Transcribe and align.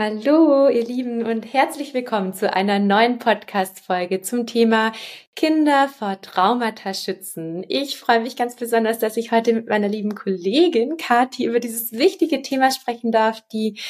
Hallo, 0.00 0.68
ihr 0.68 0.84
Lieben, 0.84 1.26
und 1.26 1.42
herzlich 1.52 1.92
willkommen 1.92 2.32
zu 2.32 2.54
einer 2.54 2.78
neuen 2.78 3.18
Podcast-Folge 3.18 4.20
zum 4.20 4.46
Thema 4.46 4.92
Kinder 5.34 5.88
vor 5.88 6.20
Traumata 6.20 6.94
schützen. 6.94 7.64
Ich 7.66 7.98
freue 7.98 8.20
mich 8.20 8.36
ganz 8.36 8.54
besonders, 8.54 9.00
dass 9.00 9.16
ich 9.16 9.32
heute 9.32 9.52
mit 9.52 9.68
meiner 9.68 9.88
lieben 9.88 10.14
Kollegin 10.14 10.98
Kathi 10.98 11.46
über 11.46 11.58
dieses 11.58 11.90
wichtige 11.90 12.42
Thema 12.42 12.70
sprechen 12.70 13.10
darf, 13.10 13.40
die 13.52 13.80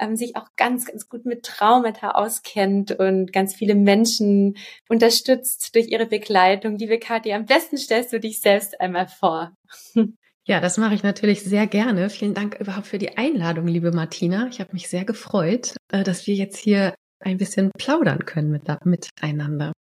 ähm, 0.00 0.16
sich 0.16 0.36
auch 0.36 0.46
ganz, 0.56 0.86
ganz 0.86 1.06
gut 1.06 1.26
mit 1.26 1.42
Traumata 1.42 2.12
auskennt 2.12 2.92
und 2.92 3.34
ganz 3.34 3.54
viele 3.54 3.74
Menschen 3.74 4.56
unterstützt 4.88 5.74
durch 5.74 5.88
ihre 5.88 6.06
Begleitung. 6.06 6.78
Liebe 6.78 6.98
Kathi, 6.98 7.34
am 7.34 7.44
besten 7.44 7.76
stellst 7.76 8.10
du 8.14 8.20
dich 8.20 8.40
selbst 8.40 8.80
einmal 8.80 9.06
vor. 9.06 9.52
Ja, 10.48 10.60
das 10.60 10.78
mache 10.78 10.94
ich 10.94 11.02
natürlich 11.02 11.44
sehr 11.44 11.66
gerne. 11.66 12.08
Vielen 12.08 12.32
Dank 12.32 12.58
überhaupt 12.58 12.86
für 12.86 12.96
die 12.96 13.18
Einladung, 13.18 13.66
liebe 13.66 13.92
Martina. 13.92 14.48
Ich 14.50 14.60
habe 14.60 14.72
mich 14.72 14.88
sehr 14.88 15.04
gefreut, 15.04 15.76
äh, 15.92 16.02
dass 16.02 16.26
wir 16.26 16.34
jetzt 16.34 16.56
hier 16.56 16.94
ein 17.20 17.36
bisschen 17.36 17.70
plaudern 17.76 18.24
können 18.24 18.50
mit, 18.50 18.62
miteinander. 18.84 19.72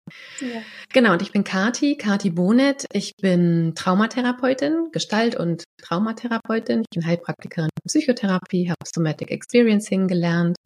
Ja. 0.41 0.63
Genau, 0.93 1.13
und 1.13 1.23
ich 1.23 1.31
bin 1.31 1.45
Kati, 1.45 1.97
Kati 1.97 2.31
Bonet. 2.31 2.85
Ich 2.93 3.13
bin 3.23 3.75
Traumatherapeutin, 3.77 4.89
Gestalt- 4.91 5.37
und 5.37 5.63
Traumatherapeutin. 5.81 6.81
Ich 6.81 6.99
bin 6.99 7.07
Heilpraktikerin 7.07 7.71
für 7.79 7.87
Psychotherapie, 7.87 8.69
habe 8.69 8.91
Somatic 8.93 9.31
Experiencing 9.31 10.09
gelernt 10.09 10.57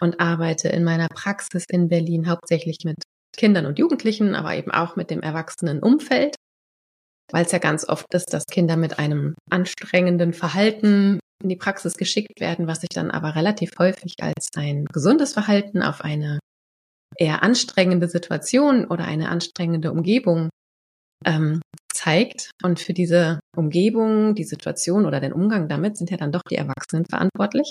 und 0.00 0.20
arbeite 0.20 0.68
in 0.68 0.84
meiner 0.84 1.08
Praxis 1.08 1.64
in 1.68 1.88
Berlin 1.88 2.28
hauptsächlich 2.28 2.78
mit 2.84 3.02
Kindern 3.36 3.66
und 3.66 3.80
Jugendlichen, 3.80 4.36
aber 4.36 4.54
eben 4.54 4.70
auch 4.70 4.94
mit 4.94 5.10
dem 5.10 5.22
Erwachsenenumfeld 5.22 6.36
weil 7.32 7.44
es 7.44 7.52
ja 7.52 7.58
ganz 7.58 7.88
oft 7.88 8.06
ist, 8.14 8.32
dass 8.32 8.46
Kinder 8.46 8.76
mit 8.76 8.98
einem 8.98 9.34
anstrengenden 9.50 10.32
Verhalten 10.32 11.20
in 11.42 11.48
die 11.48 11.56
Praxis 11.56 11.94
geschickt 11.94 12.40
werden, 12.40 12.66
was 12.66 12.80
sich 12.80 12.90
dann 12.90 13.10
aber 13.10 13.34
relativ 13.34 13.72
häufig 13.78 14.14
als 14.20 14.48
ein 14.56 14.86
gesundes 14.86 15.32
Verhalten 15.32 15.82
auf 15.82 16.02
eine 16.02 16.38
eher 17.16 17.42
anstrengende 17.42 18.08
Situation 18.08 18.86
oder 18.86 19.04
eine 19.04 19.28
anstrengende 19.28 19.92
Umgebung 19.92 20.48
ähm, 21.24 21.60
zeigt. 21.92 22.50
Und 22.62 22.80
für 22.80 22.92
diese 22.92 23.40
Umgebung, 23.56 24.34
die 24.34 24.44
Situation 24.44 25.06
oder 25.06 25.20
den 25.20 25.32
Umgang 25.32 25.68
damit 25.68 25.96
sind 25.96 26.10
ja 26.10 26.16
dann 26.16 26.32
doch 26.32 26.42
die 26.50 26.56
Erwachsenen 26.56 27.04
verantwortlich. 27.08 27.70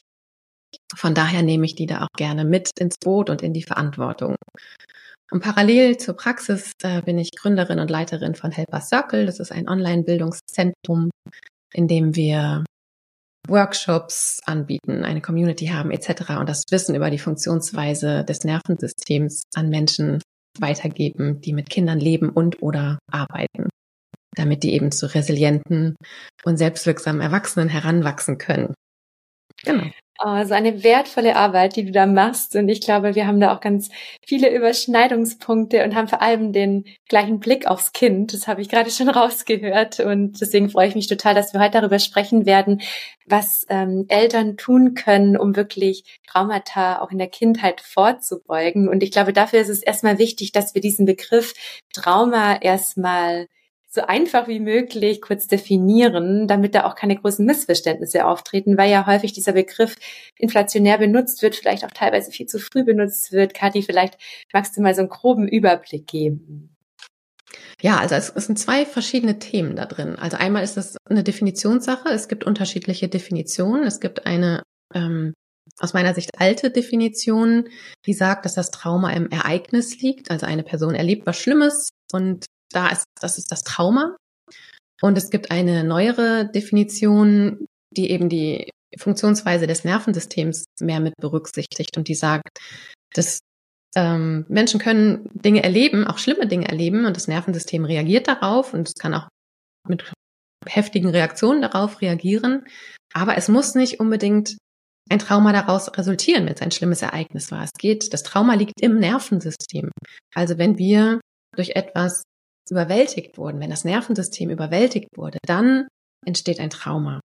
Von 0.96 1.14
daher 1.14 1.44
nehme 1.44 1.66
ich 1.66 1.76
die 1.76 1.86
da 1.86 2.04
auch 2.04 2.16
gerne 2.18 2.46
mit 2.46 2.72
ins 2.80 2.96
Boot 2.98 3.30
und 3.30 3.42
in 3.42 3.54
die 3.54 3.64
Verantwortung. 3.64 4.36
Und 5.34 5.42
parallel 5.42 5.98
zur 5.98 6.16
Praxis 6.16 6.74
äh, 6.84 7.02
bin 7.02 7.18
ich 7.18 7.32
Gründerin 7.32 7.80
und 7.80 7.90
Leiterin 7.90 8.36
von 8.36 8.52
Helper 8.52 8.82
Circle. 8.82 9.26
Das 9.26 9.40
ist 9.40 9.52
ein 9.52 9.68
Online-Bildungszentrum, 9.68 11.10
in 11.74 11.88
dem 11.88 12.16
wir 12.16 12.64
Workshops 13.48 14.42
anbieten, 14.46 15.04
eine 15.04 15.22
Community 15.22 15.66
haben 15.68 15.90
etc. 15.90 16.38
und 16.40 16.48
das 16.48 16.66
Wissen 16.70 16.94
über 16.94 17.10
die 17.10 17.18
Funktionsweise 17.18 18.24
des 18.24 18.44
Nervensystems 18.44 19.42
an 19.56 19.70
Menschen 19.70 20.22
weitergeben, 20.60 21.42
die 21.42 21.54
mit 21.54 21.68
Kindern 21.68 22.00
leben 22.00 22.30
und 22.30 22.62
oder 22.62 23.00
arbeiten, 23.12 23.70
damit 24.36 24.62
die 24.62 24.74
eben 24.74 24.92
zu 24.92 25.08
resilienten 25.16 25.96
und 26.44 26.58
selbstwirksamen 26.58 27.22
Erwachsenen 27.22 27.70
heranwachsen 27.70 28.38
können. 28.38 28.76
Genau. 29.64 29.90
Oh, 30.20 30.44
so 30.46 30.54
eine 30.54 30.84
wertvolle 30.84 31.36
Arbeit, 31.36 31.76
die 31.76 31.86
du 31.86 31.92
da 31.92 32.06
machst. 32.06 32.56
Und 32.56 32.70
ich 32.70 32.82
glaube, 32.82 33.16
wir 33.16 33.26
haben 33.26 33.40
da 33.40 33.54
auch 33.54 33.60
ganz 33.62 33.90
viele 34.26 34.56
Überschneidungspunkte 34.56 35.84
und 35.84 35.96
haben 35.96 36.08
vor 36.08 36.22
allem 36.22 36.54
den 36.54 36.86
gleichen 37.10 37.40
Blick 37.40 37.66
aufs 37.66 37.94
Kind. 37.94 38.32
Das 38.32 38.48
habe 38.48 38.62
ich 38.62 38.70
gerade 38.70 38.92
schon 38.92 39.10
rausgehört. 39.10 40.00
Und 40.00 40.40
deswegen 40.40 40.70
freue 40.70 40.88
ich 40.88 40.96
mich 40.96 41.08
total, 41.08 41.34
dass 41.34 41.54
wir 41.54 41.60
heute 41.60 41.80
darüber 41.80 41.98
sprechen 41.98 42.46
werden, 42.46 42.82
was 43.26 43.66
ähm, 43.70 44.06
Eltern 44.08 44.56
tun 44.56 44.94
können, 44.94 45.36
um 45.36 45.56
wirklich 45.56 46.20
Traumata 46.28 47.02
auch 47.02 47.10
in 47.10 47.18
der 47.18 47.30
Kindheit 47.30 47.82
vorzubeugen. 47.82 48.88
Und 48.90 49.02
ich 49.02 49.12
glaube, 49.12 49.34
dafür 49.34 49.62
ist 49.62 49.70
es 49.70 49.82
erstmal 49.82 50.20
wichtig, 50.20 50.52
dass 50.52 50.76
wir 50.76 50.82
diesen 50.82 51.08
Begriff 51.08 51.56
Trauma 51.92 52.58
erstmal 52.62 53.48
so 53.94 54.02
einfach 54.02 54.48
wie 54.48 54.60
möglich 54.60 55.22
kurz 55.22 55.46
definieren, 55.48 56.48
damit 56.48 56.74
da 56.74 56.86
auch 56.86 56.96
keine 56.96 57.16
großen 57.16 57.46
Missverständnisse 57.46 58.26
auftreten, 58.26 58.76
weil 58.76 58.90
ja 58.90 59.06
häufig 59.06 59.34
dieser 59.34 59.54
Begriff 59.54 59.96
inflationär 60.38 60.98
benutzt 60.98 61.44
wird, 61.44 61.56
vielleicht 61.56 61.86
auch 61.86 61.92
teilweise 61.92 62.32
viel 62.32 62.48
zu 62.48 62.58
früh 62.58 62.84
benutzt 62.84 63.32
wird. 63.32 63.54
Kathi, 63.54 63.84
vielleicht 63.84 64.18
magst 64.52 64.76
du 64.76 64.82
mal 64.82 64.96
so 64.96 65.02
einen 65.02 65.10
groben 65.10 65.48
Überblick 65.48 66.08
geben. 66.08 66.76
Ja, 67.82 67.98
also 67.98 68.16
es, 68.16 68.32
es 68.36 68.48
sind 68.48 68.58
zwei 68.58 68.86
verschiedene 68.86 69.38
Themen 69.38 69.76
da 69.76 69.86
drin. 69.86 70.16
Also 70.16 70.38
einmal 70.38 70.64
ist 70.64 70.76
das 70.76 70.98
eine 71.08 71.24
Definitionssache. 71.24 72.10
Es 72.10 72.28
gibt 72.28 72.46
unterschiedliche 72.46 73.10
Definitionen. 73.10 73.84
Es 73.84 74.00
gibt 74.00 74.26
eine 74.26 74.64
ähm, 74.96 75.34
aus 75.80 75.94
meiner 75.94 76.14
Sicht 76.14 76.32
alte 76.38 76.72
Definition, 76.72 77.70
die 78.06 78.14
sagt, 78.14 78.46
dass 78.46 78.56
das 78.56 78.72
Trauma 78.72 79.12
im 79.12 79.30
Ereignis 79.30 80.02
liegt. 80.02 80.32
Also 80.32 80.46
eine 80.46 80.64
Person 80.64 80.96
erlebt 80.96 81.26
was 81.28 81.38
Schlimmes 81.38 81.90
und 82.12 82.46
da 82.74 82.90
ist, 82.90 83.06
das 83.20 83.38
ist 83.38 83.52
das 83.52 83.64
Trauma. 83.64 84.16
Und 85.02 85.18
es 85.18 85.30
gibt 85.30 85.52
eine 85.52 85.84
neuere 85.84 86.50
Definition, 86.50 87.66
die 87.92 88.10
eben 88.12 88.30
die 88.30 88.70
Funktionsweise 88.98 89.68
des 89.68 89.84
Nervensystems 89.84 90.66
mehr 90.80 91.00
mit 91.00 91.16
berücksichtigt 91.20 91.98
und 91.98 92.08
die 92.08 92.16
sagt, 92.16 92.60
dass 93.14 93.40
ähm, 93.96 94.46
Menschen 94.48 94.80
können 94.80 95.30
Dinge 95.34 95.64
erleben, 95.64 96.08
auch 96.08 96.18
schlimme 96.18 96.48
Dinge 96.48 96.68
erleben 96.68 97.06
und 97.06 97.16
das 97.16 97.28
Nervensystem 97.28 97.86
reagiert 97.86 98.28
darauf 98.28 98.74
und 98.74 98.88
es 98.88 98.94
kann 98.96 99.14
auch 99.14 99.28
mit 99.88 100.12
heftigen 100.68 101.10
Reaktionen 101.10 101.62
darauf 101.62 102.02
reagieren. 102.02 102.66
Aber 103.14 103.38
es 103.38 103.50
muss 103.50 103.76
nicht 103.76 104.00
unbedingt 104.00 104.58
ein 105.10 105.20
Trauma 105.20 105.52
daraus 105.52 105.96
resultieren, 105.98 106.46
wenn 106.46 106.54
es 106.54 106.62
ein 106.62 106.72
schlimmes 106.72 107.02
Ereignis 107.02 107.52
war. 107.52 107.64
Es 107.64 107.74
geht, 107.78 108.14
das 108.14 108.24
Trauma 108.24 108.54
liegt 108.54 108.82
im 108.82 109.00
Nervensystem. 109.00 109.92
Also 110.34 110.58
wenn 110.58 110.78
wir 110.78 111.20
durch 111.56 111.72
etwas 111.72 112.24
überwältigt 112.72 113.38
wurden, 113.38 113.60
wenn 113.60 113.70
das 113.70 113.86
Nervensystem 113.86 114.50
überwältigt 114.50 115.10
wurde, 115.16 115.38
dann 115.46 115.88
entsteht 116.26 116.60
ein 116.60 116.70
Trauma. 116.70 117.20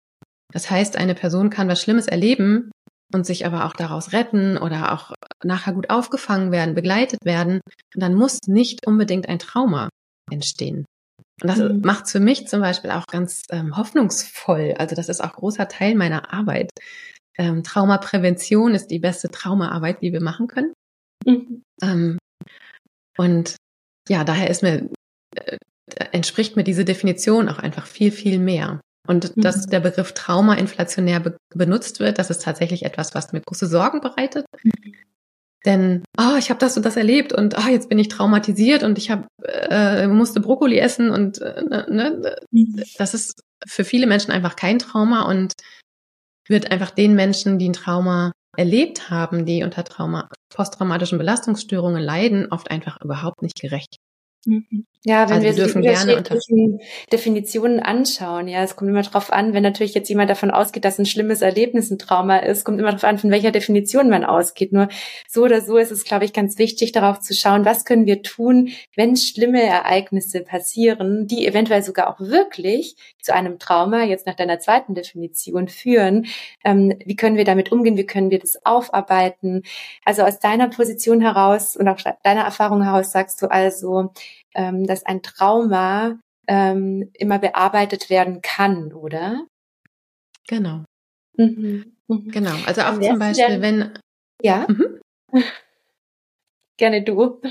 Das 0.53 0.69
heißt, 0.69 0.97
eine 0.97 1.15
Person 1.15 1.49
kann 1.49 1.67
was 1.67 1.81
Schlimmes 1.81 2.07
erleben 2.07 2.71
und 3.13 3.25
sich 3.25 3.45
aber 3.45 3.65
auch 3.65 3.73
daraus 3.73 4.13
retten 4.13 4.57
oder 4.57 4.93
auch 4.93 5.13
nachher 5.43 5.73
gut 5.73 5.89
aufgefangen 5.89 6.51
werden, 6.51 6.75
begleitet 6.75 7.19
werden. 7.23 7.61
Und 7.93 8.01
dann 8.01 8.13
muss 8.13 8.39
nicht 8.47 8.87
unbedingt 8.87 9.27
ein 9.27 9.39
Trauma 9.39 9.89
entstehen. 10.31 10.85
Und 11.41 11.49
das 11.49 11.59
mhm. 11.59 11.81
macht 11.81 12.09
für 12.09 12.19
mich 12.19 12.47
zum 12.47 12.61
Beispiel 12.61 12.91
auch 12.91 13.05
ganz 13.07 13.43
ähm, 13.49 13.75
hoffnungsvoll. 13.75 14.75
Also 14.77 14.95
das 14.95 15.09
ist 15.09 15.21
auch 15.21 15.33
großer 15.33 15.67
Teil 15.67 15.95
meiner 15.95 16.33
Arbeit. 16.33 16.69
Ähm, 17.37 17.63
Traumaprävention 17.63 18.73
ist 18.73 18.87
die 18.87 18.99
beste 18.99 19.29
Traumaarbeit, 19.29 20.01
die 20.01 20.13
wir 20.13 20.21
machen 20.21 20.47
können. 20.47 20.73
Mhm. 21.25 21.61
Ähm, 21.81 22.17
und 23.17 23.55
ja, 24.07 24.23
daher 24.23 24.49
ist 24.49 24.63
mir 24.63 24.89
entspricht 26.11 26.55
mir 26.55 26.63
diese 26.63 26.85
Definition 26.85 27.49
auch 27.49 27.59
einfach 27.59 27.85
viel, 27.85 28.11
viel 28.11 28.39
mehr. 28.39 28.81
Und 29.07 29.35
mhm. 29.35 29.41
dass 29.41 29.67
der 29.67 29.79
Begriff 29.79 30.13
Trauma 30.13 30.55
inflationär 30.55 31.19
be 31.19 31.37
benutzt 31.53 31.99
wird, 31.99 32.17
das 32.17 32.29
ist 32.29 32.43
tatsächlich 32.43 32.83
etwas, 32.83 33.13
was 33.13 33.33
mir 33.33 33.41
große 33.41 33.67
Sorgen 33.67 34.01
bereitet. 34.01 34.45
Mhm. 34.63 34.95
Denn, 35.65 36.03
oh, 36.17 36.35
ich 36.37 36.49
habe 36.49 36.59
das 36.59 36.77
und 36.77 36.85
das 36.85 36.95
erlebt 36.95 37.33
und 37.33 37.55
oh, 37.57 37.69
jetzt 37.69 37.89
bin 37.89 37.97
ich 37.97 38.07
traumatisiert 38.07 38.83
und 38.83 38.97
ich 38.99 39.09
hab, 39.09 39.27
äh, 39.43 40.07
musste 40.07 40.39
Brokkoli 40.39 40.77
essen 40.77 41.09
und 41.09 41.41
äh, 41.41 41.63
ne, 41.63 41.85
ne 41.89 42.35
mhm. 42.51 42.83
das 42.97 43.13
ist 43.15 43.41
für 43.65 43.83
viele 43.83 44.05
Menschen 44.05 44.31
einfach 44.31 44.55
kein 44.55 44.77
Trauma 44.77 45.23
und 45.23 45.53
wird 46.47 46.71
einfach 46.71 46.91
den 46.91 47.15
Menschen, 47.15 47.57
die 47.57 47.69
ein 47.69 47.73
Trauma 47.73 48.31
erlebt 48.55 49.09
haben, 49.09 49.45
die 49.45 49.63
unter 49.63 49.83
Trauma, 49.83 50.29
posttraumatischen 50.49 51.17
Belastungsstörungen 51.17 52.01
leiden, 52.01 52.47
oft 52.51 52.69
einfach 52.69 53.01
überhaupt 53.01 53.41
nicht 53.41 53.59
gerecht. 53.59 53.97
Mhm. 54.45 54.85
Ja, 55.07 55.29
wenn 55.29 55.45
also 55.45 55.45
wir, 55.75 55.83
wir 55.83 55.95
so 55.97 56.07
die 56.07 56.15
unterschiedlichen 56.15 56.79
Definitionen 57.11 57.79
anschauen, 57.79 58.47
ja, 58.47 58.63
es 58.63 58.75
kommt 58.75 58.89
immer 58.89 59.03
darauf 59.03 59.31
an, 59.31 59.53
wenn 59.53 59.61
natürlich 59.61 59.93
jetzt 59.93 60.09
jemand 60.09 60.31
davon 60.31 60.49
ausgeht, 60.49 60.83
dass 60.83 60.97
ein 60.97 61.05
schlimmes 61.05 61.43
Erlebnis 61.43 61.91
ein 61.91 61.99
Trauma 61.99 62.37
ist, 62.37 62.65
kommt 62.65 62.79
immer 62.79 62.89
darauf 62.89 63.03
an, 63.03 63.19
von 63.19 63.29
welcher 63.29 63.51
Definition 63.51 64.09
man 64.09 64.25
ausgeht. 64.25 64.73
Nur 64.73 64.87
so 65.27 65.43
oder 65.43 65.61
so 65.61 65.77
ist 65.77 65.91
es, 65.91 66.05
glaube 66.05 66.25
ich, 66.25 66.33
ganz 66.33 66.57
wichtig, 66.57 66.91
darauf 66.91 67.19
zu 67.19 67.35
schauen, 67.35 67.65
was 67.65 67.85
können 67.85 68.07
wir 68.07 68.23
tun, 68.23 68.69
wenn 68.95 69.15
schlimme 69.15 69.61
Ereignisse 69.61 70.41
passieren, 70.41 71.27
die 71.27 71.45
eventuell 71.45 71.83
sogar 71.83 72.09
auch 72.09 72.19
wirklich 72.19 72.95
zu 73.21 73.31
einem 73.31 73.59
Trauma, 73.59 74.05
jetzt 74.05 74.25
nach 74.25 74.35
deiner 74.35 74.57
zweiten 74.57 74.95
Definition, 74.95 75.67
führen. 75.67 76.25
Ähm, 76.63 76.97
wie 77.05 77.15
können 77.15 77.37
wir 77.37 77.45
damit 77.45 77.71
umgehen? 77.71 77.95
Wie 77.95 78.07
können 78.07 78.31
wir 78.31 78.39
das 78.39 78.65
aufarbeiten? 78.65 79.61
Also 80.03 80.23
aus 80.23 80.39
deiner 80.39 80.67
Position 80.67 81.21
heraus 81.21 81.75
und 81.75 81.87
auch 81.87 81.99
deiner 82.23 82.41
Erfahrung 82.41 82.81
heraus 82.81 83.11
sagst 83.11 83.39
du 83.43 83.51
also, 83.51 84.11
ähm, 84.55 84.85
dass 84.85 85.05
ein 85.05 85.21
Trauma 85.21 86.19
ähm, 86.47 87.09
immer 87.13 87.39
bearbeitet 87.39 88.09
werden 88.09 88.41
kann, 88.41 88.93
oder? 88.93 89.45
Genau. 90.47 90.83
Mhm. 91.37 91.95
Mhm. 92.07 92.31
Genau. 92.31 92.55
Also 92.65 92.81
auch 92.81 92.99
zum 92.99 93.19
Beispiel, 93.19 93.59
denn, 93.59 93.61
wenn. 93.61 93.99
Ja. 94.41 94.67
Mhm. 94.67 94.99
Gerne 96.77 97.03
du. 97.03 97.41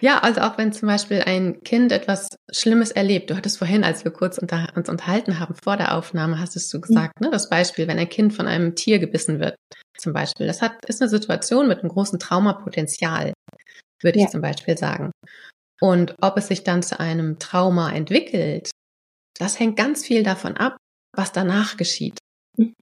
Ja, 0.00 0.18
also 0.18 0.40
auch 0.40 0.58
wenn 0.58 0.72
zum 0.72 0.88
Beispiel 0.88 1.22
ein 1.22 1.62
Kind 1.62 1.92
etwas 1.92 2.28
Schlimmes 2.50 2.90
erlebt. 2.90 3.30
Du 3.30 3.36
hattest 3.36 3.58
vorhin, 3.58 3.84
als 3.84 4.04
wir 4.04 4.10
kurz 4.10 4.36
unter, 4.36 4.72
uns 4.74 4.88
unterhalten 4.88 5.38
haben 5.38 5.54
vor 5.62 5.76
der 5.76 5.96
Aufnahme, 5.96 6.40
hast 6.40 6.56
du 6.74 6.80
gesagt, 6.80 7.20
mhm. 7.20 7.26
ne, 7.26 7.30
das 7.30 7.48
Beispiel, 7.48 7.86
wenn 7.86 8.00
ein 8.00 8.08
Kind 8.08 8.34
von 8.34 8.48
einem 8.48 8.74
Tier 8.74 8.98
gebissen 8.98 9.38
wird, 9.38 9.54
zum 9.96 10.12
Beispiel. 10.12 10.48
Das 10.48 10.60
hat, 10.60 10.84
ist 10.86 11.00
eine 11.00 11.08
Situation 11.08 11.68
mit 11.68 11.80
einem 11.80 11.88
großen 11.88 12.18
Traumapotenzial, 12.18 13.32
würde 14.02 14.18
ja. 14.18 14.24
ich 14.24 14.30
zum 14.30 14.40
Beispiel 14.40 14.76
sagen. 14.76 15.12
Und 15.82 16.14
ob 16.20 16.36
es 16.36 16.46
sich 16.46 16.62
dann 16.62 16.84
zu 16.84 17.00
einem 17.00 17.40
Trauma 17.40 17.90
entwickelt, 17.90 18.70
das 19.36 19.58
hängt 19.58 19.76
ganz 19.76 20.06
viel 20.06 20.22
davon 20.22 20.56
ab, 20.56 20.76
was 21.12 21.32
danach 21.32 21.76
geschieht. 21.76 22.18
Mhm. 22.56 22.74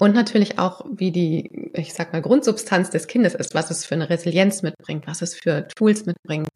Und 0.00 0.14
natürlich 0.14 0.58
auch, 0.58 0.86
wie 0.90 1.12
die, 1.12 1.70
ich 1.74 1.92
sag 1.92 2.14
mal, 2.14 2.22
Grundsubstanz 2.22 2.88
des 2.88 3.08
Kindes 3.08 3.34
ist, 3.34 3.54
was 3.54 3.70
es 3.70 3.84
für 3.84 3.94
eine 3.94 4.08
Resilienz 4.08 4.62
mitbringt, 4.62 5.06
was 5.06 5.20
es 5.20 5.34
für 5.34 5.68
Tools 5.76 6.06
mitbringt, 6.06 6.48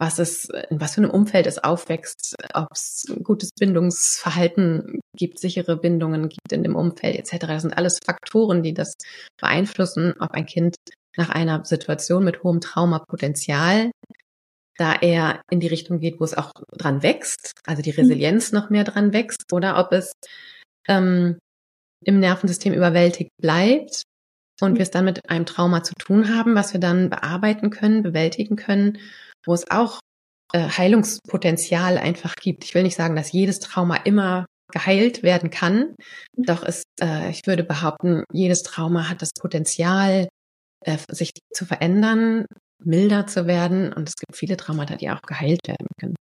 was 0.00 0.18
es, 0.18 0.48
in 0.68 0.80
was 0.80 0.96
für 0.96 1.02
einem 1.02 1.12
Umfeld 1.12 1.46
es 1.46 1.62
aufwächst, 1.62 2.34
ob 2.52 2.66
es 2.72 3.04
gutes 3.22 3.50
Bindungsverhalten 3.56 4.98
gibt, 5.16 5.38
sichere 5.38 5.76
Bindungen 5.76 6.28
gibt 6.28 6.52
in 6.52 6.64
dem 6.64 6.74
Umfeld 6.74 7.16
etc. 7.16 7.46
Das 7.46 7.62
sind 7.62 7.78
alles 7.78 8.00
Faktoren, 8.04 8.64
die 8.64 8.74
das 8.74 8.94
beeinflussen, 9.40 10.12
ob 10.18 10.32
ein 10.32 10.46
Kind 10.46 10.74
nach 11.16 11.30
einer 11.30 11.64
Situation 11.64 12.24
mit 12.24 12.42
hohem 12.42 12.60
Traumapotenzial 12.60 13.92
da 14.80 14.94
eher 14.94 15.42
in 15.50 15.60
die 15.60 15.66
Richtung 15.66 16.00
geht, 16.00 16.20
wo 16.20 16.24
es 16.24 16.36
auch 16.36 16.52
dran 16.72 17.02
wächst, 17.02 17.52
also 17.66 17.82
die 17.82 17.92
mhm. 17.92 17.98
Resilienz 17.98 18.52
noch 18.52 18.70
mehr 18.70 18.84
dran 18.84 19.12
wächst, 19.12 19.52
oder 19.52 19.78
ob 19.78 19.92
es 19.92 20.12
ähm, 20.88 21.38
im 22.04 22.18
Nervensystem 22.18 22.72
überwältigt 22.72 23.30
bleibt 23.40 24.04
und 24.60 24.76
wir 24.76 24.82
es 24.82 24.90
dann 24.90 25.04
mit 25.04 25.28
einem 25.28 25.46
Trauma 25.46 25.82
zu 25.82 25.94
tun 25.94 26.34
haben, 26.34 26.54
was 26.54 26.72
wir 26.72 26.80
dann 26.80 27.10
bearbeiten 27.10 27.70
können, 27.70 28.02
bewältigen 28.02 28.56
können, 28.56 28.98
wo 29.44 29.52
es 29.52 29.70
auch 29.70 30.00
äh, 30.52 30.68
Heilungspotenzial 30.68 31.98
einfach 31.98 32.34
gibt. 32.36 32.64
Ich 32.64 32.74
will 32.74 32.82
nicht 32.82 32.96
sagen, 32.96 33.16
dass 33.16 33.32
jedes 33.32 33.60
Trauma 33.60 33.96
immer 33.96 34.46
geheilt 34.72 35.22
werden 35.22 35.50
kann, 35.50 35.94
mhm. 36.36 36.44
doch 36.44 36.62
ist, 36.62 36.84
äh, 37.02 37.30
ich 37.30 37.42
würde 37.46 37.64
behaupten, 37.64 38.24
jedes 38.32 38.62
Trauma 38.62 39.08
hat 39.10 39.20
das 39.20 39.30
Potenzial, 39.38 40.28
äh, 40.84 40.96
sich 41.10 41.32
zu 41.52 41.66
verändern, 41.66 42.46
milder 42.84 43.26
zu 43.26 43.46
werden. 43.46 43.92
Und 43.92 44.08
es 44.08 44.16
gibt 44.16 44.36
viele 44.36 44.56
Traumata, 44.56 44.96
die 44.96 45.10
auch 45.10 45.22
geheilt 45.22 45.66
werden 45.66 45.86
können. 45.98 46.14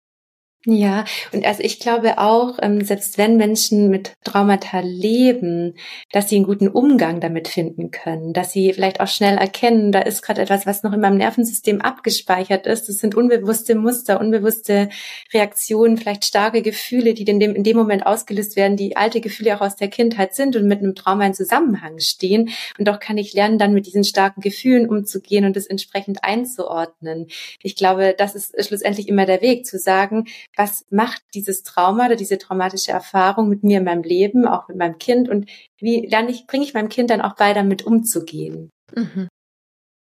Ja, 0.66 1.06
und 1.32 1.46
also 1.46 1.64
ich 1.64 1.80
glaube 1.80 2.18
auch, 2.18 2.60
ähm, 2.62 2.84
selbst 2.84 3.18
wenn 3.18 3.38
Menschen 3.38 3.90
mit 3.90 4.16
Traumata 4.26 4.82
leben, 4.82 5.76
dass 6.12 6.28
sie 6.28 6.36
einen 6.36 6.44
guten 6.44 6.68
Umgang 6.68 7.22
damit 7.22 7.48
finden 7.48 7.92
können, 7.92 8.34
dass 8.34 8.52
sie 8.52 8.74
vielleicht 8.74 9.00
auch 9.00 9.08
schnell 9.08 9.38
erkennen, 9.38 9.94
da 9.94 10.02
ist 10.02 10.22
gerade 10.22 10.42
etwas, 10.42 10.66
was 10.66 10.84
noch 10.84 10.92
in 10.92 11.00
meinem 11.00 11.16
Nervensystem 11.16 11.80
abgespeichert 11.80 12.68
ist. 12.68 12.90
Das 12.90 12.98
sind 12.98 13.16
unbewusste 13.16 13.76
Muster, 13.76 14.20
unbewusste 14.20 14.90
Reaktionen, 15.34 15.96
vielleicht 15.96 16.26
starke 16.26 16.62
Gefühle, 16.62 17.14
die 17.14 17.24
in 17.24 17.40
dem, 17.40 17.56
in 17.56 17.64
dem 17.64 17.78
Moment 17.78 18.06
ausgelöst 18.06 18.58
werden, 18.58 18.76
die 18.76 18.98
alte 18.98 19.22
Gefühle 19.22 19.56
auch 19.56 19.62
aus 19.62 19.78
der 19.78 19.88
Kindheit 19.88 20.36
sind 20.36 20.58
und 20.58 20.68
mit 20.68 20.80
einem 20.80 20.94
Trauma 20.94 21.26
in 21.26 21.34
Zusammenhang 21.34 22.00
stehen. 22.00 22.50
Und 22.78 22.86
doch 22.86 23.00
kann 23.00 23.18
ich 23.18 23.34
lernen, 23.34 23.60
dann 23.60 23.74
mit 23.74 23.86
diesen 23.86 24.04
starken 24.04 24.42
Gefühlen 24.42 24.90
umzugehen 24.90 25.46
und 25.46 25.56
das 25.56 25.68
entsprechend 25.68 26.26
einzuordnen. 26.26 27.28
Ich 27.64 27.78
glaube, 27.78 28.14
das 28.18 28.36
ist 28.36 28.54
schlussendlich 28.68 29.08
immer 29.08 29.26
der 29.26 29.42
Weg, 29.42 29.66
zu 29.66 29.80
sagen, 29.80 30.26
was 30.56 30.86
macht 30.90 31.22
dieses 31.34 31.64
Trauma 31.64 32.08
oder 32.08 32.16
diese 32.16 32.38
traumatische 32.38 32.92
Erfahrung 32.92 33.50
mit 33.50 33.64
mir 33.64 33.80
in 33.80 33.86
meinem 33.86 34.04
Leben, 34.04 34.46
auch 34.46 34.68
mit 34.68 34.78
meinem 34.78 34.98
Kind 34.98 35.30
und 35.30 35.50
wie 35.80 36.06
lerne 36.06 36.32
ich, 36.32 36.48
bringe 36.48 36.64
ich 36.64 36.74
meinem 36.74 36.90
Kind 36.90 37.10
dann 37.10 37.22
auch 37.22 37.36
bei, 37.36 37.54
damit 37.54 37.84
umzugehen. 37.84 38.70
Mhm. 38.96 39.30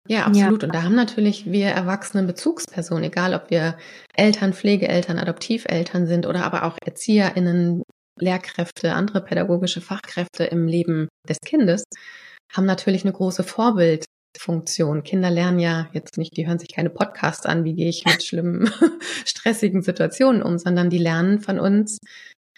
Ja, 0.08 0.26
absolut. 0.26 0.62
Ja. 0.62 0.68
Und 0.68 0.74
da 0.74 0.82
haben 0.82 0.94
natürlich 0.94 1.50
wir 1.50 1.66
Erwachsene 1.66 2.22
Bezugspersonen, 2.22 3.04
egal 3.04 3.34
ob 3.34 3.50
wir 3.50 3.76
Eltern, 4.14 4.52
Pflegeeltern, 4.52 5.18
Adoptiveltern 5.18 6.06
sind 6.06 6.26
oder 6.26 6.44
aber 6.44 6.64
auch 6.64 6.78
ErzieherInnen, 6.84 7.82
Lehrkräfte, 8.18 8.94
andere 8.94 9.20
pädagogische 9.20 9.80
Fachkräfte 9.80 10.44
im 10.44 10.66
Leben 10.66 11.08
des 11.28 11.38
Kindes, 11.44 11.84
haben 12.54 12.66
natürlich 12.66 13.04
eine 13.04 13.12
große 13.12 13.42
Vorbild, 13.42 14.04
Funktion. 14.38 15.02
Kinder 15.02 15.30
lernen 15.30 15.58
ja 15.58 15.88
jetzt 15.92 16.18
nicht, 16.18 16.36
die 16.36 16.46
hören 16.46 16.58
sich 16.58 16.68
keine 16.68 16.90
Podcasts 16.90 17.46
an, 17.46 17.64
wie 17.64 17.74
gehe 17.74 17.88
ich 17.88 18.04
mit 18.04 18.22
schlimmen, 18.24 18.70
stressigen 19.24 19.82
Situationen 19.82 20.42
um, 20.42 20.58
sondern 20.58 20.90
die 20.90 20.98
lernen 20.98 21.40
von 21.40 21.58
uns 21.58 21.98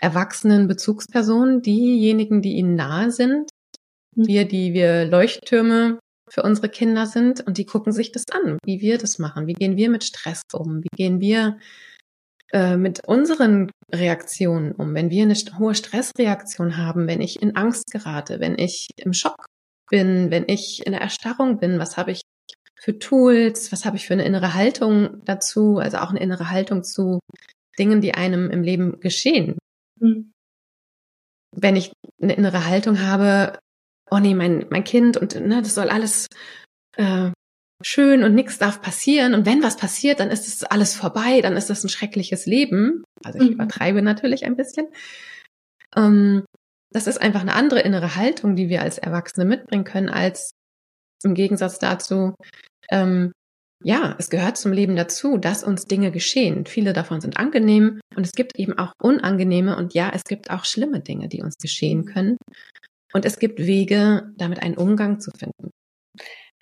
erwachsenen 0.00 0.68
Bezugspersonen, 0.68 1.62
diejenigen, 1.62 2.40
die 2.40 2.52
ihnen 2.52 2.76
nahe 2.76 3.10
sind, 3.10 3.50
wir, 4.14 4.46
die 4.46 4.72
wir 4.72 5.06
Leuchttürme 5.06 5.98
für 6.30 6.42
unsere 6.42 6.68
Kinder 6.68 7.06
sind 7.06 7.46
und 7.46 7.58
die 7.58 7.66
gucken 7.66 7.92
sich 7.92 8.12
das 8.12 8.24
an, 8.30 8.58
wie 8.64 8.80
wir 8.80 8.98
das 8.98 9.18
machen, 9.18 9.46
wie 9.46 9.54
gehen 9.54 9.76
wir 9.76 9.90
mit 9.90 10.04
Stress 10.04 10.42
um, 10.52 10.82
wie 10.82 10.96
gehen 10.96 11.20
wir 11.20 11.58
äh, 12.52 12.76
mit 12.76 13.06
unseren 13.06 13.70
Reaktionen 13.92 14.72
um, 14.72 14.94
wenn 14.94 15.10
wir 15.10 15.22
eine 15.22 15.34
hohe 15.58 15.74
Stressreaktion 15.74 16.76
haben, 16.76 17.06
wenn 17.06 17.20
ich 17.20 17.42
in 17.42 17.56
Angst 17.56 17.90
gerate, 17.90 18.40
wenn 18.40 18.58
ich 18.58 18.88
im 18.96 19.12
Schock 19.12 19.46
bin, 19.90 20.30
wenn 20.30 20.44
ich 20.46 20.84
in 20.84 20.92
der 20.92 21.00
Erstarrung 21.00 21.58
bin, 21.58 21.78
was 21.78 21.96
habe 21.96 22.12
ich 22.12 22.22
für 22.80 22.98
Tools, 22.98 23.72
was 23.72 23.84
habe 23.84 23.96
ich 23.96 24.06
für 24.06 24.14
eine 24.14 24.24
innere 24.24 24.54
Haltung 24.54 25.24
dazu, 25.24 25.78
also 25.78 25.98
auch 25.98 26.10
eine 26.10 26.20
innere 26.20 26.50
Haltung 26.50 26.84
zu 26.84 27.20
Dingen, 27.78 28.00
die 28.00 28.14
einem 28.14 28.50
im 28.50 28.62
Leben 28.62 29.00
geschehen. 29.00 29.58
Mhm. 30.00 30.32
Wenn 31.56 31.76
ich 31.76 31.92
eine 32.20 32.34
innere 32.34 32.66
Haltung 32.66 33.00
habe, 33.00 33.58
oh 34.10 34.18
nee, 34.18 34.34
mein, 34.34 34.66
mein 34.70 34.84
Kind 34.84 35.16
und 35.16 35.34
ne, 35.34 35.60
das 35.62 35.74
soll 35.74 35.88
alles 35.88 36.26
äh, 36.96 37.30
schön 37.82 38.24
und 38.24 38.34
nichts 38.34 38.58
darf 38.58 38.80
passieren. 38.80 39.34
Und 39.34 39.46
wenn 39.46 39.62
was 39.62 39.76
passiert, 39.76 40.20
dann 40.20 40.30
ist 40.30 40.46
es 40.46 40.64
alles 40.64 40.94
vorbei, 40.94 41.40
dann 41.40 41.56
ist 41.56 41.70
das 41.70 41.84
ein 41.84 41.88
schreckliches 41.88 42.46
Leben. 42.46 43.04
Also 43.24 43.38
ich 43.38 43.48
mhm. 43.48 43.54
übertreibe 43.54 44.02
natürlich 44.02 44.44
ein 44.44 44.56
bisschen. 44.56 44.86
Ähm, 45.96 46.44
das 46.90 47.06
ist 47.06 47.20
einfach 47.20 47.40
eine 47.40 47.54
andere 47.54 47.80
innere 47.80 48.16
Haltung, 48.16 48.56
die 48.56 48.68
wir 48.68 48.82
als 48.82 48.98
Erwachsene 48.98 49.44
mitbringen 49.44 49.84
können, 49.84 50.08
als 50.08 50.52
im 51.22 51.34
Gegensatz 51.34 51.78
dazu, 51.78 52.34
ähm, 52.90 53.32
ja, 53.84 54.16
es 54.18 54.28
gehört 54.28 54.56
zum 54.56 54.72
Leben 54.72 54.96
dazu, 54.96 55.38
dass 55.38 55.62
uns 55.62 55.84
Dinge 55.84 56.10
geschehen. 56.10 56.66
Viele 56.66 56.92
davon 56.92 57.20
sind 57.20 57.36
angenehm 57.36 58.00
und 58.16 58.26
es 58.26 58.32
gibt 58.32 58.58
eben 58.58 58.76
auch 58.76 58.92
unangenehme 59.00 59.76
und 59.76 59.94
ja, 59.94 60.10
es 60.12 60.24
gibt 60.24 60.50
auch 60.50 60.64
schlimme 60.64 61.00
Dinge, 61.00 61.28
die 61.28 61.42
uns 61.42 61.56
geschehen 61.58 62.04
können. 62.04 62.36
Und 63.12 63.24
es 63.24 63.38
gibt 63.38 63.60
Wege, 63.60 64.32
damit 64.36 64.62
einen 64.62 64.76
Umgang 64.76 65.20
zu 65.20 65.30
finden. 65.30 65.70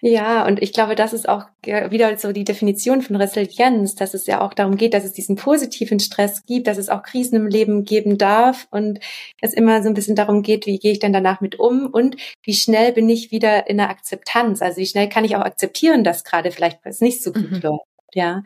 Ja, 0.02 0.46
und 0.46 0.62
ich 0.62 0.74
glaube, 0.74 0.94
das 0.94 1.14
ist 1.14 1.26
auch 1.26 1.44
wieder 1.62 2.16
so 2.18 2.32
die 2.32 2.44
Definition 2.44 3.00
von 3.00 3.16
Resilienz, 3.16 3.94
dass 3.94 4.12
es 4.12 4.26
ja 4.26 4.42
auch 4.42 4.52
darum 4.52 4.76
geht, 4.76 4.92
dass 4.92 5.04
es 5.04 5.14
diesen 5.14 5.36
positiven 5.36 6.00
Stress 6.00 6.44
gibt, 6.44 6.66
dass 6.66 6.76
es 6.76 6.90
auch 6.90 7.02
Krisen 7.02 7.36
im 7.36 7.46
Leben 7.46 7.84
geben 7.84 8.18
darf 8.18 8.68
und 8.70 9.00
es 9.40 9.54
immer 9.54 9.82
so 9.82 9.88
ein 9.88 9.94
bisschen 9.94 10.14
darum 10.14 10.42
geht, 10.42 10.66
wie 10.66 10.78
gehe 10.78 10.92
ich 10.92 10.98
denn 10.98 11.14
danach 11.14 11.40
mit 11.40 11.58
um 11.58 11.86
und 11.86 12.16
wie 12.42 12.52
schnell 12.52 12.92
bin 12.92 13.08
ich 13.08 13.30
wieder 13.30 13.70
in 13.70 13.78
der 13.78 13.88
Akzeptanz? 13.88 14.60
Also 14.60 14.76
wie 14.78 14.86
schnell 14.86 15.08
kann 15.08 15.24
ich 15.24 15.34
auch 15.34 15.40
akzeptieren, 15.40 16.04
dass 16.04 16.24
gerade 16.24 16.50
vielleicht 16.50 16.80
es 16.84 17.00
nicht 17.00 17.22
so 17.22 17.32
gut 17.32 17.50
mhm. 17.50 17.60
läuft. 17.62 17.86
Ja, 18.12 18.44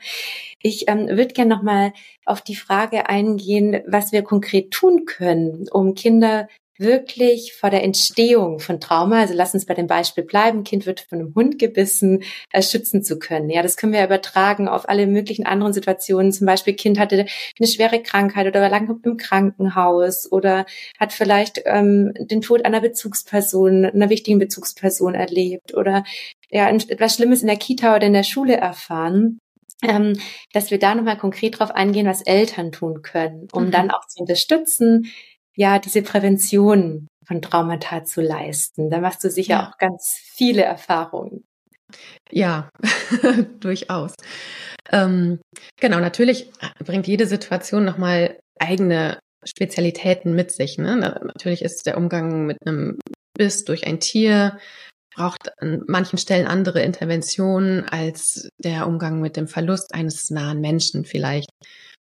ich 0.62 0.88
ähm, 0.88 1.09
würde 1.09 1.35
gerne 1.35 1.54
nochmal 1.54 1.92
auf 2.25 2.40
die 2.40 2.57
Frage 2.57 3.09
eingehen, 3.09 3.83
was 3.87 4.11
wir 4.12 4.23
konkret 4.23 4.71
tun 4.71 5.04
können, 5.04 5.69
um 5.71 5.95
Kinder 5.95 6.49
wirklich 6.80 7.52
vor 7.52 7.70
der 7.70 7.84
Entstehung 7.84 8.58
von 8.58 8.80
Trauma, 8.80 9.20
also 9.20 9.34
lass 9.34 9.54
uns 9.54 9.66
bei 9.66 9.75
dem 9.75 9.87
Beispiel 9.87 10.25
bleiben, 10.25 10.64
Kind 10.64 10.87
wird 10.87 11.00
von 11.00 11.20
einem 11.20 11.34
Hund 11.34 11.58
gebissen, 11.58 12.22
äh, 12.50 12.62
schützen 12.62 13.04
zu 13.04 13.18
können. 13.18 13.50
Ja, 13.50 13.62
das 13.62 13.76
können 13.76 13.92
wir 13.92 14.02
übertragen 14.02 14.66
auf 14.66 14.88
alle 14.88 15.06
möglichen 15.06 15.46
anderen 15.46 15.72
Situationen. 15.72 16.32
Zum 16.32 16.46
Beispiel 16.46 16.75
Kind 16.75 16.99
hatte 16.99 17.26
eine 17.58 17.68
schwere 17.68 18.02
Krankheit 18.02 18.46
oder 18.46 18.62
war 18.62 18.70
lange 18.70 18.99
im 19.02 19.16
Krankenhaus 19.18 20.30
oder 20.32 20.66
hat 20.99 21.12
vielleicht 21.12 21.62
ähm, 21.66 22.12
den 22.18 22.40
Tod 22.40 22.64
einer 22.64 22.80
Bezugsperson, 22.80 23.84
einer 23.84 24.10
wichtigen 24.10 24.38
Bezugsperson 24.38 25.14
erlebt 25.14 25.75
oder 25.75 26.02
ja, 26.50 26.68
etwas 26.70 27.14
Schlimmes 27.14 27.42
in 27.42 27.46
der 27.46 27.56
Kita 27.56 27.94
oder 27.94 28.06
in 28.06 28.14
der 28.14 28.25
Schule 28.25 28.56
erfahren. 28.56 29.38
ähm, 29.82 30.18
dass 30.52 30.70
wir 30.70 30.78
da 30.78 30.94
nochmal 30.94 31.16
konkret 31.16 31.58
drauf 31.58 31.70
eingehen, 31.70 32.06
was 32.06 32.20
Eltern 32.20 32.70
tun 32.70 33.00
können, 33.00 33.49
um 33.52 33.66
mhm. 33.66 33.70
dann 33.70 33.90
auch 33.90 34.06
zu 34.06 34.20
unterstützen, 34.20 35.10
ja, 35.57 35.78
diese 35.78 36.02
Prävention 36.02 37.09
von 37.26 37.42
Traumata 37.42 38.04
zu 38.04 38.21
leisten. 38.21 38.90
Da 38.90 38.99
machst 38.99 39.23
du 39.25 39.30
sicher 39.30 39.54
ja. 39.54 39.69
auch 39.69 39.78
ganz 39.78 40.16
viele 40.35 40.62
Erfahrungen. 40.62 41.45
Ja, 42.30 42.69
durchaus. 43.61 44.14
Ähm, 44.90 45.40
genau, 45.80 45.99
natürlich 45.99 46.50
bringt 46.85 47.07
jede 47.07 47.26
Situation 47.26 47.85
nochmal 47.85 48.38
eigene 48.59 49.19
Spezialitäten 49.45 50.35
mit 50.35 50.52
sich. 50.52 50.78
Ne? 50.78 50.97
Natürlich 50.97 51.62
ist 51.62 51.87
der 51.87 51.97
Umgang 51.97 52.47
mit 52.47 52.59
einem 52.64 52.99
Biss 53.37 53.64
durch 53.64 53.87
ein 53.87 54.00
Tier 54.00 54.59
braucht 55.14 55.61
an 55.61 55.83
manchen 55.87 56.19
Stellen 56.19 56.47
andere 56.47 56.83
Interventionen 56.83 57.85
als 57.88 58.49
der 58.59 58.87
Umgang 58.87 59.21
mit 59.21 59.37
dem 59.37 59.49
Verlust 59.49 59.95
eines 59.95 60.30
nahen 60.30 60.61
Menschen 60.61 61.04
vielleicht. 61.04 61.50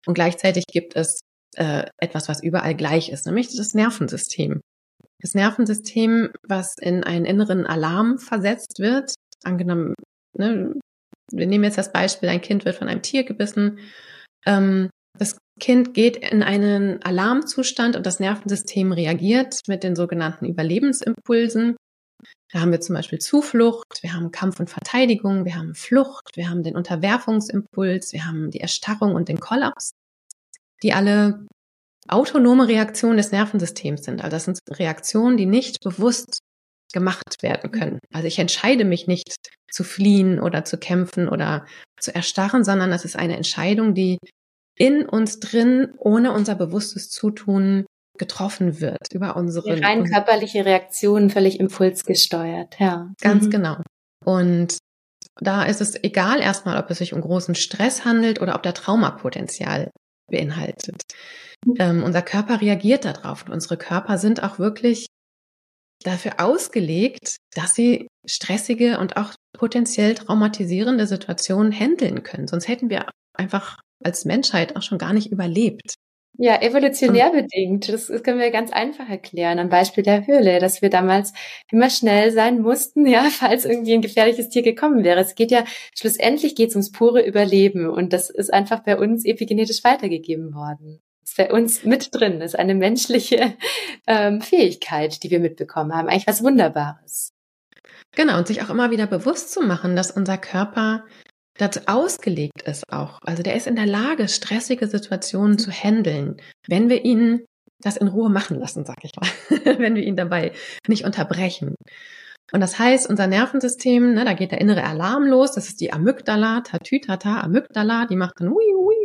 Und 0.05 0.13
gleichzeitig 0.13 0.65
gibt 0.67 0.95
es 0.95 1.21
äh, 1.55 1.85
etwas, 1.97 2.29
was 2.29 2.43
überall 2.43 2.75
gleich 2.75 3.09
ist, 3.09 3.25
nämlich 3.25 3.55
das 3.55 3.73
Nervensystem. 3.73 4.61
Das 5.21 5.33
Nervensystem, 5.33 6.29
was 6.47 6.75
in 6.79 7.03
einen 7.03 7.25
inneren 7.25 7.65
Alarm 7.65 8.19
versetzt 8.19 8.79
wird, 8.79 9.13
angenommen, 9.43 9.93
ne, 10.37 10.73
wir 11.31 11.47
nehmen 11.47 11.65
jetzt 11.65 11.77
das 11.77 11.91
Beispiel, 11.91 12.29
ein 12.29 12.41
Kind 12.41 12.65
wird 12.65 12.77
von 12.77 12.87
einem 12.87 13.01
Tier 13.01 13.23
gebissen, 13.23 13.79
ähm, 14.45 14.89
das 15.17 15.37
Kind 15.59 15.93
geht 15.93 16.15
in 16.15 16.41
einen 16.43 17.03
Alarmzustand 17.03 17.97
und 17.97 18.05
das 18.05 18.19
Nervensystem 18.19 18.91
reagiert 18.93 19.59
mit 19.67 19.83
den 19.83 19.95
sogenannten 19.95 20.45
Überlebensimpulsen. 20.45 21.75
Da 22.51 22.61
haben 22.61 22.71
wir 22.71 22.79
zum 22.79 22.95
Beispiel 22.95 23.19
Zuflucht, 23.19 24.01
wir 24.01 24.13
haben 24.13 24.31
Kampf 24.31 24.59
und 24.59 24.69
Verteidigung, 24.69 25.45
wir 25.45 25.55
haben 25.55 25.75
Flucht, 25.75 26.35
wir 26.35 26.49
haben 26.49 26.63
den 26.63 26.75
Unterwerfungsimpuls, 26.75 28.13
wir 28.13 28.25
haben 28.25 28.49
die 28.49 28.61
Erstarrung 28.61 29.13
und 29.13 29.27
den 29.29 29.39
Kollaps, 29.39 29.91
die 30.83 30.93
alle 30.93 31.45
autonome 32.07 32.67
Reaktionen 32.67 33.17
des 33.17 33.31
Nervensystems 33.31 34.03
sind. 34.03 34.23
Also 34.23 34.35
das 34.35 34.45
sind 34.45 34.59
Reaktionen, 34.69 35.37
die 35.37 35.45
nicht 35.45 35.81
bewusst 35.83 36.39
gemacht 36.91 37.41
werden 37.41 37.71
können. 37.71 37.99
Also 38.13 38.27
ich 38.27 38.39
entscheide 38.39 38.83
mich 38.83 39.07
nicht 39.07 39.35
zu 39.71 39.83
fliehen 39.83 40.39
oder 40.39 40.65
zu 40.65 40.77
kämpfen 40.77 41.29
oder 41.29 41.65
zu 41.99 42.13
erstarren, 42.13 42.63
sondern 42.63 42.89
das 42.89 43.05
ist 43.05 43.15
eine 43.15 43.37
Entscheidung, 43.37 43.93
die 43.93 44.17
in 44.75 45.07
uns 45.07 45.39
drin, 45.39 45.93
ohne 45.97 46.31
unser 46.31 46.55
bewusstes 46.55 47.09
Zutun 47.09 47.85
getroffen 48.17 48.81
wird 48.81 49.13
über 49.13 49.35
unsere 49.35 49.75
Die 49.75 49.81
rein 49.81 50.03
körperliche 50.05 50.65
Reaktionen 50.65 51.29
völlig 51.29 51.59
impulsgesteuert, 51.59 52.79
ja. 52.79 53.11
Ganz 53.21 53.45
mhm. 53.45 53.49
genau. 53.49 53.77
Und 54.25 54.77
da 55.39 55.63
ist 55.63 55.79
es 55.79 56.01
egal 56.03 56.39
erstmal, 56.39 56.77
ob 56.77 56.89
es 56.89 56.97
sich 56.97 57.13
um 57.13 57.21
großen 57.21 57.55
Stress 57.55 58.03
handelt 58.03 58.41
oder 58.41 58.55
ob 58.55 58.63
da 58.63 58.73
Traumapotenzial 58.73 59.89
beinhaltet. 60.29 61.03
Ähm, 61.77 62.03
unser 62.03 62.21
Körper 62.21 62.61
reagiert 62.61 63.05
darauf 63.05 63.45
und 63.45 63.51
unsere 63.51 63.77
Körper 63.77 64.17
sind 64.17 64.43
auch 64.43 64.59
wirklich 64.59 65.07
dafür 66.03 66.39
ausgelegt, 66.39 67.37
dass 67.55 67.75
sie 67.75 68.07
stressige 68.25 68.99
und 68.99 69.17
auch 69.17 69.33
potenziell 69.53 70.15
traumatisierende 70.15 71.05
Situationen 71.07 71.71
handeln 71.71 72.23
können. 72.23 72.47
Sonst 72.47 72.67
hätten 72.67 72.89
wir 72.89 73.09
einfach 73.33 73.77
als 74.03 74.25
Menschheit 74.25 74.75
auch 74.75 74.81
schon 74.81 74.97
gar 74.97 75.13
nicht 75.13 75.31
überlebt. 75.31 75.95
Ja, 76.41 76.61
evolutionär 76.61 77.31
bedingt. 77.31 77.89
Das, 77.89 78.07
das 78.07 78.23
können 78.23 78.39
wir 78.39 78.49
ganz 78.49 78.71
einfach 78.71 79.09
erklären. 79.09 79.59
Am 79.59 79.67
Beispiel 79.67 80.05
der 80.05 80.25
Höhle, 80.25 80.59
dass 80.59 80.81
wir 80.81 80.89
damals 80.89 81.33
immer 81.69 81.89
schnell 81.89 82.31
sein 82.31 82.61
mussten, 82.61 83.05
ja, 83.05 83.23
falls 83.29 83.65
irgendwie 83.65 83.93
ein 83.93 84.01
gefährliches 84.01 84.47
Tier 84.47 84.61
gekommen 84.61 85.03
wäre. 85.03 85.19
Es 85.19 85.35
geht 85.35 85.51
ja, 85.51 85.65
schlussendlich 85.93 86.55
geht 86.55 86.69
es 86.69 86.75
ums 86.75 86.93
pure 86.93 87.27
Überleben. 87.27 87.89
Und 87.89 88.13
das 88.13 88.29
ist 88.29 88.53
einfach 88.53 88.83
bei 88.83 88.97
uns 88.97 89.25
epigenetisch 89.25 89.83
weitergegeben 89.83 90.53
worden. 90.55 91.01
Das 91.19 91.31
ist 91.31 91.37
bei 91.37 91.51
uns 91.51 91.83
mit 91.83 92.15
drin. 92.15 92.39
Das 92.39 92.53
ist 92.53 92.59
eine 92.59 92.73
menschliche 92.73 93.57
ähm, 94.07 94.39
Fähigkeit, 94.39 95.21
die 95.23 95.31
wir 95.31 95.41
mitbekommen 95.41 95.93
haben. 95.93 96.07
Eigentlich 96.07 96.27
was 96.27 96.41
Wunderbares. 96.41 97.33
Genau, 98.15 98.37
und 98.37 98.47
sich 98.47 98.61
auch 98.61 98.69
immer 98.69 98.91
wieder 98.91 99.07
bewusst 99.07 99.51
zu 99.51 99.61
machen, 99.61 99.97
dass 99.97 100.09
unser 100.09 100.37
Körper 100.37 101.03
dazu 101.59 101.81
ausgelegt 101.85 102.63
ist 102.63 102.83
auch. 102.91 103.19
Also 103.21 103.43
der 103.43 103.55
ist 103.55 103.67
in 103.67 103.75
der 103.75 103.85
Lage, 103.85 104.27
stressige 104.27 104.87
Situationen 104.87 105.59
zu 105.59 105.71
handeln, 105.71 106.37
wenn 106.67 106.89
wir 106.89 107.05
ihn 107.05 107.45
das 107.81 107.97
in 107.97 108.07
Ruhe 108.07 108.29
machen 108.29 108.59
lassen, 108.59 108.85
sag 108.85 108.97
ich 109.03 109.11
mal, 109.15 109.29
wenn 109.79 109.95
wir 109.95 110.03
ihn 110.03 110.15
dabei 110.15 110.53
nicht 110.87 111.05
unterbrechen. 111.05 111.75
Und 112.51 112.61
das 112.61 112.79
heißt, 112.79 113.07
unser 113.07 113.27
Nervensystem, 113.27 114.15
ne, 114.15 114.25
da 114.25 114.33
geht 114.33 114.51
der 114.51 114.61
innere 114.61 114.83
Alarm 114.83 115.27
los, 115.27 115.51
das 115.51 115.67
ist 115.67 115.81
die 115.81 115.93
Amygdala, 115.93 116.61
Tatütata, 116.61 117.41
Amygdala, 117.41 118.07
die 118.07 118.15
macht 118.15 118.39
dann 118.39 118.49
ui, 118.49 118.75
ui, 118.75 118.98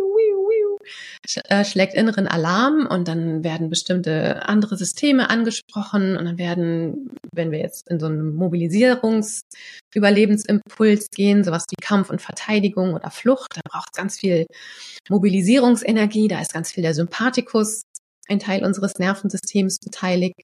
äh, 1.48 1.64
schlägt 1.64 1.94
inneren 1.94 2.26
Alarm 2.26 2.86
und 2.86 3.08
dann 3.08 3.44
werden 3.44 3.70
bestimmte 3.70 4.46
andere 4.46 4.76
Systeme 4.76 5.30
angesprochen 5.30 6.16
und 6.16 6.24
dann 6.24 6.38
werden, 6.38 7.10
wenn 7.32 7.50
wir 7.50 7.58
jetzt 7.58 7.90
in 7.90 8.00
so 8.00 8.06
einen 8.06 8.34
Mobilisierungs-Überlebensimpuls 8.34 11.10
gehen, 11.10 11.44
sowas 11.44 11.64
wie 11.70 11.76
Kampf 11.82 12.10
und 12.10 12.22
Verteidigung 12.22 12.94
oder 12.94 13.10
Flucht, 13.10 13.56
da 13.56 13.60
braucht 13.64 13.88
es 13.92 13.96
ganz 13.96 14.18
viel 14.18 14.46
Mobilisierungsenergie, 15.08 16.28
da 16.28 16.40
ist 16.40 16.52
ganz 16.52 16.72
viel 16.72 16.82
der 16.82 16.94
Sympathikus, 16.94 17.82
ein 18.28 18.38
Teil 18.38 18.64
unseres 18.64 18.94
Nervensystems 18.98 19.78
beteiligt. 19.78 20.40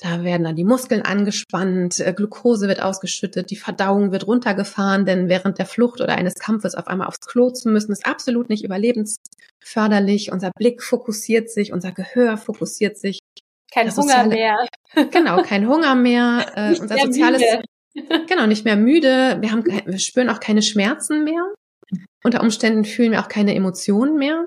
Da 0.00 0.22
werden 0.22 0.44
dann 0.44 0.54
die 0.54 0.64
Muskeln 0.64 1.02
angespannt, 1.02 1.98
äh, 1.98 2.12
Glucose 2.12 2.68
wird 2.68 2.80
ausgeschüttet, 2.80 3.50
die 3.50 3.56
Verdauung 3.56 4.12
wird 4.12 4.28
runtergefahren, 4.28 5.04
denn 5.04 5.28
während 5.28 5.58
der 5.58 5.66
Flucht 5.66 6.00
oder 6.00 6.14
eines 6.14 6.34
Kampfes 6.34 6.76
auf 6.76 6.86
einmal 6.86 7.08
aufs 7.08 7.20
Klo 7.20 7.50
zu 7.50 7.68
müssen, 7.68 7.90
ist 7.90 8.06
absolut 8.06 8.48
nicht 8.48 8.64
überlebensförderlich. 8.64 10.30
Unser 10.30 10.52
Blick 10.56 10.84
fokussiert 10.84 11.50
sich, 11.50 11.72
unser 11.72 11.90
Gehör 11.90 12.36
fokussiert 12.36 12.96
sich. 12.96 13.18
Kein 13.72 13.94
Hunger 13.94 14.26
mehr. 14.26 14.56
Genau, 15.10 15.42
kein 15.42 15.68
Hunger 15.68 15.94
mehr. 15.94 16.46
Äh, 16.54 16.80
unser 16.80 16.96
soziales, 16.96 17.42
müde. 17.42 18.24
genau, 18.26 18.46
nicht 18.46 18.64
mehr 18.64 18.76
müde. 18.76 19.36
Wir 19.40 19.52
haben, 19.52 19.64
wir 19.66 19.98
spüren 19.98 20.30
auch 20.30 20.40
keine 20.40 20.62
Schmerzen 20.62 21.24
mehr. 21.24 21.42
Unter 22.24 22.40
Umständen 22.40 22.84
fühlen 22.84 23.12
wir 23.12 23.20
auch 23.20 23.28
keine 23.28 23.54
Emotionen 23.54 24.16
mehr. 24.16 24.46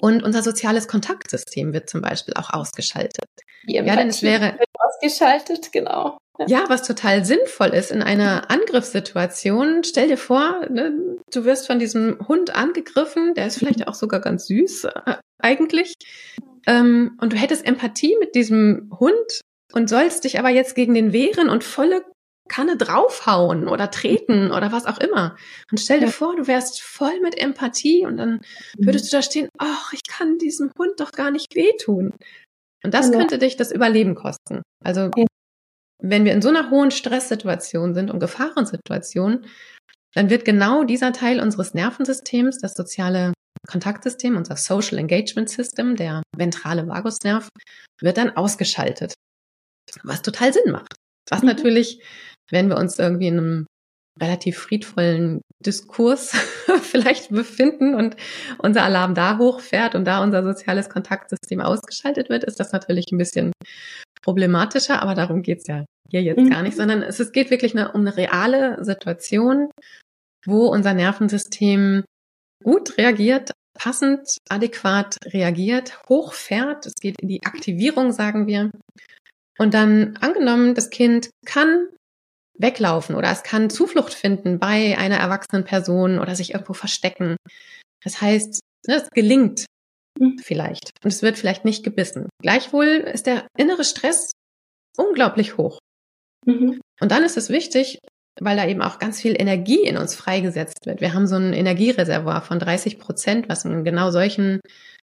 Und 0.00 0.22
unser 0.22 0.42
soziales 0.42 0.88
Kontaktsystem 0.88 1.74
wird 1.74 1.90
zum 1.90 2.00
Beispiel 2.00 2.34
auch 2.34 2.50
ausgeschaltet. 2.50 3.28
Die 3.68 3.74
ja, 3.74 3.96
denn 3.96 4.08
es 4.08 4.22
wäre 4.22 4.58
ausgeschaltet, 4.74 5.72
genau. 5.72 6.18
Ja. 6.38 6.46
ja, 6.46 6.64
was 6.68 6.82
total 6.82 7.24
sinnvoll 7.24 7.68
ist 7.68 7.90
in 7.90 8.02
einer 8.02 8.50
Angriffssituation. 8.50 9.84
Stell 9.84 10.08
dir 10.08 10.16
vor, 10.16 10.66
ne, 10.70 11.18
du 11.30 11.44
wirst 11.44 11.66
von 11.66 11.78
diesem 11.78 12.18
Hund 12.26 12.54
angegriffen, 12.54 13.34
der 13.34 13.46
ist 13.46 13.58
vielleicht 13.58 13.86
auch 13.86 13.94
sogar 13.94 14.20
ganz 14.20 14.46
süß 14.46 14.84
äh, 14.84 15.16
eigentlich. 15.38 15.94
Ähm, 16.66 17.18
und 17.20 17.34
du 17.34 17.36
hättest 17.36 17.66
Empathie 17.66 18.16
mit 18.18 18.34
diesem 18.34 18.90
Hund 18.98 19.40
und 19.72 19.88
sollst 19.88 20.24
dich 20.24 20.38
aber 20.38 20.48
jetzt 20.48 20.74
gegen 20.74 20.94
den 20.94 21.12
wehren 21.12 21.48
und 21.48 21.64
volle 21.64 22.02
Kanne 22.48 22.76
draufhauen 22.76 23.68
oder 23.68 23.90
treten 23.90 24.50
oder 24.50 24.72
was 24.72 24.86
auch 24.86 24.98
immer. 24.98 25.36
Und 25.70 25.78
stell 25.78 26.00
dir 26.00 26.06
ja. 26.06 26.12
vor, 26.12 26.36
du 26.36 26.46
wärst 26.46 26.82
voll 26.82 27.18
mit 27.22 27.38
Empathie 27.38 28.04
und 28.04 28.16
dann 28.16 28.42
mhm. 28.76 28.86
würdest 28.86 29.12
du 29.12 29.16
da 29.16 29.22
stehen, 29.22 29.48
ach, 29.58 29.92
ich 29.92 30.02
kann 30.06 30.38
diesem 30.38 30.70
Hund 30.78 30.98
doch 30.98 31.12
gar 31.12 31.30
nicht 31.30 31.54
wehtun. 31.54 32.12
Und 32.84 32.94
das 32.94 33.12
könnte 33.12 33.38
dich 33.38 33.56
das 33.56 33.70
Überleben 33.70 34.14
kosten. 34.14 34.62
Also, 34.84 35.10
ja. 35.16 35.24
wenn 36.02 36.24
wir 36.24 36.32
in 36.32 36.42
so 36.42 36.48
einer 36.48 36.70
hohen 36.70 36.90
Stresssituation 36.90 37.94
sind 37.94 38.10
und 38.10 38.20
Gefahrensituation, 38.20 39.46
dann 40.14 40.30
wird 40.30 40.44
genau 40.44 40.84
dieser 40.84 41.12
Teil 41.12 41.40
unseres 41.40 41.74
Nervensystems, 41.74 42.58
das 42.58 42.74
soziale 42.74 43.32
Kontaktsystem, 43.68 44.36
unser 44.36 44.56
Social 44.56 44.98
Engagement 44.98 45.48
System, 45.48 45.96
der 45.96 46.22
ventrale 46.36 46.86
Vagusnerv, 46.88 47.48
wird 48.00 48.16
dann 48.16 48.36
ausgeschaltet. 48.36 49.14
Was 50.02 50.22
total 50.22 50.52
Sinn 50.52 50.72
macht. 50.72 50.94
Was 51.30 51.42
mhm. 51.42 51.48
natürlich 51.48 52.02
wenn 52.52 52.68
wir 52.68 52.76
uns 52.76 52.98
irgendwie 52.98 53.28
in 53.28 53.38
einem 53.38 53.66
relativ 54.20 54.58
friedvollen 54.58 55.40
Diskurs 55.64 56.30
vielleicht 56.82 57.30
befinden 57.30 57.94
und 57.94 58.16
unser 58.58 58.82
Alarm 58.82 59.14
da 59.14 59.38
hochfährt 59.38 59.94
und 59.94 60.04
da 60.04 60.22
unser 60.22 60.42
soziales 60.42 60.88
Kontaktsystem 60.88 61.60
ausgeschaltet 61.60 62.28
wird, 62.28 62.44
ist 62.44 62.60
das 62.60 62.72
natürlich 62.72 63.06
ein 63.12 63.18
bisschen 63.18 63.52
problematischer, 64.22 65.02
aber 65.02 65.14
darum 65.14 65.42
geht's 65.42 65.66
ja 65.66 65.84
hier 66.10 66.22
jetzt 66.22 66.50
gar 66.50 66.62
nicht, 66.62 66.74
mhm. 66.74 66.78
sondern 66.78 67.02
es, 67.02 67.18
es 67.20 67.32
geht 67.32 67.50
wirklich 67.50 67.74
eine, 67.76 67.92
um 67.92 68.02
eine 68.02 68.16
reale 68.16 68.84
Situation, 68.84 69.70
wo 70.46 70.66
unser 70.66 70.94
Nervensystem 70.94 72.04
gut 72.62 72.98
reagiert, 72.98 73.52
passend, 73.74 74.36
adäquat 74.48 75.16
reagiert, 75.26 76.00
hochfährt. 76.08 76.86
Es 76.86 76.94
geht 77.00 77.20
in 77.20 77.28
die 77.28 77.42
Aktivierung, 77.44 78.12
sagen 78.12 78.46
wir. 78.46 78.70
Und 79.58 79.74
dann 79.74 80.16
angenommen, 80.18 80.74
das 80.74 80.90
Kind 80.90 81.30
kann 81.46 81.88
weglaufen 82.58 83.14
oder 83.14 83.30
es 83.30 83.42
kann 83.42 83.70
Zuflucht 83.70 84.14
finden 84.14 84.58
bei 84.58 84.96
einer 84.98 85.16
erwachsenen 85.16 85.64
Person 85.64 86.18
oder 86.18 86.34
sich 86.34 86.52
irgendwo 86.52 86.74
verstecken. 86.74 87.36
Das 88.04 88.20
heißt, 88.20 88.60
ne, 88.86 88.96
es 88.96 89.10
gelingt 89.10 89.66
mhm. 90.18 90.38
vielleicht 90.38 90.90
und 91.02 91.12
es 91.12 91.22
wird 91.22 91.38
vielleicht 91.38 91.64
nicht 91.64 91.84
gebissen. 91.84 92.28
Gleichwohl 92.40 92.86
ist 92.86 93.26
der 93.26 93.46
innere 93.56 93.84
Stress 93.84 94.32
unglaublich 94.96 95.56
hoch. 95.56 95.78
Mhm. 96.46 96.80
Und 97.00 97.10
dann 97.10 97.24
ist 97.24 97.36
es 97.36 97.48
wichtig, 97.48 97.98
weil 98.40 98.56
da 98.56 98.66
eben 98.66 98.82
auch 98.82 98.98
ganz 98.98 99.20
viel 99.20 99.38
Energie 99.38 99.82
in 99.82 99.96
uns 99.96 100.14
freigesetzt 100.14 100.86
wird. 100.86 101.00
Wir 101.00 101.14
haben 101.14 101.26
so 101.26 101.36
ein 101.36 101.52
Energiereservoir 101.52 102.42
von 102.42 102.58
30 102.58 102.98
Prozent, 102.98 103.48
was 103.48 103.64
in 103.64 103.84
genau 103.84 104.10
solchen 104.10 104.60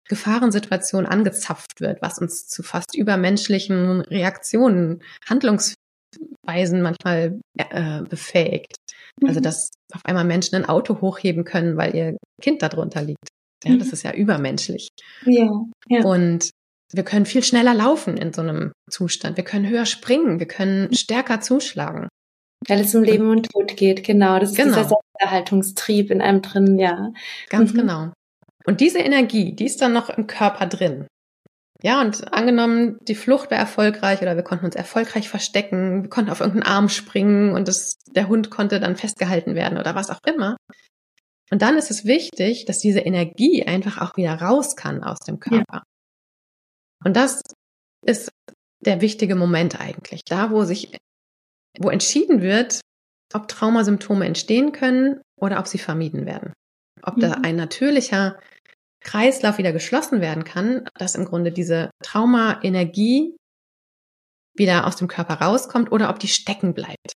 Gefahrensituationen 0.09 1.09
angezapft 1.09 1.81
wird, 1.81 2.03
was 2.03 2.19
uns 2.19 2.49
zu 2.49 2.63
fast 2.63 2.97
übermenschlichen 2.97 4.01
Reaktionen, 4.01 5.03
Handlungsweisen 6.51 6.83
manchmal 6.83 7.41
äh, 7.57 8.03
befähigt. 8.03 8.77
Also 9.25 9.41
mhm. 9.41 9.45
dass 9.45 9.71
auf 9.93 10.05
einmal 10.05 10.25
Menschen 10.25 10.57
ein 10.57 10.69
Auto 10.69 11.01
hochheben 11.01 11.45
können, 11.45 11.77
weil 11.77 11.95
ihr 11.95 12.17
Kind 12.41 12.63
darunter 12.63 13.03
liegt. 13.03 13.29
Ja, 13.65 13.77
das 13.77 13.89
mhm. 13.89 13.93
ist 13.93 14.03
ja 14.03 14.15
übermenschlich. 14.15 14.89
Ja, 15.27 15.51
ja. 15.89 16.05
Und 16.05 16.51
wir 16.93 17.05
können 17.05 17.27
viel 17.27 17.45
schneller 17.45 17.75
laufen 17.75 18.17
in 18.17 18.33
so 18.33 18.43
einem 18.43 18.73
Zustand. 18.91 19.37
Wir 19.37 19.45
können 19.45 19.69
höher 19.69 19.87
springen. 19.87 20.39
Wir 20.39 20.49
können 20.49 20.89
mhm. 20.89 20.95
stärker 20.95 21.41
zuschlagen. 21.41 22.09
Weil 22.67 22.81
es 22.81 22.95
um 22.95 23.03
Leben 23.03 23.31
und 23.31 23.51
Tod 23.51 23.77
geht, 23.77 24.05
genau. 24.05 24.39
Das 24.39 24.51
ist 24.51 24.57
genau. 24.57 24.77
dieser 24.77 24.89
Selbsterhaltungstrieb 24.89 26.11
in 26.11 26.21
einem 26.21 26.43
drin, 26.43 26.79
ja. 26.79 27.13
Ganz 27.49 27.73
mhm. 27.73 27.79
genau. 27.79 28.13
Und 28.67 28.81
diese 28.81 28.99
Energie, 28.99 29.55
die 29.55 29.65
ist 29.65 29.81
dann 29.81 29.95
noch 29.95 30.11
im 30.11 30.27
Körper 30.27 30.67
drin. 30.67 31.07
Ja, 31.83 32.01
und 32.03 32.33
angenommen, 32.33 32.99
die 33.03 33.15
Flucht 33.15 33.51
wäre 33.51 33.61
erfolgreich 33.61 34.21
oder 34.21 34.37
wir 34.37 34.43
konnten 34.43 34.67
uns 34.67 34.75
erfolgreich 34.75 35.29
verstecken, 35.29 36.03
wir 36.03 36.11
konnten 36.11 36.31
auf 36.31 36.41
irgendeinen 36.41 36.75
Arm 36.75 36.89
springen 36.89 37.53
und 37.55 37.69
das, 37.69 37.95
der 38.15 38.29
Hund 38.29 38.51
konnte 38.51 38.81
dann 38.81 38.97
festgehalten 38.97 39.55
werden 39.55 39.79
oder 39.79 39.95
was 39.95 40.11
auch 40.11 40.21
immer. 40.27 40.57
Und 41.51 41.63
dann 41.63 41.77
ist 41.77 41.91
es 41.91 42.05
wichtig, 42.05 42.65
dass 42.67 42.79
diese 42.79 43.01
Energie 43.01 43.65
einfach 43.65 44.01
auch 44.01 44.17
wieder 44.17 44.35
raus 44.35 44.77
kann 44.77 45.03
aus 45.03 45.19
dem 45.21 45.41
Körper. 45.41 45.65
Ja. 45.73 45.83
Und 47.05 47.17
das 47.17 47.41
ist 48.07 48.31
der 48.85 49.01
wichtige 49.01 49.35
Moment 49.35 49.81
eigentlich. 49.81 50.23
Da, 50.25 50.51
wo 50.51 50.65
sich, 50.65 50.97
wo 51.79 51.91
entschieden 51.91 52.41
wird, 52.41 52.81
ob 53.33 53.49
Traumasymptome 53.49 54.27
entstehen 54.27 54.73
können 54.73 55.21
oder 55.41 55.59
ob 55.59 55.67
sie 55.67 55.79
vermieden 55.79 56.27
werden. 56.27 56.53
Ob 57.03 57.17
mhm. 57.17 57.21
da 57.21 57.33
ein 57.43 57.57
natürlicher 57.57 58.39
Kreislauf 59.01 59.59
wieder 59.59 59.73
geschlossen 59.73 60.21
werden 60.21 60.45
kann, 60.45 60.87
dass 60.99 61.15
im 61.15 61.25
Grunde 61.25 61.53
diese 61.53 61.91
Trauma-Energie 62.03 63.37
wieder 64.57 64.87
aus 64.87 64.97
dem 64.97 65.09
Körper 65.09 65.35
rauskommt 65.35 65.91
oder 65.93 66.11
ob 66.11 66.19
die 66.19 66.29
stecken 66.29 66.75
bleibt. 66.75 67.13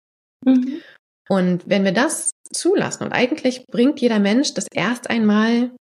Mhm. 0.46 0.82
Und 1.30 1.68
wenn 1.68 1.84
wir 1.84 1.94
das 1.94 2.32
zulassen, 2.52 3.04
und 3.04 3.14
eigentlich 3.14 3.66
bringt 3.68 4.02
jeder 4.02 4.20
Mensch 4.20 4.54
das 4.54 4.68
erst 4.74 5.10
einmal 5.10 5.72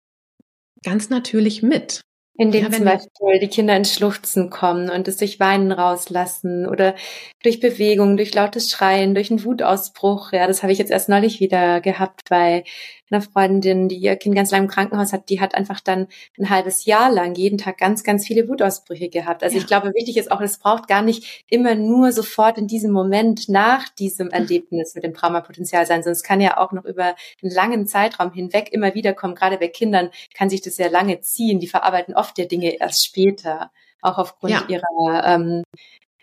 ganz 0.84 1.10
natürlich 1.10 1.62
mit. 1.62 2.00
Indem 2.38 2.62
ja, 2.62 2.70
zum 2.70 2.84
Beispiel 2.84 3.38
die 3.40 3.48
Kinder 3.48 3.76
ins 3.76 3.92
Schluchzen 3.92 4.48
kommen 4.48 4.88
und 4.88 5.08
es 5.08 5.18
durch 5.18 5.40
Weinen 5.40 5.72
rauslassen 5.72 6.66
oder 6.66 6.94
durch 7.42 7.60
Bewegung, 7.60 8.16
durch 8.16 8.32
lautes 8.32 8.70
Schreien, 8.70 9.14
durch 9.14 9.30
einen 9.30 9.44
Wutausbruch. 9.44 10.32
Ja, 10.32 10.46
das 10.46 10.62
habe 10.62 10.72
ich 10.72 10.78
jetzt 10.78 10.90
erst 10.90 11.10
neulich 11.10 11.40
wieder 11.40 11.82
gehabt 11.82 12.22
bei 12.30 12.64
einer 13.10 13.22
Freundin, 13.22 13.88
die 13.88 13.96
ihr 13.96 14.16
Kind 14.16 14.34
ganz 14.34 14.50
lange 14.50 14.64
im 14.64 14.70
Krankenhaus 14.70 15.12
hat, 15.12 15.28
die 15.28 15.40
hat 15.40 15.54
einfach 15.54 15.80
dann 15.80 16.06
ein 16.38 16.50
halbes 16.50 16.84
Jahr 16.84 17.10
lang 17.10 17.34
jeden 17.34 17.58
Tag 17.58 17.78
ganz, 17.78 18.04
ganz 18.04 18.26
viele 18.26 18.48
Wutausbrüche 18.48 19.08
gehabt. 19.08 19.42
Also 19.42 19.56
ja. 19.56 19.62
ich 19.62 19.66
glaube, 19.66 19.92
wichtig 19.94 20.16
ist 20.16 20.30
auch, 20.30 20.40
es 20.40 20.58
braucht 20.58 20.88
gar 20.88 21.02
nicht 21.02 21.44
immer 21.48 21.74
nur 21.74 22.12
sofort 22.12 22.58
in 22.58 22.66
diesem 22.66 22.92
Moment 22.92 23.48
nach 23.48 23.88
diesem 23.88 24.30
Erlebnis 24.30 24.94
mit 24.94 25.04
dem 25.04 25.14
Traumapotenzial 25.14 25.86
sein, 25.86 26.02
sondern 26.02 26.12
es 26.12 26.22
kann 26.22 26.40
ja 26.40 26.58
auch 26.58 26.72
noch 26.72 26.84
über 26.84 27.14
einen 27.42 27.52
langen 27.52 27.86
Zeitraum 27.86 28.32
hinweg 28.32 28.72
immer 28.72 28.94
wieder 28.94 29.12
kommen. 29.12 29.34
Gerade 29.34 29.58
bei 29.58 29.68
Kindern 29.68 30.10
kann 30.34 30.50
sich 30.50 30.62
das 30.62 30.76
sehr 30.76 30.90
lange 30.90 31.20
ziehen. 31.20 31.60
Die 31.60 31.68
verarbeiten 31.68 32.14
oft 32.14 32.38
ja 32.38 32.44
Dinge 32.44 32.78
erst 32.78 33.04
später, 33.04 33.70
auch 34.02 34.18
aufgrund 34.18 34.52
ja. 34.52 34.64
ihrer 34.68 35.24
ähm, 35.26 35.62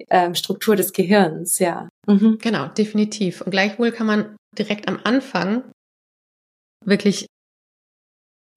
ähm, 0.09 0.35
Struktur 0.35 0.75
des 0.75 0.93
Gehirns, 0.93 1.59
ja. 1.59 1.89
Mhm. 2.07 2.37
Genau, 2.41 2.67
definitiv. 2.67 3.41
Und 3.41 3.51
gleichwohl 3.51 3.91
kann 3.91 4.07
man 4.07 4.35
direkt 4.57 4.87
am 4.87 4.99
Anfang 5.03 5.63
wirklich 6.85 7.27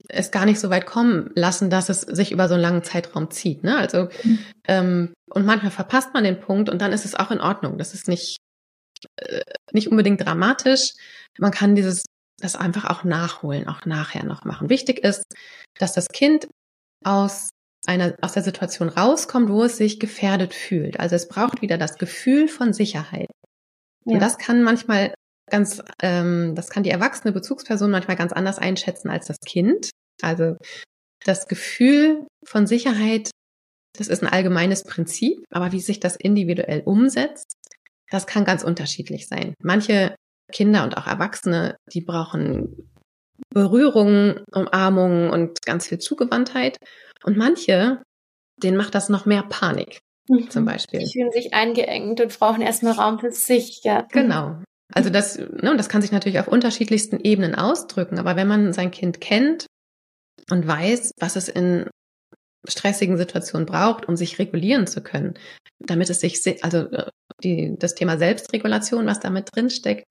es 0.08 0.30
gar 0.30 0.44
nicht 0.44 0.60
so 0.60 0.70
weit 0.70 0.86
kommen 0.86 1.30
lassen, 1.34 1.70
dass 1.70 1.88
es 1.88 2.00
sich 2.00 2.32
über 2.32 2.48
so 2.48 2.54
einen 2.54 2.62
langen 2.62 2.82
Zeitraum 2.82 3.30
zieht. 3.30 3.62
Ne? 3.62 3.76
Also 3.76 4.08
mhm. 4.22 4.38
ähm, 4.66 5.14
und 5.30 5.46
manchmal 5.46 5.70
verpasst 5.70 6.14
man 6.14 6.24
den 6.24 6.40
Punkt 6.40 6.68
und 6.68 6.80
dann 6.80 6.92
ist 6.92 7.04
es 7.04 7.14
auch 7.14 7.30
in 7.30 7.40
Ordnung. 7.40 7.78
Das 7.78 7.94
ist 7.94 8.08
nicht 8.08 8.38
äh, 9.16 9.42
nicht 9.72 9.88
unbedingt 9.88 10.20
dramatisch. 10.20 10.92
Man 11.38 11.52
kann 11.52 11.74
dieses 11.74 12.04
das 12.38 12.56
einfach 12.56 12.86
auch 12.86 13.04
nachholen, 13.04 13.68
auch 13.68 13.84
nachher 13.84 14.24
noch 14.24 14.44
machen. 14.44 14.70
Wichtig 14.70 15.04
ist, 15.04 15.24
dass 15.78 15.92
das 15.92 16.08
Kind 16.08 16.48
aus 17.04 17.50
einer 17.86 18.14
aus 18.22 18.32
der 18.32 18.42
Situation 18.42 18.88
rauskommt, 18.88 19.50
wo 19.50 19.64
es 19.64 19.76
sich 19.76 20.00
gefährdet 20.00 20.54
fühlt. 20.54 20.98
Also 20.98 21.16
es 21.16 21.28
braucht 21.28 21.62
wieder 21.62 21.78
das 21.78 21.96
Gefühl 21.96 22.48
von 22.48 22.72
Sicherheit. 22.72 23.28
Ja. 24.04 24.14
Und 24.14 24.20
das 24.20 24.38
kann 24.38 24.62
manchmal 24.62 25.14
ganz, 25.50 25.82
ähm, 26.02 26.54
das 26.54 26.70
kann 26.70 26.82
die 26.82 26.90
erwachsene 26.90 27.32
Bezugsperson 27.32 27.90
manchmal 27.90 28.16
ganz 28.16 28.32
anders 28.32 28.58
einschätzen 28.58 29.10
als 29.10 29.26
das 29.26 29.38
Kind. 29.40 29.90
Also 30.22 30.56
das 31.24 31.48
Gefühl 31.48 32.26
von 32.44 32.66
Sicherheit, 32.66 33.30
das 33.96 34.08
ist 34.08 34.22
ein 34.22 34.32
allgemeines 34.32 34.84
Prinzip, 34.84 35.44
aber 35.50 35.72
wie 35.72 35.80
sich 35.80 36.00
das 36.00 36.16
individuell 36.16 36.82
umsetzt, 36.84 37.54
das 38.10 38.26
kann 38.26 38.44
ganz 38.44 38.64
unterschiedlich 38.64 39.28
sein. 39.28 39.54
Manche 39.62 40.14
Kinder 40.50 40.84
und 40.84 40.96
auch 40.96 41.06
Erwachsene, 41.06 41.76
die 41.92 42.00
brauchen 42.00 42.90
Berührung, 43.50 44.40
Umarmung 44.52 45.30
und 45.30 45.62
ganz 45.62 45.88
viel 45.88 45.98
Zugewandtheit. 45.98 46.76
Und 47.24 47.36
manche, 47.36 48.02
denen 48.56 48.76
macht 48.76 48.94
das 48.94 49.08
noch 49.08 49.26
mehr 49.26 49.42
Panik, 49.42 50.00
mhm. 50.28 50.50
zum 50.50 50.64
Beispiel. 50.64 51.00
Die 51.00 51.12
fühlen 51.12 51.32
sich 51.32 51.54
eingeengt 51.54 52.20
und 52.20 52.38
brauchen 52.38 52.62
erstmal 52.62 52.92
Raum 52.92 53.18
für 53.18 53.32
sich, 53.32 53.82
ja. 53.84 54.06
Genau. 54.12 54.62
Also 54.92 55.10
das, 55.10 55.38
ne, 55.38 55.74
das 55.76 55.88
kann 55.88 56.02
sich 56.02 56.12
natürlich 56.12 56.40
auf 56.40 56.48
unterschiedlichsten 56.48 57.20
Ebenen 57.20 57.54
ausdrücken, 57.54 58.18
aber 58.18 58.36
wenn 58.36 58.48
man 58.48 58.72
sein 58.72 58.90
Kind 58.90 59.20
kennt 59.20 59.66
und 60.50 60.66
weiß, 60.66 61.12
was 61.18 61.36
es 61.36 61.48
in 61.48 61.88
stressigen 62.68 63.16
Situationen 63.16 63.66
braucht, 63.66 64.06
um 64.06 64.16
sich 64.16 64.38
regulieren 64.38 64.86
zu 64.86 65.02
können, 65.02 65.34
damit 65.78 66.10
es 66.10 66.20
sich, 66.20 66.62
also 66.62 66.90
äh, 66.90 67.10
die, 67.42 67.74
das 67.78 67.94
Thema 67.94 68.18
Selbstregulation, 68.18 69.06
was 69.06 69.20
damit 69.20 69.48
drin 69.54 69.70
steckt, 69.70 70.04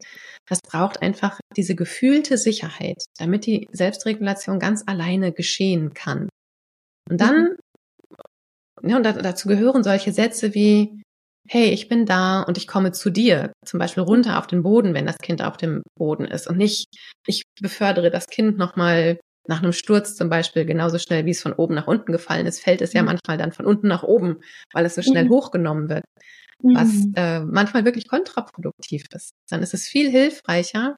das 0.48 0.60
braucht 0.62 1.02
einfach 1.02 1.40
diese 1.56 1.76
gefühlte 1.76 2.38
Sicherheit, 2.38 3.04
damit 3.18 3.46
die 3.46 3.68
Selbstregulation 3.72 4.60
ganz 4.60 4.84
alleine 4.88 5.32
geschehen 5.32 5.94
kann. 5.94 6.30
Und 7.10 7.22
dann, 7.22 7.58
mhm. 8.82 8.90
ja, 8.90 8.98
und 8.98 9.04
dazu 9.04 9.48
gehören 9.48 9.84
solche 9.84 10.12
Sätze 10.12 10.56
wie, 10.56 11.04
hey, 11.52 11.70
ich 11.70 11.88
bin 11.88 12.06
da 12.06 12.44
und 12.44 12.58
ich 12.58 12.68
komme 12.68 12.92
zu 12.92 13.10
dir, 13.10 13.52
zum 13.66 13.80
Beispiel 13.80 14.04
runter 14.04 14.38
auf 14.38 14.46
den 14.46 14.62
Boden, 14.62 14.94
wenn 14.94 15.08
das 15.08 15.18
Kind 15.18 15.42
auf 15.42 15.58
dem 15.58 15.82
Boden 15.98 16.26
ist 16.26 16.48
und 16.48 16.58
nicht, 16.58 16.88
ich 17.26 17.44
befördere 17.60 18.12
das 18.12 18.28
Kind 18.28 18.58
nochmal 18.60 19.20
nach 19.48 19.64
einem 19.64 19.74
Sturz 19.74 20.16
zum 20.16 20.30
Beispiel 20.30 20.64
genauso 20.66 21.00
schnell, 21.00 21.26
wie 21.26 21.32
es 21.32 21.42
von 21.42 21.54
oben 21.54 21.74
nach 21.74 21.88
unten 21.88 22.12
gefallen 22.12 22.46
ist, 22.46 22.62
fällt 22.62 22.82
es 22.82 22.94
ja 22.94 23.02
mhm. 23.02 23.08
manchmal 23.08 23.38
dann 23.40 23.52
von 23.52 23.66
unten 23.66 23.88
nach 23.88 24.04
oben, 24.04 24.42
weil 24.74 24.86
es 24.86 24.94
so 24.94 25.02
schnell 25.02 25.26
mhm. 25.26 25.30
hochgenommen 25.30 25.90
wird, 25.90 26.04
was 26.62 26.90
mhm. 26.90 27.14
äh, 27.16 27.40
manchmal 27.40 27.84
wirklich 27.84 28.08
kontraproduktiv 28.08 29.06
ist. 29.12 29.32
Dann 29.50 29.64
ist 29.64 29.74
es 29.74 29.88
viel 29.88 30.12
hilfreicher, 30.12 30.96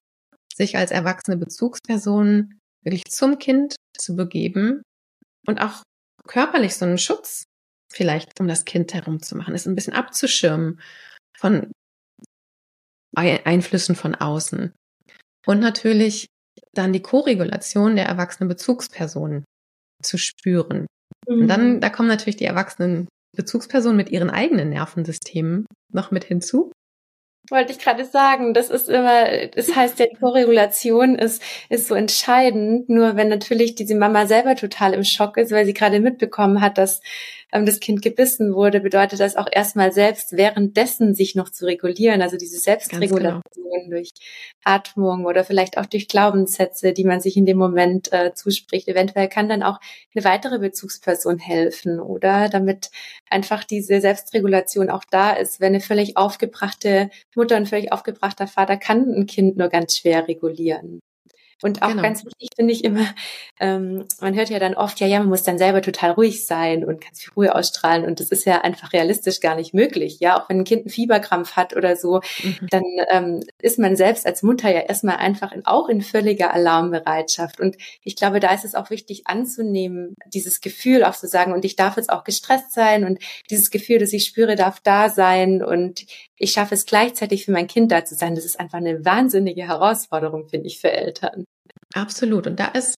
sich 0.54 0.76
als 0.76 0.92
erwachsene 0.92 1.38
Bezugsperson 1.38 2.60
wirklich 2.84 3.06
zum 3.06 3.40
Kind 3.40 3.76
zu 3.98 4.18
begeben 4.18 4.82
und 5.48 5.62
auch 5.62 5.84
körperlich 6.28 6.76
so 6.76 6.84
einen 6.84 6.98
Schutz 6.98 7.46
vielleicht 7.91 8.39
um 8.39 8.47
das 8.47 8.65
Kind 8.65 8.93
herum 8.93 9.21
zu 9.21 9.36
machen, 9.36 9.54
es 9.54 9.67
ein 9.67 9.75
bisschen 9.75 9.93
abzuschirmen 9.93 10.80
von 11.38 11.71
Einflüssen 13.15 13.95
von 13.95 14.15
außen. 14.15 14.73
Und 15.45 15.60
natürlich 15.60 16.27
dann 16.73 16.93
die 16.93 17.01
Koregulation 17.01 17.95
der 17.95 18.06
erwachsenen 18.06 18.47
Bezugspersonen 18.47 19.43
zu 20.01 20.17
spüren. 20.17 20.88
Mhm. 21.27 21.41
Und 21.41 21.47
dann, 21.47 21.73
mhm. 21.73 21.80
da 21.82 21.89
kommen 21.89 22.08
natürlich 22.08 22.38
die 22.38 22.45
erwachsenen 22.45 23.08
Bezugspersonen 23.36 23.97
mit 23.97 24.10
ihren 24.10 24.30
eigenen 24.30 24.69
Nervensystemen 24.69 25.65
noch 25.93 26.12
mit 26.12 26.23
hinzu. 26.23 26.71
Wollte 27.49 27.71
ich 27.71 27.80
gerade 27.80 28.06
sagen, 28.06 28.54
das 28.54 28.69
ist 28.69 28.88
immer, 28.88 29.47
das 29.47 29.75
heißt 29.75 29.99
ja, 29.99 30.06
die 30.06 30.15
Korregulation 30.15 31.15
ist, 31.15 31.41
ist 31.69 31.88
so 31.88 31.95
entscheidend. 31.95 32.88
Nur 32.88 33.15
wenn 33.15 33.30
natürlich 33.30 33.75
diese 33.75 33.95
Mama 33.95 34.27
selber 34.27 34.56
total 34.56 34.93
im 34.93 35.04
Schock 35.04 35.38
ist, 35.38 35.51
weil 35.51 35.65
sie 35.65 35.73
gerade 35.73 35.99
mitbekommen 35.99 36.62
hat, 36.62 36.77
dass 36.77 37.01
ähm, 37.52 37.66
das 37.66 37.80
Kind 37.80 38.02
gebissen 38.02 38.54
wurde, 38.54 38.80
bedeutet 38.80 39.20
das 39.20 39.36
auch 39.36 39.48
erstmal 39.52 39.92
selbst 39.92 40.38
währenddessen 40.38 41.14
sich 41.14 41.36
noch 41.36 41.50
zu 41.50 41.66
regulieren. 41.66 42.22
Also 42.22 42.38
diese 42.38 42.60
Selbstregulation 42.60 43.42
genau. 43.54 43.90
durch 43.90 44.12
Atmung 44.64 45.26
oder 45.26 45.44
vielleicht 45.44 45.78
auch 45.78 45.86
durch 45.86 46.08
Glaubenssätze, 46.08 46.94
die 46.94 47.04
man 47.04 47.20
sich 47.22 47.38
in 47.38 47.46
dem 47.46 47.58
Moment 47.58 48.12
äh, 48.14 48.34
zuspricht. 48.34 48.88
Eventuell 48.88 49.28
kann 49.28 49.50
dann 49.50 49.64
auch 49.64 49.80
eine 50.16 50.24
weitere 50.24 50.60
Bezugsperson 50.60 51.40
helfen 51.40 52.00
oder 52.00 52.50
damit 52.50 52.90
einfach 53.30 53.64
diese 53.64 54.02
Selbstregulation 54.02 54.90
auch 54.90 55.04
da 55.10 55.32
ist. 55.32 55.60
Wenn 55.60 55.74
eine 55.74 55.82
völlig 55.82 56.18
aufgebrachte 56.18 57.10
Mutter, 57.36 57.56
ein 57.56 57.66
völlig 57.66 57.92
aufgebrachter 57.92 58.48
Vater 58.48 58.78
kann 58.78 59.14
ein 59.14 59.26
Kind 59.26 59.58
nur 59.58 59.70
ganz 59.70 59.98
schwer 59.98 60.28
regulieren. 60.28 61.00
Und 61.62 61.82
auch 61.82 61.89
genau. 61.89 62.02
ganz 62.02 62.26
wichtig 62.26 62.50
finde 62.56 62.74
ich 62.74 62.84
immer, 62.84 63.06
ähm, 63.60 64.06
man 64.19 64.36
hört 64.36 64.50
ja 64.50 64.60
dann 64.60 64.76
oft, 64.76 65.00
ja, 65.00 65.08
ja, 65.08 65.19
man 65.19 65.30
muss 65.30 65.43
dann 65.43 65.58
selber 65.58 65.82
total 65.82 66.12
ruhig 66.12 66.45
sein 66.45 66.84
und 66.84 67.02
ganz 67.02 67.21
viel 67.21 67.34
Ruhe 67.36 67.56
ausstrahlen. 67.56 68.06
Und 68.06 68.19
das 68.19 68.30
ist 68.30 68.45
ja 68.45 68.62
einfach 68.62 68.93
realistisch 68.93 69.39
gar 69.39 69.56
nicht 69.56 69.74
möglich. 69.74 70.19
Ja, 70.19 70.39
auch 70.39 70.50
wenn 70.50 70.60
ein 70.60 70.63
Kind 70.63 70.84
einen 70.84 70.89
Fieberkrampf 70.89 71.56
hat 71.56 71.76
oder 71.76 71.95
so, 71.95 72.21
mhm. 72.43 72.67
dann 72.69 72.84
ähm, 73.10 73.39
ist 73.62 73.80
man 73.80 73.95
selbst 73.95 74.26
als 74.26 74.43
Mutter 74.43 74.71
ja 74.71 74.82
erstmal 74.82 75.17
einfach 75.17 75.52
in, 75.52 75.65
auch 75.65 75.89
in 75.89 76.02
völliger 76.02 76.54
Alarmbereitschaft. 76.54 77.60
Und 77.60 77.78
ich 78.04 78.15
glaube, 78.15 78.39
da 78.39 78.54
ist 78.54 78.65
es 78.65 78.76
auch 78.76 78.89
wichtig 78.89 79.28
anzunehmen, 79.28 80.15
dieses 80.34 80.62
Gefühl 80.62 81.04
auch 81.04 81.15
zu 81.15 81.28
sagen, 81.28 81.54
und 81.54 81.65
ich 81.65 81.76
darf 81.76 81.97
jetzt 81.97 82.12
auch 82.12 82.24
gestresst 82.24 82.74
sein 82.74 83.06
und 83.06 83.19
dieses 83.50 83.69
Gefühl, 83.69 84.00
das 84.00 84.13
ich 84.13 84.26
spüre, 84.26 84.56
darf 84.56 84.80
da 84.80 85.10
sein 85.10 85.63
und 85.63 86.06
ich 86.41 86.51
schaffe 86.51 86.73
es 86.73 86.86
gleichzeitig 86.86 87.45
für 87.45 87.51
mein 87.51 87.67
Kind 87.67 87.91
da 87.91 88.04
zu 88.04 88.15
sein. 88.15 88.36
Das 88.36 88.45
ist 88.45 88.60
einfach 88.60 88.80
eine 88.80 89.06
wahnsinnige 89.06 89.67
Herausforderung, 89.67 90.47
finde 90.47 90.67
ich, 90.67 90.80
für 90.80 90.91
Eltern. 90.91 91.45
Absolut. 91.93 92.47
Und 92.47 92.60
da 92.60 92.67
ist, 92.67 92.95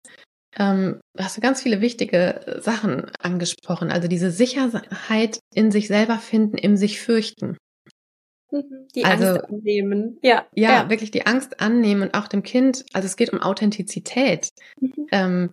ähm, 0.56 1.00
hast 1.18 1.36
du 1.36 1.40
ganz 1.40 1.60
viele 1.60 1.80
wichtige 1.80 2.60
Sachen 2.60 3.10
angesprochen. 3.18 3.90
Also 3.90 4.06
diese 4.06 4.30
Sicherheit 4.30 5.40
in 5.54 5.72
sich 5.72 5.88
selber 5.88 6.18
finden, 6.18 6.56
im 6.56 6.76
sich 6.76 7.00
fürchten. 7.00 7.56
Mhm. 8.52 8.86
Die 8.94 9.04
also, 9.04 9.26
Angst 9.26 9.44
annehmen. 9.48 10.18
Ja, 10.22 10.46
ja, 10.54 10.70
ja, 10.70 10.90
wirklich 10.90 11.10
die 11.10 11.26
Angst 11.26 11.60
annehmen 11.60 12.02
und 12.02 12.14
auch 12.14 12.28
dem 12.28 12.44
Kind, 12.44 12.84
also 12.92 13.06
es 13.06 13.16
geht 13.16 13.32
um 13.32 13.40
Authentizität. 13.40 14.50
Mhm. 14.80 15.06
Ähm, 15.10 15.52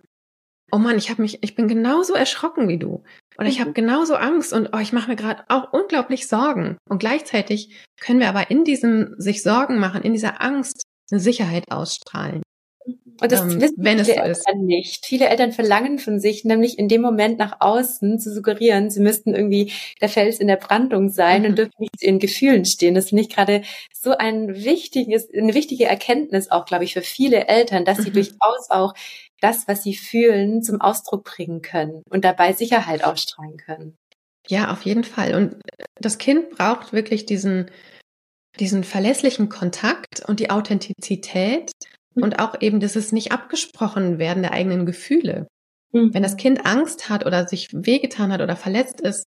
oh 0.70 0.78
Mann, 0.78 0.96
ich 0.96 1.10
habe 1.10 1.22
mich, 1.22 1.42
ich 1.42 1.56
bin 1.56 1.66
genauso 1.66 2.14
erschrocken 2.14 2.68
wie 2.68 2.78
du. 2.78 3.02
Oder 3.38 3.48
ich 3.48 3.60
habe 3.60 3.72
genauso 3.72 4.14
Angst 4.16 4.52
und 4.52 4.70
oh, 4.72 4.78
ich 4.78 4.92
mache 4.92 5.10
mir 5.10 5.16
gerade 5.16 5.44
auch 5.48 5.72
unglaublich 5.72 6.28
Sorgen. 6.28 6.76
Und 6.88 6.98
gleichzeitig 6.98 7.74
können 8.00 8.20
wir 8.20 8.28
aber 8.28 8.50
in 8.50 8.64
diesem 8.64 9.14
sich 9.18 9.42
Sorgen 9.42 9.78
machen, 9.78 10.02
in 10.02 10.12
dieser 10.12 10.42
Angst 10.42 10.82
eine 11.10 11.20
Sicherheit 11.20 11.64
ausstrahlen. 11.70 12.42
Und 13.20 13.32
das 13.32 13.40
ähm, 13.42 13.60
wissen 13.60 13.76
wenn 13.78 13.98
viele 13.98 14.28
es 14.28 14.38
so 14.38 14.48
Eltern 14.50 14.64
nicht. 14.64 15.06
Viele 15.06 15.28
Eltern 15.28 15.52
verlangen 15.52 15.98
von 15.98 16.18
sich, 16.18 16.44
nämlich 16.44 16.78
in 16.78 16.88
dem 16.88 17.02
Moment 17.02 17.38
nach 17.38 17.56
außen 17.60 18.18
zu 18.18 18.32
suggerieren, 18.32 18.90
sie 18.90 19.00
müssten 19.00 19.34
irgendwie 19.34 19.72
der 20.00 20.08
Fels 20.08 20.38
in 20.38 20.48
der 20.48 20.56
Brandung 20.56 21.10
sein 21.10 21.42
mhm. 21.42 21.48
und 21.48 21.58
dürfen 21.58 21.74
nicht 21.78 22.02
in 22.02 22.18
Gefühlen 22.18 22.64
stehen. 22.64 22.94
Das 22.94 23.10
finde 23.10 23.22
ich 23.22 23.28
gerade 23.28 23.62
so 23.92 24.16
ein 24.16 24.64
wichtiges, 24.64 25.28
eine 25.34 25.54
wichtige 25.54 25.84
Erkenntnis 25.84 26.50
auch, 26.50 26.64
glaube 26.64 26.84
ich, 26.84 26.94
für 26.94 27.02
viele 27.02 27.46
Eltern, 27.48 27.84
dass 27.84 27.98
sie 27.98 28.10
mhm. 28.10 28.14
durchaus 28.14 28.70
auch 28.70 28.94
das, 29.40 29.68
was 29.68 29.82
sie 29.82 29.94
fühlen, 29.94 30.62
zum 30.62 30.80
Ausdruck 30.80 31.24
bringen 31.24 31.62
können 31.62 32.02
und 32.10 32.24
dabei 32.24 32.52
Sicherheit 32.52 33.04
ausstrahlen 33.04 33.56
können. 33.56 33.96
Ja, 34.48 34.70
auf 34.72 34.82
jeden 34.82 35.04
Fall. 35.04 35.34
Und 35.34 35.56
das 35.96 36.18
Kind 36.18 36.50
braucht 36.50 36.92
wirklich 36.92 37.26
diesen, 37.26 37.70
diesen 38.58 38.84
verlässlichen 38.84 39.48
Kontakt 39.48 40.22
und 40.26 40.40
die 40.40 40.50
Authentizität 40.50 41.70
mhm. 42.14 42.22
und 42.22 42.38
auch 42.38 42.60
eben 42.60 42.80
dieses 42.80 43.12
nicht 43.12 43.32
abgesprochen 43.32 44.18
werden 44.18 44.42
der 44.42 44.52
eigenen 44.52 44.86
Gefühle. 44.86 45.46
Mhm. 45.92 46.14
Wenn 46.14 46.22
das 46.22 46.36
Kind 46.36 46.66
Angst 46.66 47.08
hat 47.08 47.26
oder 47.26 47.46
sich 47.46 47.68
wehgetan 47.72 48.32
hat 48.32 48.40
oder 48.40 48.56
verletzt 48.56 49.00
ist, 49.00 49.26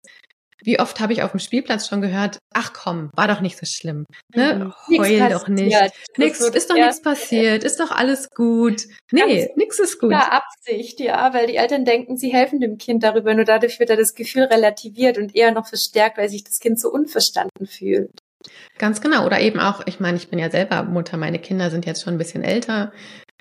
wie 0.62 0.80
oft 0.80 1.00
habe 1.00 1.14
ich 1.14 1.24
auf 1.24 1.32
dem 1.32 1.40
Spielplatz 1.40 1.88
schon 1.88 2.02
gehört, 2.02 2.38
ach 2.54 2.74
komm, 2.74 3.10
war 3.16 3.28
doch 3.28 3.42
nicht 3.42 3.58
so 3.58 3.66
schlimm. 3.66 4.06
Ne? 4.36 4.74
Mhm. 4.88 4.98
Heul 4.98 5.30
doch 5.30 5.48
nicht. 5.48 5.78
Nix, 6.18 6.40
ist 6.40 6.70
doch 6.70 6.76
nichts 6.76 7.02
passiert, 7.02 7.64
ist 7.64 7.80
doch 7.80 7.92
alles 7.92 8.30
gut. 8.30 8.84
Nee, 9.12 9.50
nichts 9.56 9.80
ist 9.80 10.00
gut. 10.00 10.12
Ja, 10.12 10.32
Absicht, 10.32 11.00
ja, 11.00 11.34
weil 11.34 11.48
die 11.48 11.56
Eltern 11.56 11.86
denken, 11.86 12.18
sie 12.18 12.32
helfen 12.32 12.60
dem 12.60 12.78
Kind 12.78 13.04
darüber, 13.04 13.34
nur 13.34 13.46
dadurch 13.46 13.80
wird 13.80 13.90
er 13.90 13.98
das 13.98 14.16
Gefühl 14.16 14.44
relativiert 14.44 15.18
und 15.18 15.36
eher 15.36 15.52
noch 15.52 15.68
verstärkt, 15.68 16.18
weil 16.18 16.30
sich 16.30 16.44
das 16.44 16.60
Kind 16.60 16.80
so 16.80 16.90
unverstanden 16.90 17.66
fühlt. 17.68 18.12
Ganz 18.78 19.02
genau. 19.02 19.26
Oder 19.26 19.40
eben 19.40 19.60
auch, 19.60 19.82
ich 19.86 20.00
meine, 20.00 20.18
ich 20.18 20.30
bin 20.30 20.40
ja 20.40 20.50
selber 20.50 20.84
Mutter, 20.84 21.18
meine 21.18 21.40
Kinder 21.40 21.70
sind 21.70 21.86
jetzt 21.86 22.04
schon 22.04 22.16
ein 22.16 22.18
bisschen 22.18 22.44
älter. 22.44 22.92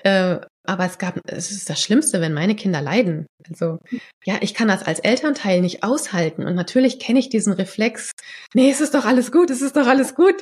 Äh, 0.03 0.39
aber 0.65 0.85
es 0.85 0.97
gab, 0.97 1.19
es 1.25 1.51
ist 1.51 1.69
das 1.69 1.81
Schlimmste, 1.81 2.21
wenn 2.21 2.33
meine 2.33 2.55
Kinder 2.55 2.81
leiden. 2.81 3.25
Also, 3.49 3.79
ja, 4.23 4.35
ich 4.39 4.53
kann 4.53 4.69
das 4.69 4.83
als 4.83 4.99
Elternteil 4.99 5.59
nicht 5.59 5.83
aushalten. 5.83 6.45
Und 6.45 6.55
natürlich 6.55 6.99
kenne 6.99 7.19
ich 7.19 7.27
diesen 7.27 7.51
Reflex. 7.51 8.11
Nee, 8.53 8.71
es 8.71 8.79
ist 8.79 8.93
doch 8.93 9.05
alles 9.05 9.31
gut, 9.31 9.49
es 9.49 9.61
ist 9.61 9.75
doch 9.75 9.87
alles 9.87 10.15
gut. 10.15 10.41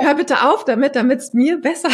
Hör 0.00 0.14
bitte 0.14 0.48
auf 0.48 0.64
damit, 0.64 0.96
damit 0.96 1.18
es 1.18 1.34
mir 1.34 1.60
besser 1.60 1.90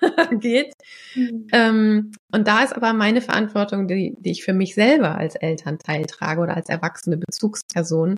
geht. 0.40 0.72
Mhm. 1.14 1.46
Ähm, 1.52 2.12
und 2.32 2.48
da 2.48 2.62
ist 2.62 2.74
aber 2.74 2.94
meine 2.94 3.20
Verantwortung, 3.20 3.86
die, 3.86 4.16
die 4.18 4.30
ich 4.30 4.42
für 4.42 4.54
mich 4.54 4.74
selber 4.74 5.18
als 5.18 5.34
Elternteil 5.34 6.06
trage 6.06 6.40
oder 6.40 6.56
als 6.56 6.70
erwachsene 6.70 7.18
Bezugsperson, 7.18 8.16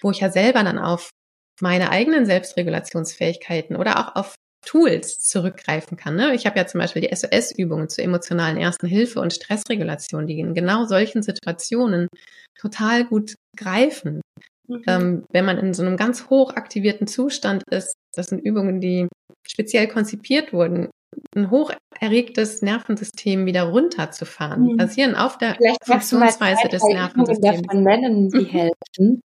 wo 0.00 0.10
ich 0.10 0.20
ja 0.20 0.30
selber 0.30 0.64
dann 0.64 0.78
auf 0.78 1.10
meine 1.60 1.90
eigenen 1.90 2.24
Selbstregulationsfähigkeiten 2.24 3.76
oder 3.76 3.98
auch 3.98 4.16
auf 4.16 4.34
Tools 4.64 5.20
zurückgreifen 5.20 5.96
kann. 5.96 6.16
Ne? 6.16 6.34
Ich 6.34 6.46
habe 6.46 6.58
ja 6.58 6.66
zum 6.66 6.80
Beispiel 6.80 7.02
die 7.02 7.14
SOS-Übungen 7.14 7.88
zur 7.88 8.04
emotionalen 8.04 8.56
Ersten 8.56 8.86
Hilfe 8.86 9.20
und 9.20 9.32
Stressregulation, 9.32 10.26
die 10.26 10.40
in 10.40 10.54
genau 10.54 10.84
solchen 10.84 11.22
Situationen 11.22 12.08
total 12.58 13.04
gut 13.04 13.34
greifen. 13.56 14.20
Mhm. 14.68 14.82
Ähm, 14.86 15.24
wenn 15.32 15.44
man 15.44 15.58
in 15.58 15.74
so 15.74 15.82
einem 15.82 15.96
ganz 15.96 16.28
hoch 16.28 16.54
aktivierten 16.54 17.06
Zustand 17.06 17.62
ist, 17.70 17.94
das 18.14 18.26
sind 18.26 18.40
Übungen, 18.40 18.80
die 18.80 19.08
speziell 19.46 19.88
konzipiert 19.88 20.52
wurden, 20.52 20.90
ein 21.34 21.50
hoch 21.50 21.72
erregtes 21.98 22.62
Nervensystem 22.62 23.46
wieder 23.46 23.62
runterzufahren, 23.64 24.62
mhm. 24.62 24.76
basieren 24.76 25.14
auf 25.14 25.38
der 25.38 25.56
Funktionsweise 25.82 26.68
des 26.68 26.82
Nervensystems. 26.82 27.62
Davon 27.62 27.82
nennen, 27.82 28.28
die 28.28 28.40
mhm. 28.40 28.46
helfen. 28.46 29.20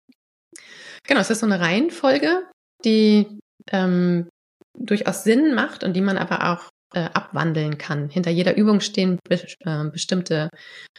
Genau, 1.08 1.20
es 1.20 1.30
ist 1.30 1.40
so 1.40 1.48
eine 1.48 1.60
Reihenfolge, 1.60 2.44
die 2.86 3.40
ähm, 3.72 4.30
durchaus 4.78 5.24
Sinn 5.24 5.54
macht 5.54 5.84
und 5.84 5.94
die 5.94 6.02
man 6.02 6.18
aber 6.18 6.52
auch 6.52 6.70
äh, 6.94 7.10
abwandeln 7.14 7.78
kann. 7.78 8.10
Hinter 8.10 8.32
jeder 8.32 8.58
Übung 8.58 8.80
stehen 8.80 9.20
be 9.28 9.42
äh, 9.62 9.90
bestimmte 9.90 10.50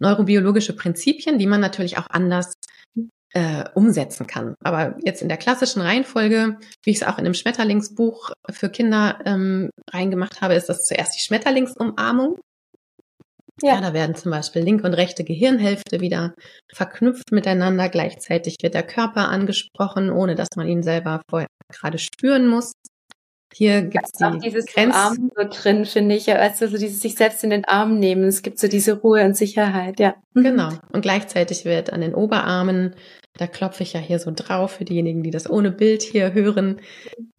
neurobiologische 0.00 0.74
Prinzipien, 0.74 1.38
die 1.38 1.46
man 1.46 1.60
natürlich 1.60 1.98
auch 1.98 2.06
anders 2.08 2.54
äh, 3.34 3.64
umsetzen 3.74 4.26
kann. 4.26 4.54
Aber 4.62 4.96
jetzt 5.04 5.22
in 5.22 5.28
der 5.28 5.38
klassischen 5.38 5.80
Reihenfolge, 5.80 6.58
wie 6.84 6.90
ich 6.90 6.96
es 6.96 7.02
auch 7.02 7.18
in 7.18 7.24
einem 7.24 7.34
Schmetterlingsbuch 7.34 8.30
für 8.50 8.70
Kinder 8.70 9.18
ähm, 9.24 9.70
reingemacht 9.90 10.40
habe, 10.40 10.54
ist 10.54 10.68
das 10.68 10.84
zuerst 10.84 11.16
die 11.16 11.22
Schmetterlingsumarmung. 11.22 12.38
Ja. 13.62 13.74
ja, 13.74 13.80
da 13.80 13.92
werden 13.92 14.14
zum 14.16 14.30
Beispiel 14.32 14.62
linke 14.62 14.86
und 14.86 14.94
rechte 14.94 15.24
Gehirnhälfte 15.24 16.00
wieder 16.00 16.34
verknüpft 16.72 17.32
miteinander. 17.32 17.88
Gleichzeitig 17.88 18.56
wird 18.62 18.74
der 18.74 18.82
Körper 18.82 19.28
angesprochen, 19.28 20.10
ohne 20.10 20.34
dass 20.34 20.48
man 20.56 20.66
ihn 20.66 20.82
selber 20.82 21.22
vorher 21.28 21.48
gerade 21.68 21.98
spüren 21.98 22.48
muss. 22.48 22.72
Hier 23.54 23.82
gibt 23.82 24.06
es 24.12 24.22
auch 24.22 24.36
dieses 24.38 24.66
Grenz 24.66 24.94
Arm 24.94 25.30
so 25.36 25.44
drin, 25.48 25.84
finde 25.84 26.14
ich, 26.14 26.32
also 26.32 26.66
so 26.66 26.78
dieses 26.78 27.00
sich 27.00 27.14
selbst 27.14 27.44
in 27.44 27.50
den 27.50 27.64
Arm 27.64 27.98
nehmen. 27.98 28.24
Es 28.24 28.42
gibt 28.42 28.58
so 28.58 28.66
diese 28.66 29.00
Ruhe 29.00 29.24
und 29.24 29.36
Sicherheit, 29.36 30.00
ja. 30.00 30.14
Mhm. 30.34 30.42
Genau. 30.42 30.70
Und 30.92 31.02
gleichzeitig 31.02 31.64
wird 31.64 31.92
an 31.92 32.00
den 32.00 32.14
Oberarmen, 32.14 32.94
da 33.38 33.46
klopfe 33.46 33.82
ich 33.82 33.92
ja 33.92 34.00
hier 34.00 34.18
so 34.18 34.30
drauf 34.34 34.72
für 34.72 34.84
diejenigen, 34.84 35.22
die 35.22 35.30
das 35.30 35.48
ohne 35.48 35.70
Bild 35.70 36.02
hier 36.02 36.32
hören. 36.32 36.80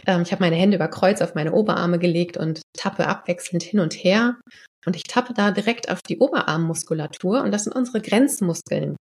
Ähm, 0.06 0.21
ich 0.21 0.32
habe 0.32 0.43
meine 0.43 0.56
Hände 0.56 0.78
über 0.78 0.88
Kreuz 0.88 1.21
auf 1.21 1.36
meine 1.36 1.54
Oberarme 1.54 1.99
gelegt 1.99 2.38
und 2.38 2.62
tappe 2.78 3.08
abwechselnd 3.08 3.63
hin 3.63 3.80
und 3.80 3.93
her. 3.93 4.38
Und 4.86 4.95
ich 4.95 5.04
tappe 5.04 5.34
da 5.34 5.52
direkt 5.52 5.89
auf 5.89 6.02
die 6.02 6.19
Oberarmmuskulatur 6.19 7.41
und 7.43 7.52
das 7.52 7.63
sind 7.63 7.73
unsere 7.73 8.02
Grenzmuskeln, 8.02 8.97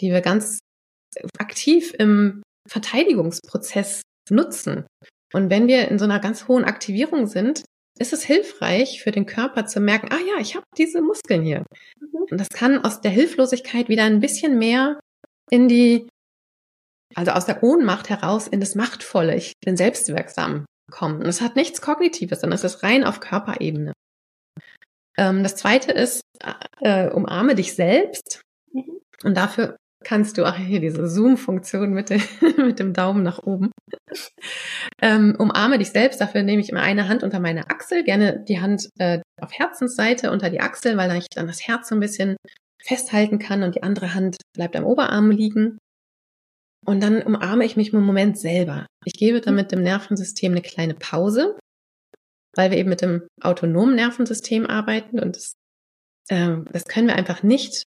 die 0.00 0.10
wir 0.10 0.20
ganz 0.20 0.58
aktiv 1.38 1.94
im 1.98 2.42
Verteidigungsprozess 2.68 4.02
nutzen. 4.30 4.86
Und 5.34 5.50
wenn 5.50 5.66
wir 5.66 5.88
in 5.88 5.98
so 5.98 6.04
einer 6.04 6.20
ganz 6.20 6.46
hohen 6.46 6.64
Aktivierung 6.64 7.26
sind, 7.26 7.64
ist 7.98 8.12
es 8.12 8.24
hilfreich 8.24 9.02
für 9.02 9.10
den 9.10 9.26
Körper 9.26 9.66
zu 9.66 9.80
merken, 9.80 10.08
ah 10.10 10.18
ja, 10.18 10.40
ich 10.40 10.54
habe 10.54 10.64
diese 10.76 11.02
Muskeln 11.02 11.42
hier. 11.42 11.64
Mhm. 12.00 12.26
Und 12.30 12.40
das 12.40 12.48
kann 12.48 12.84
aus 12.84 13.00
der 13.00 13.10
Hilflosigkeit 13.10 13.88
wieder 13.88 14.04
ein 14.04 14.20
bisschen 14.20 14.58
mehr 14.58 15.00
in 15.50 15.68
die, 15.68 16.08
also 17.14 17.32
aus 17.32 17.46
der 17.46 17.62
Ohnmacht 17.62 18.08
heraus 18.08 18.48
in 18.48 18.60
das 18.60 18.74
Machtvolle, 18.74 19.36
ich 19.36 19.54
bin 19.64 19.76
selbstwirksam 19.76 20.66
kommen. 20.90 21.20
Und 21.20 21.26
es 21.26 21.40
hat 21.40 21.56
nichts 21.56 21.80
Kognitives, 21.80 22.40
sondern 22.40 22.56
es 22.56 22.64
ist 22.64 22.82
rein 22.82 23.04
auf 23.04 23.20
Körperebene. 23.20 23.92
Ähm, 25.16 25.42
das 25.42 25.56
zweite 25.56 25.92
ist, 25.92 26.20
äh, 26.80 27.10
umarme 27.10 27.54
dich 27.54 27.74
selbst. 27.74 28.40
Mhm. 28.72 29.00
Und 29.24 29.36
dafür 29.36 29.76
kannst 30.04 30.38
du, 30.38 30.44
ach 30.44 30.56
hier 30.56 30.80
diese 30.80 31.08
Zoom-Funktion 31.08 31.90
mit, 31.90 32.10
dem, 32.10 32.22
mit 32.56 32.78
dem 32.78 32.92
Daumen 32.92 33.22
nach 33.22 33.42
oben. 33.42 33.70
Ähm, 35.02 35.34
umarme 35.38 35.78
dich 35.78 35.90
selbst, 35.90 36.20
dafür 36.20 36.42
nehme 36.42 36.60
ich 36.60 36.70
immer 36.70 36.82
eine 36.82 37.08
Hand 37.08 37.22
unter 37.22 37.40
meine 37.40 37.70
Achsel, 37.70 38.04
gerne 38.04 38.44
die 38.46 38.60
Hand 38.60 38.88
äh, 38.98 39.20
auf 39.40 39.52
Herzensseite 39.52 40.30
unter 40.30 40.50
die 40.50 40.60
Achsel, 40.60 40.96
weil 40.96 41.16
ich 41.16 41.26
dann 41.34 41.46
das 41.46 41.66
Herz 41.66 41.88
so 41.88 41.94
ein 41.94 42.00
bisschen 42.00 42.36
festhalten 42.82 43.38
kann 43.38 43.62
und 43.62 43.74
die 43.74 43.82
andere 43.82 44.14
Hand 44.14 44.36
bleibt 44.54 44.76
am 44.76 44.84
Oberarm 44.84 45.30
liegen. 45.30 45.78
Und 46.86 47.02
dann 47.02 47.22
umarme 47.22 47.64
ich 47.64 47.76
mich 47.76 47.92
im 47.92 48.02
Moment 48.02 48.38
selber. 48.38 48.86
Ich 49.06 49.14
gebe 49.14 49.40
damit 49.40 49.72
dem 49.72 49.82
Nervensystem 49.82 50.52
eine 50.52 50.60
kleine 50.60 50.94
Pause, 50.94 51.58
weil 52.54 52.70
wir 52.70 52.78
eben 52.78 52.90
mit 52.90 53.00
dem 53.00 53.26
autonomen 53.40 53.94
Nervensystem 53.94 54.66
arbeiten 54.66 55.18
und 55.18 55.36
das, 55.36 55.54
äh, 56.28 56.56
das 56.70 56.84
können 56.84 57.08
wir 57.08 57.16
einfach 57.16 57.42
nicht 57.42 57.84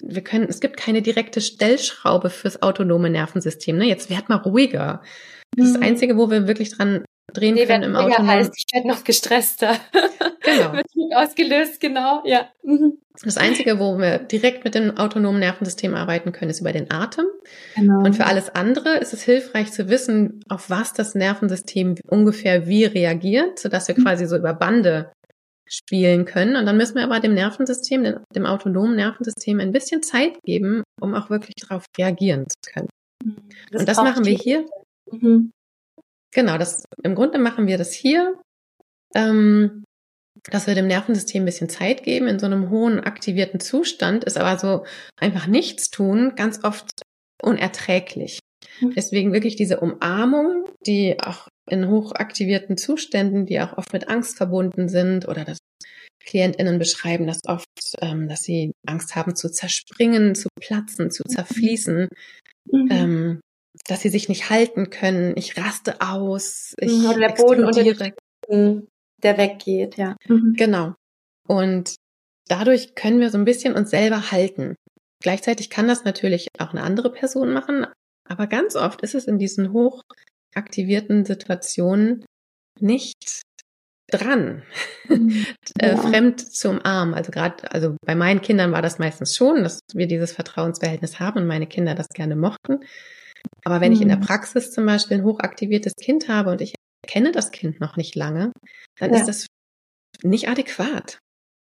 wir 0.00 0.22
können, 0.22 0.46
es 0.48 0.60
gibt 0.60 0.76
keine 0.76 1.02
direkte 1.02 1.40
Stellschraube 1.40 2.30
fürs 2.30 2.62
autonome 2.62 3.10
Nervensystem. 3.10 3.76
Ne? 3.76 3.86
Jetzt 3.86 4.10
werd 4.10 4.28
mal 4.28 4.36
ruhiger. 4.36 5.02
Das, 5.56 5.68
mhm. 5.68 5.74
das 5.74 5.82
Einzige, 5.82 6.16
wo 6.16 6.30
wir 6.30 6.46
wirklich 6.46 6.76
dran 6.76 7.04
drehen 7.32 7.54
nee, 7.54 7.66
können 7.66 7.84
im 7.84 7.96
Auto. 7.96 8.26
Heißt, 8.26 8.52
ich 8.56 8.66
werde 8.72 8.88
noch 8.88 9.04
gestresster. 9.04 9.76
Genau. 10.44 10.72
Wird 10.72 10.86
nicht 10.96 11.14
ausgelöst, 11.14 11.80
genau, 11.80 12.20
ja. 12.24 12.48
Mhm. 12.64 12.98
Das 13.22 13.36
Einzige, 13.36 13.78
wo 13.78 13.96
wir 13.98 14.18
direkt 14.18 14.64
mit 14.64 14.74
dem 14.74 14.96
autonomen 14.96 15.38
Nervensystem 15.38 15.94
arbeiten 15.94 16.32
können, 16.32 16.50
ist 16.50 16.60
über 16.60 16.72
den 16.72 16.90
Atem. 16.90 17.26
Genau. 17.76 18.04
Und 18.04 18.16
für 18.16 18.26
alles 18.26 18.52
andere 18.52 18.96
ist 18.98 19.12
es 19.12 19.22
hilfreich 19.22 19.70
zu 19.70 19.88
wissen, 19.88 20.40
auf 20.48 20.68
was 20.68 20.94
das 20.94 21.14
Nervensystem 21.14 21.94
ungefähr 22.08 22.66
wie 22.66 22.84
reagiert, 22.84 23.60
sodass 23.60 23.86
wir 23.86 23.96
mhm. 23.96 24.02
quasi 24.02 24.26
so 24.26 24.36
über 24.36 24.52
Bande 24.52 25.11
spielen 25.72 26.24
können. 26.24 26.56
Und 26.56 26.66
dann 26.66 26.76
müssen 26.76 26.96
wir 26.96 27.04
aber 27.04 27.20
dem 27.20 27.34
Nervensystem, 27.34 28.20
dem, 28.34 28.46
autonomen 28.46 28.96
Nervensystem 28.96 29.60
ein 29.60 29.72
bisschen 29.72 30.02
Zeit 30.02 30.38
geben, 30.44 30.82
um 31.00 31.14
auch 31.14 31.30
wirklich 31.30 31.54
darauf 31.56 31.86
reagieren 31.96 32.46
zu 32.48 32.72
können. 32.72 32.88
Mhm. 33.24 33.36
Das 33.70 33.80
und 33.80 33.88
das 33.88 33.96
machen 33.96 34.24
wir 34.24 34.36
hier. 34.36 34.66
Mhm. 35.10 35.50
Genau, 36.34 36.58
das 36.58 36.84
im 37.02 37.14
Grunde 37.14 37.38
machen 37.38 37.66
wir 37.66 37.78
das 37.78 37.92
hier, 37.92 38.38
ähm, 39.14 39.84
dass 40.50 40.66
wir 40.66 40.74
dem 40.74 40.86
Nervensystem 40.86 41.42
ein 41.42 41.46
bisschen 41.46 41.68
Zeit 41.68 42.02
geben 42.02 42.26
in 42.26 42.38
so 42.38 42.46
einem 42.46 42.70
hohen 42.70 43.00
aktivierten 43.00 43.60
Zustand, 43.60 44.24
ist 44.24 44.38
aber 44.38 44.58
so 44.58 44.84
einfach 45.18 45.46
nichts 45.46 45.90
tun, 45.90 46.34
ganz 46.36 46.64
oft 46.64 47.02
unerträglich. 47.42 48.40
Mhm. 48.80 48.94
Deswegen 48.94 49.32
wirklich 49.32 49.56
diese 49.56 49.80
Umarmung, 49.80 50.68
die 50.86 51.18
auch 51.20 51.48
in 51.68 51.88
hochaktivierten 51.88 52.76
Zuständen, 52.76 53.46
die 53.46 53.60
auch 53.60 53.76
oft 53.76 53.92
mit 53.92 54.08
Angst 54.08 54.36
verbunden 54.36 54.88
sind 54.88 55.28
oder 55.28 55.44
das 55.44 55.58
KlientInnen 56.24 56.78
beschreiben 56.78 57.26
das 57.26 57.40
oft, 57.46 57.68
ähm, 58.00 58.28
dass 58.28 58.42
sie 58.42 58.72
Angst 58.86 59.16
haben 59.16 59.36
zu 59.36 59.50
zerspringen, 59.50 60.34
zu 60.34 60.48
platzen, 60.60 61.10
zu 61.10 61.24
zerfließen, 61.24 62.08
mhm. 62.70 62.88
ähm, 62.90 63.40
dass 63.86 64.02
sie 64.02 64.08
sich 64.08 64.28
nicht 64.28 64.50
halten 64.50 64.90
können. 64.90 65.34
Ich 65.36 65.56
raste 65.56 66.00
aus. 66.00 66.74
Ich 66.78 66.92
mhm, 66.92 67.18
der 67.18 67.34
Boden 67.34 67.64
unter 67.64 67.82
die, 67.82 67.96
der 69.22 69.38
weggeht, 69.38 69.96
ja. 69.96 70.16
Mhm. 70.28 70.54
Genau. 70.56 70.94
Und 71.48 71.96
dadurch 72.48 72.94
können 72.94 73.20
wir 73.20 73.30
so 73.30 73.38
ein 73.38 73.44
bisschen 73.44 73.74
uns 73.74 73.90
selber 73.90 74.30
halten. 74.30 74.74
Gleichzeitig 75.22 75.70
kann 75.70 75.88
das 75.88 76.04
natürlich 76.04 76.48
auch 76.58 76.70
eine 76.70 76.82
andere 76.82 77.12
Person 77.12 77.52
machen, 77.52 77.86
aber 78.28 78.46
ganz 78.46 78.76
oft 78.76 79.02
ist 79.02 79.14
es 79.14 79.26
in 79.26 79.38
diesen 79.38 79.72
hochaktivierten 79.72 81.24
Situationen 81.24 82.24
nicht 82.80 83.42
dran, 84.12 84.62
mhm. 85.08 85.46
äh, 85.78 85.90
ja. 85.90 85.96
fremd 85.96 86.40
zu 86.40 86.70
umarmen. 86.70 87.14
Also 87.14 87.32
gerade, 87.32 87.70
also 87.72 87.96
bei 88.04 88.14
meinen 88.14 88.40
Kindern 88.40 88.72
war 88.72 88.82
das 88.82 88.98
meistens 88.98 89.34
schon, 89.34 89.62
dass 89.62 89.80
wir 89.94 90.06
dieses 90.06 90.32
Vertrauensverhältnis 90.32 91.20
haben 91.20 91.40
und 91.40 91.46
meine 91.46 91.66
Kinder 91.66 91.94
das 91.94 92.08
gerne 92.08 92.36
mochten. 92.36 92.80
Aber 93.64 93.80
wenn 93.80 93.90
mhm. 93.90 93.96
ich 93.96 94.02
in 94.02 94.08
der 94.08 94.18
mhm. 94.18 94.22
Praxis 94.22 94.72
zum 94.72 94.86
Beispiel 94.86 95.18
ein 95.18 95.24
hochaktiviertes 95.24 95.94
Kind 95.96 96.28
habe 96.28 96.50
und 96.50 96.60
ich 96.60 96.74
kenne 97.06 97.32
das 97.32 97.50
Kind 97.50 97.80
noch 97.80 97.96
nicht 97.96 98.14
lange, 98.14 98.52
dann 98.98 99.12
ja. 99.12 99.18
ist 99.18 99.26
das 99.26 99.46
nicht 100.22 100.48
adäquat 100.48 101.18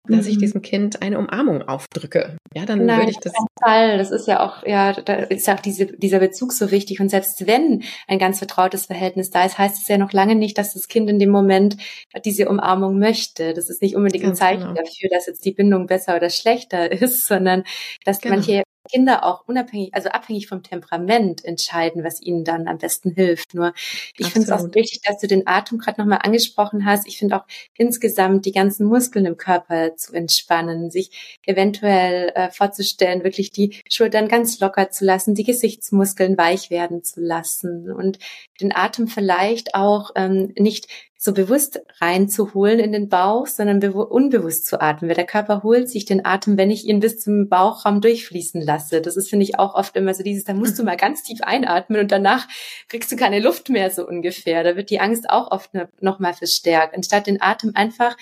dass 0.08 0.26
ich 0.26 0.36
mhm. 0.36 0.40
diesem 0.40 0.62
Kind 0.62 1.02
eine 1.02 1.18
Umarmung 1.18 1.62
aufdrücke. 1.62 2.36
Ja, 2.54 2.64
dann 2.64 2.84
Nein, 2.84 3.00
würde 3.00 3.10
ich 3.10 3.18
das. 3.18 3.32
Fall. 3.62 3.98
Das 3.98 4.10
ist 4.10 4.26
ja 4.26 4.40
auch, 4.40 4.66
ja, 4.66 4.92
da 4.92 5.14
ist 5.14 5.46
ja 5.46 5.54
auch 5.54 5.60
diese, 5.60 5.86
dieser 5.86 6.18
Bezug 6.18 6.52
so 6.52 6.70
wichtig. 6.70 7.00
Und 7.00 7.10
selbst 7.10 7.46
wenn 7.46 7.82
ein 8.08 8.18
ganz 8.18 8.38
vertrautes 8.38 8.86
Verhältnis 8.86 9.30
da 9.30 9.44
ist, 9.44 9.58
heißt 9.58 9.80
es 9.82 9.88
ja 9.88 9.98
noch 9.98 10.12
lange 10.12 10.34
nicht, 10.34 10.56
dass 10.56 10.72
das 10.72 10.88
Kind 10.88 11.10
in 11.10 11.18
dem 11.18 11.30
Moment 11.30 11.76
diese 12.24 12.48
Umarmung 12.48 12.98
möchte. 12.98 13.52
Das 13.52 13.68
ist 13.68 13.82
nicht 13.82 13.96
unbedingt 13.96 14.24
ganz 14.24 14.40
ein 14.40 14.46
Zeichen 14.48 14.74
genau. 14.74 14.74
dafür, 14.74 15.10
dass 15.10 15.26
jetzt 15.26 15.44
die 15.44 15.52
Bindung 15.52 15.86
besser 15.86 16.16
oder 16.16 16.30
schlechter 16.30 16.90
ist, 17.02 17.26
sondern 17.26 17.64
dass 18.04 18.20
genau. 18.20 18.36
manche 18.36 18.62
Kinder 18.90 19.24
auch 19.24 19.46
unabhängig, 19.46 19.94
also 19.94 20.08
abhängig 20.08 20.48
vom 20.48 20.62
Temperament 20.62 21.44
entscheiden, 21.44 22.04
was 22.04 22.20
ihnen 22.20 22.44
dann 22.44 22.68
am 22.68 22.78
besten 22.78 23.10
hilft. 23.10 23.54
Nur 23.54 23.72
ich 24.16 24.28
finde 24.28 24.46
es 24.46 24.52
auch 24.52 24.64
wichtig, 24.74 25.00
dass 25.02 25.18
du 25.18 25.26
den 25.26 25.46
Atem 25.46 25.78
gerade 25.78 26.00
nochmal 26.00 26.20
angesprochen 26.22 26.84
hast. 26.84 27.06
Ich 27.06 27.18
finde 27.18 27.36
auch 27.36 27.44
insgesamt 27.76 28.46
die 28.46 28.52
ganzen 28.52 28.86
Muskeln 28.86 29.26
im 29.26 29.36
Körper 29.36 29.96
zu 29.96 30.12
entspannen, 30.12 30.90
sich 30.90 31.38
eventuell 31.46 32.32
äh, 32.34 32.50
vorzustellen, 32.50 33.24
wirklich 33.24 33.50
die 33.50 33.80
Schultern 33.88 34.28
ganz 34.28 34.60
locker 34.60 34.90
zu 34.90 35.04
lassen, 35.04 35.34
die 35.34 35.44
Gesichtsmuskeln 35.44 36.36
weich 36.36 36.70
werden 36.70 37.04
zu 37.04 37.20
lassen 37.20 37.90
und 37.90 38.18
den 38.60 38.74
Atem 38.74 39.08
vielleicht 39.08 39.74
auch 39.74 40.10
ähm, 40.16 40.52
nicht 40.56 40.88
so 41.22 41.34
bewusst 41.34 41.82
reinzuholen 42.00 42.80
in 42.80 42.92
den 42.92 43.10
Bauch, 43.10 43.46
sondern 43.46 43.84
unbewusst 43.92 44.64
zu 44.64 44.80
atmen. 44.80 45.10
Weil 45.10 45.16
der 45.16 45.26
Körper 45.26 45.62
holt 45.62 45.90
sich 45.90 46.06
den 46.06 46.24
Atem, 46.24 46.56
wenn 46.56 46.70
ich 46.70 46.86
ihn 46.86 47.00
bis 47.00 47.20
zum 47.20 47.50
Bauchraum 47.50 48.00
durchfließen 48.00 48.62
lasse. 48.62 49.02
Das 49.02 49.18
ist, 49.18 49.28
finde 49.28 49.44
ich, 49.44 49.58
auch 49.58 49.74
oft 49.74 49.94
immer 49.96 50.14
so 50.14 50.22
dieses, 50.22 50.44
da 50.44 50.54
musst 50.54 50.78
du 50.78 50.82
mal 50.82 50.96
ganz 50.96 51.22
tief 51.22 51.42
einatmen 51.42 52.00
und 52.00 52.10
danach 52.10 52.48
kriegst 52.88 53.12
du 53.12 53.16
keine 53.16 53.38
Luft 53.38 53.68
mehr 53.68 53.90
so 53.90 54.08
ungefähr. 54.08 54.64
Da 54.64 54.76
wird 54.76 54.88
die 54.88 55.00
Angst 55.00 55.28
auch 55.28 55.50
oft 55.50 55.72
noch 56.00 56.20
mal 56.20 56.32
verstärkt, 56.32 56.96
anstatt 56.96 57.26
den 57.26 57.42
Atem 57.42 57.72
einfach 57.74 58.16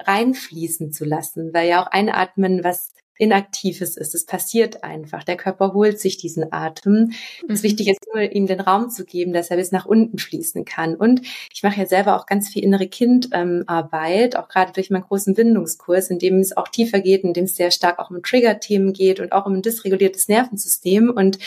reinfließen 0.00 0.90
zu 0.90 1.04
lassen, 1.04 1.54
weil 1.54 1.68
ja 1.68 1.80
auch 1.80 1.86
Einatmen 1.92 2.64
was 2.64 2.92
Inaktives 3.18 3.96
ist. 3.96 4.14
Es 4.14 4.26
passiert 4.26 4.82
einfach. 4.84 5.22
Der 5.24 5.36
Körper 5.36 5.74
holt 5.74 6.00
sich 6.00 6.16
diesen 6.16 6.52
Atem. 6.52 7.12
Ist 7.46 7.62
mhm. 7.62 7.68
wichtig 7.68 7.88
ist 7.88 8.06
nur, 8.12 8.22
ihm 8.22 8.46
den 8.46 8.60
Raum 8.60 8.90
zu 8.90 9.04
geben, 9.04 9.32
dass 9.32 9.50
er 9.50 9.56
bis 9.56 9.72
nach 9.72 9.86
unten 9.86 10.18
fließen 10.18 10.64
kann. 10.64 10.96
Und 10.96 11.22
ich 11.52 11.62
mache 11.62 11.80
ja 11.80 11.86
selber 11.86 12.16
auch 12.16 12.26
ganz 12.26 12.48
viel 12.48 12.64
innere 12.64 12.88
Kindarbeit, 12.88 14.36
auch 14.36 14.48
gerade 14.48 14.72
durch 14.72 14.90
meinen 14.90 15.02
großen 15.02 15.34
Bindungskurs, 15.34 16.10
in 16.10 16.18
dem 16.18 16.38
es 16.38 16.56
auch 16.56 16.68
tiefer 16.68 17.00
geht, 17.00 17.24
in 17.24 17.32
dem 17.32 17.44
es 17.44 17.54
sehr 17.54 17.70
stark 17.70 17.98
auch 17.98 18.10
um 18.10 18.22
Trigger-Themen 18.22 18.92
geht 18.92 19.20
und 19.20 19.32
auch 19.32 19.46
um 19.46 19.54
ein 19.54 19.62
dysreguliertes 19.62 20.28
Nervensystem. 20.28 21.10
Und 21.10 21.38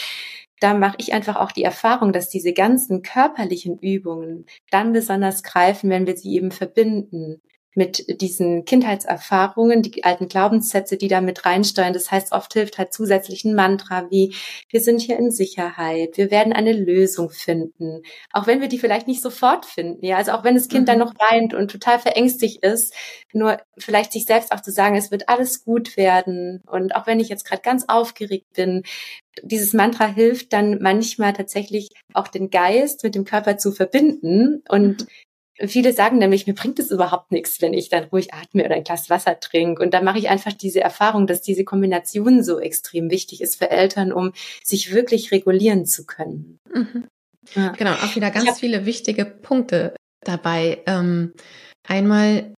da 0.60 0.74
mache 0.74 0.96
ich 1.00 1.14
einfach 1.14 1.36
auch 1.36 1.52
die 1.52 1.64
Erfahrung, 1.64 2.14
dass 2.14 2.30
diese 2.30 2.54
ganzen 2.54 3.02
körperlichen 3.02 3.78
Übungen 3.80 4.46
dann 4.72 4.94
besonders 4.94 5.44
greifen, 5.44 5.90
wenn 5.90 6.08
wir 6.08 6.16
sie 6.16 6.36
eben 6.36 6.52
verbinden 6.52 7.42
mit 7.76 8.22
diesen 8.22 8.66
Kindheitserfahrungen, 8.66 9.82
die 9.82 10.04
alten 10.04 10.28
Glaubenssätze, 10.28 10.98
die 10.98 11.08
da 11.08 11.22
mit 11.22 11.46
reinsteuern. 11.46 11.94
Das 11.94 12.10
heißt, 12.10 12.32
oft 12.32 12.54
hilft 12.54 12.78
halt 12.78 12.94
zusätzlich 12.94 13.44
ein 13.44 13.54
Mantra 13.54 14.10
wie, 14.10 14.34
wir 14.70 14.82
sind 14.82 15.02
hier 15.02 15.20
in 15.20 15.30
Sicherheit, 15.30 16.18
wir 16.18 16.32
werden 16.32 16.54
eine 16.54 16.74
Lösung 16.74 17.30
finden. 17.30 18.02
Auch 18.32 18.48
wenn 18.48 18.62
wir 18.62 18.70
die 18.70 18.80
vielleicht 18.80 19.08
nicht 19.08 19.22
sofort 19.22 19.66
finden. 19.66 20.06
Ja, 20.06 20.18
also 20.18 20.32
auch 20.32 20.44
wenn 20.44 20.56
das 20.56 20.70
Kind 20.70 20.82
mhm. 20.82 20.86
dann 20.86 21.00
noch 21.00 21.14
weint 21.16 21.54
und 21.54 21.70
total 21.70 22.00
verängstigt 22.00 22.64
ist, 22.64 22.94
nur 23.34 23.58
vielleicht 23.78 24.14
sich 24.14 24.26
selbst 24.26 24.52
auch 24.52 24.62
zu 24.62 24.72
sagen, 24.72 24.96
es 24.96 25.12
wird 25.12 25.28
alles 25.28 25.64
gut 25.64 25.98
werden. 25.98 26.64
Und 26.66 26.96
auch 26.96 27.08
wenn 27.08 27.20
ich 27.20 27.30
jetzt 27.30 27.46
gerade 27.46 27.62
ganz 27.62 27.86
aufgeregt 27.88 28.48
bin, 28.56 28.84
dieses 29.44 29.74
Mantra 29.74 30.06
hilft 30.08 30.54
dann 30.54 30.82
manchmal 30.82 31.34
tatsächlich 31.34 31.90
auch 32.14 32.28
den 32.28 32.50
Geist 32.50 33.04
mit 33.04 33.16
dem 33.16 33.26
Körper 33.26 33.58
zu 33.58 33.72
verbinden 33.72 34.64
und 34.70 35.02
mhm. 35.02 35.08
Viele 35.58 35.94
sagen 35.94 36.18
nämlich, 36.18 36.48
mir 36.48 36.54
bringt 36.54 36.80
es 36.80 36.92
überhaupt 36.92 37.32
nichts, 37.32 37.62
wenn 37.62 37.74
ich 37.74 37.90
dann 37.90 38.06
ruhig 38.06 38.34
atme 38.34 38.66
oder 38.66 38.76
ein 38.76 38.84
Glas 38.84 39.10
Wasser 39.10 39.40
trinke. 39.40 39.82
Und 39.82 39.94
da 39.94 40.02
mache 40.02 40.20
ich 40.20 40.30
einfach 40.30 40.52
diese 40.52 40.82
Erfahrung, 40.82 41.28
dass 41.28 41.42
diese 41.42 41.64
Kombination 41.64 42.44
so 42.44 42.60
extrem 42.60 43.10
wichtig 43.10 43.42
ist 43.42 43.56
für 43.56 43.72
Eltern, 43.72 44.12
um 44.12 44.34
sich 44.64 44.94
wirklich 44.94 45.32
regulieren 45.32 45.86
zu 45.86 46.06
können. 46.06 46.60
Mhm. 46.74 47.08
Ja. 47.54 47.72
Genau, 47.74 47.94
auch 47.94 48.16
wieder 48.16 48.32
ganz 48.32 48.60
viele 48.60 48.86
wichtige 48.86 49.24
Punkte 49.24 49.96
dabei. 50.26 50.82
Ähm, 50.88 51.34
einmal, 51.88 52.54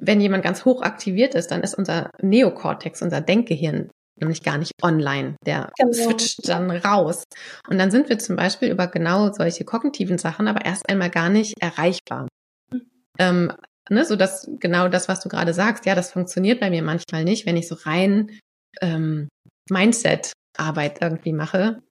wenn 0.00 0.20
jemand 0.20 0.44
ganz 0.44 0.64
hoch 0.64 0.82
aktiviert 0.82 1.34
ist, 1.34 1.50
dann 1.50 1.62
ist 1.62 1.74
unser 1.74 2.10
Neokortex, 2.22 3.02
unser 3.02 3.20
Denkgehirn 3.20 3.90
nämlich 4.22 4.42
gar 4.42 4.58
nicht 4.58 4.72
online. 4.82 5.36
Der 5.46 5.70
genau. 5.76 5.92
switcht 5.92 6.48
dann 6.48 6.70
raus. 6.70 7.24
Und 7.68 7.78
dann 7.78 7.90
sind 7.90 8.08
wir 8.08 8.18
zum 8.18 8.36
Beispiel 8.36 8.70
über 8.70 8.86
genau 8.86 9.32
solche 9.32 9.64
kognitiven 9.64 10.18
Sachen 10.18 10.48
aber 10.48 10.64
erst 10.64 10.88
einmal 10.88 11.10
gar 11.10 11.28
nicht 11.28 11.60
erreichbar. 11.60 12.28
Mhm. 12.72 12.82
Ähm, 13.18 13.52
ne, 13.90 14.04
so 14.04 14.16
dass 14.16 14.48
genau 14.60 14.88
das, 14.88 15.08
was 15.08 15.20
du 15.20 15.28
gerade 15.28 15.54
sagst, 15.54 15.86
ja, 15.86 15.94
das 15.94 16.12
funktioniert 16.12 16.60
bei 16.60 16.70
mir 16.70 16.82
manchmal 16.82 17.24
nicht, 17.24 17.46
wenn 17.46 17.56
ich 17.56 17.68
so 17.68 17.76
rein 17.82 18.38
ähm, 18.80 19.28
Mindset-Arbeit 19.70 21.02
irgendwie 21.02 21.32
mache 21.32 21.82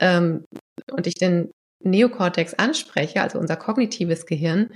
ähm, 0.00 0.44
und 0.90 1.06
ich 1.06 1.14
den 1.14 1.50
Neokortex 1.82 2.54
anspreche, 2.54 3.22
also 3.22 3.38
unser 3.38 3.56
kognitives 3.56 4.26
Gehirn, 4.26 4.70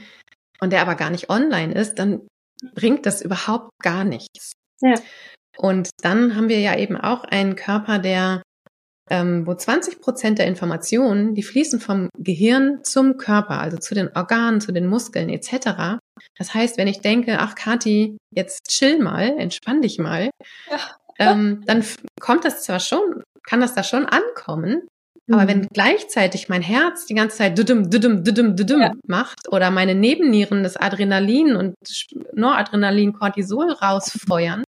und 0.61 0.73
der 0.73 0.83
aber 0.83 0.95
gar 0.95 1.11
nicht 1.11 1.31
online 1.31 1.75
ist, 1.75 1.99
dann 1.99 2.27
bringt 2.75 3.07
das 3.07 3.23
überhaupt 3.23 3.71
gar 3.83 4.05
nichts. 4.05 4.53
Ja. 4.81 4.95
Und 5.57 5.91
dann 6.03 6.37
haben 6.37 6.49
wir 6.49 6.61
ja 6.61 6.77
eben 6.77 6.97
auch 6.97 7.25
einen 7.25 7.57
Körper, 7.57 7.99
der 7.99 8.43
ähm, 9.11 9.47
wo 9.47 9.55
20 9.55 10.01
Prozent 10.01 10.39
der 10.39 10.47
Informationen, 10.47 11.35
die 11.35 11.43
fließen 11.43 11.79
vom 11.79 12.09
Gehirn 12.17 12.83
zum 12.85 13.19
Körper, 13.19 13.61
also 13.61 13.77
zu 13.77 13.95
den 13.95 14.09
Organen, 14.15 14.61
zu 14.61 14.73
den 14.73 14.87
Muskeln 14.87 15.29
etc. 15.29 15.99
Das 16.39 16.55
heißt, 16.55 16.79
wenn 16.79 16.89
ich 16.89 17.01
denke, 17.01 17.39
ach 17.39 17.55
Kati, 17.55 18.17
jetzt 18.31 18.69
chill 18.69 18.99
mal, 18.99 19.35
entspann 19.39 19.83
dich 19.83 19.99
mal, 19.99 20.31
ja. 20.71 20.79
ähm, 21.19 21.63
dann 21.67 21.85
kommt 22.19 22.45
das 22.45 22.63
zwar 22.63 22.81
schon, 22.81 23.23
kann 23.43 23.61
das 23.61 23.75
da 23.75 23.83
schon 23.83 24.07
ankommen, 24.07 24.89
aber 25.31 25.43
mhm. 25.43 25.49
wenn 25.49 25.69
gleichzeitig 25.69 26.49
mein 26.49 26.63
Herz 26.63 27.07
die 27.07 27.15
ganze 27.15 27.39
Zeit 27.39 27.59
düdüm, 27.59 27.91
düdüm, 27.91 28.25
düdüm, 28.25 28.57
düdüm 28.57 28.81
ja. 28.81 28.93
macht 29.07 29.49
oder 29.51 29.71
meine 29.71 29.95
Nebennieren 29.95 30.63
das 30.63 30.77
Adrenalin 30.77 31.57
und 31.57 31.75
Noradrenalin, 32.35 33.13
Cortisol 33.13 33.71
rausfeuern, 33.71 34.65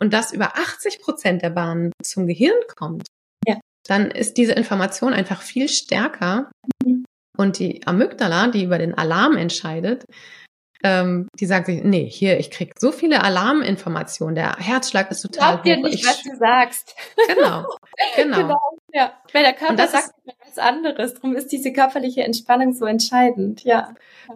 und 0.00 0.12
das 0.12 0.32
über 0.32 0.56
80 0.56 1.00
Prozent 1.00 1.42
der 1.42 1.50
Bahnen 1.50 1.92
zum 2.02 2.26
Gehirn 2.26 2.58
kommt, 2.76 3.06
ja. 3.46 3.58
dann 3.86 4.10
ist 4.10 4.36
diese 4.36 4.52
Information 4.52 5.12
einfach 5.12 5.42
viel 5.42 5.68
stärker, 5.68 6.50
mhm. 6.84 7.04
Und 7.36 7.58
die 7.58 7.86
Amygdala, 7.86 8.48
die 8.48 8.64
über 8.64 8.78
den 8.78 8.96
Alarm 8.96 9.36
entscheidet, 9.36 10.04
ähm, 10.82 11.28
die 11.38 11.46
sagt 11.46 11.66
sich, 11.66 11.82
nee, 11.82 12.08
hier, 12.08 12.38
ich 12.38 12.50
krieg 12.50 12.72
so 12.78 12.92
viele 12.92 13.22
Alarminformationen, 13.22 14.34
der 14.34 14.56
Herzschlag 14.58 15.10
ist 15.10 15.22
total 15.22 15.54
Glaub 15.54 15.64
dir 15.64 15.76
nicht, 15.78 16.00
ich, 16.00 16.06
was 16.06 16.22
du 16.22 16.36
sagst. 16.36 16.94
Genau, 17.28 17.66
genau. 18.16 18.36
genau 18.36 18.78
ja. 18.92 19.12
Weil 19.32 19.42
der 19.42 19.54
Körper 19.54 19.88
sagt 19.88 20.10
was 20.46 20.58
anderes, 20.58 21.14
darum 21.14 21.34
ist 21.34 21.50
diese 21.50 21.72
körperliche 21.72 22.22
Entspannung 22.22 22.72
so 22.74 22.84
entscheidend, 22.84 23.64
ja. 23.64 23.94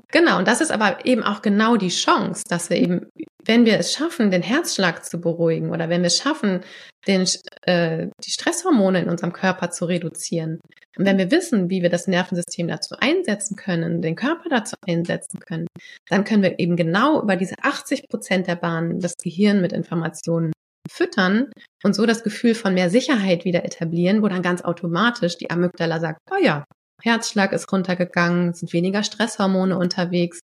Genau, 0.08 0.38
und 0.38 0.48
das 0.48 0.60
ist 0.60 0.70
aber 0.70 1.04
eben 1.04 1.22
auch 1.22 1.42
genau 1.42 1.76
die 1.76 1.88
Chance, 1.88 2.44
dass 2.48 2.70
wir 2.70 2.78
eben, 2.78 3.08
wenn 3.44 3.64
wir 3.64 3.78
es 3.78 3.92
schaffen, 3.92 4.30
den 4.30 4.42
Herzschlag 4.42 5.04
zu 5.04 5.20
beruhigen 5.20 5.70
oder 5.70 5.88
wenn 5.88 6.02
wir 6.02 6.08
es 6.08 6.18
schaffen, 6.18 6.60
den, 7.06 7.26
äh, 7.62 8.08
die 8.24 8.30
Stresshormone 8.30 9.00
in 9.00 9.08
unserem 9.08 9.32
Körper 9.32 9.70
zu 9.70 9.86
reduzieren. 9.86 10.60
Und 10.96 11.06
wenn 11.06 11.18
wir 11.18 11.30
wissen, 11.30 11.70
wie 11.70 11.82
wir 11.82 11.88
das 11.88 12.06
Nervensystem 12.06 12.68
dazu 12.68 12.96
einsetzen 12.98 13.56
können, 13.56 14.02
den 14.02 14.16
Körper 14.16 14.48
dazu 14.50 14.76
einsetzen 14.86 15.40
können, 15.40 15.66
dann 16.08 16.24
können 16.24 16.42
wir 16.42 16.58
eben 16.58 16.76
genau 16.76 17.22
über 17.22 17.36
diese 17.36 17.54
80 17.62 18.08
Prozent 18.08 18.46
der 18.46 18.56
Bahn 18.56 19.00
das 19.00 19.14
Gehirn 19.16 19.60
mit 19.60 19.72
Informationen 19.72 20.52
füttern 20.90 21.50
und 21.84 21.94
so 21.94 22.04
das 22.06 22.22
Gefühl 22.22 22.54
von 22.54 22.74
mehr 22.74 22.90
Sicherheit 22.90 23.44
wieder 23.44 23.64
etablieren, 23.64 24.22
wo 24.22 24.28
dann 24.28 24.42
ganz 24.42 24.62
automatisch 24.62 25.38
die 25.38 25.50
Amygdala 25.50 26.00
sagt, 26.00 26.20
oh 26.30 26.42
ja, 26.42 26.64
Herzschlag 27.02 27.52
ist 27.52 27.72
runtergegangen, 27.72 28.52
sind 28.52 28.72
weniger 28.72 29.02
Stresshormone 29.02 29.78
unterwegs, 29.78 30.40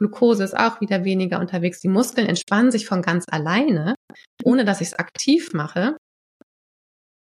Glucose 0.00 0.42
ist 0.42 0.56
auch 0.56 0.80
wieder 0.80 1.04
weniger 1.04 1.38
unterwegs, 1.40 1.80
die 1.80 1.88
Muskeln 1.88 2.26
entspannen 2.26 2.70
sich 2.70 2.86
von 2.86 3.02
ganz 3.02 3.26
alleine, 3.30 3.94
ohne 4.42 4.64
dass 4.64 4.80
ich 4.80 4.88
es 4.88 4.94
aktiv 4.94 5.52
mache. 5.52 5.96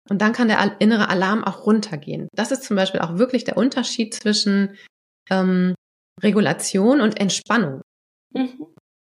Und 0.10 0.22
dann 0.22 0.32
kann 0.32 0.48
der 0.48 0.80
innere 0.80 1.10
Alarm 1.10 1.44
auch 1.44 1.66
runtergehen. 1.66 2.30
Das 2.34 2.52
ist 2.52 2.64
zum 2.64 2.78
Beispiel 2.78 3.02
auch 3.02 3.18
wirklich 3.18 3.44
der 3.44 3.58
Unterschied 3.58 4.14
zwischen 4.14 4.78
ähm, 5.30 5.76
Regulation 6.24 7.02
und 7.02 7.20
Entspannung. 7.20 7.82
Mhm. 8.34 8.66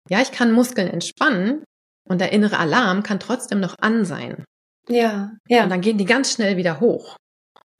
Ja, 0.09 0.21
ich 0.21 0.31
kann 0.31 0.51
Muskeln 0.51 0.87
entspannen 0.87 1.63
und 2.09 2.19
der 2.19 2.31
innere 2.31 2.57
Alarm 2.57 3.03
kann 3.03 3.19
trotzdem 3.19 3.59
noch 3.59 3.75
an 3.79 4.03
sein. 4.03 4.43
Ja, 4.87 5.31
ja. 5.47 5.63
Und 5.63 5.69
dann 5.69 5.81
gehen 5.81 5.99
die 5.99 6.05
ganz 6.05 6.33
schnell 6.33 6.57
wieder 6.57 6.79
hoch. 6.79 7.17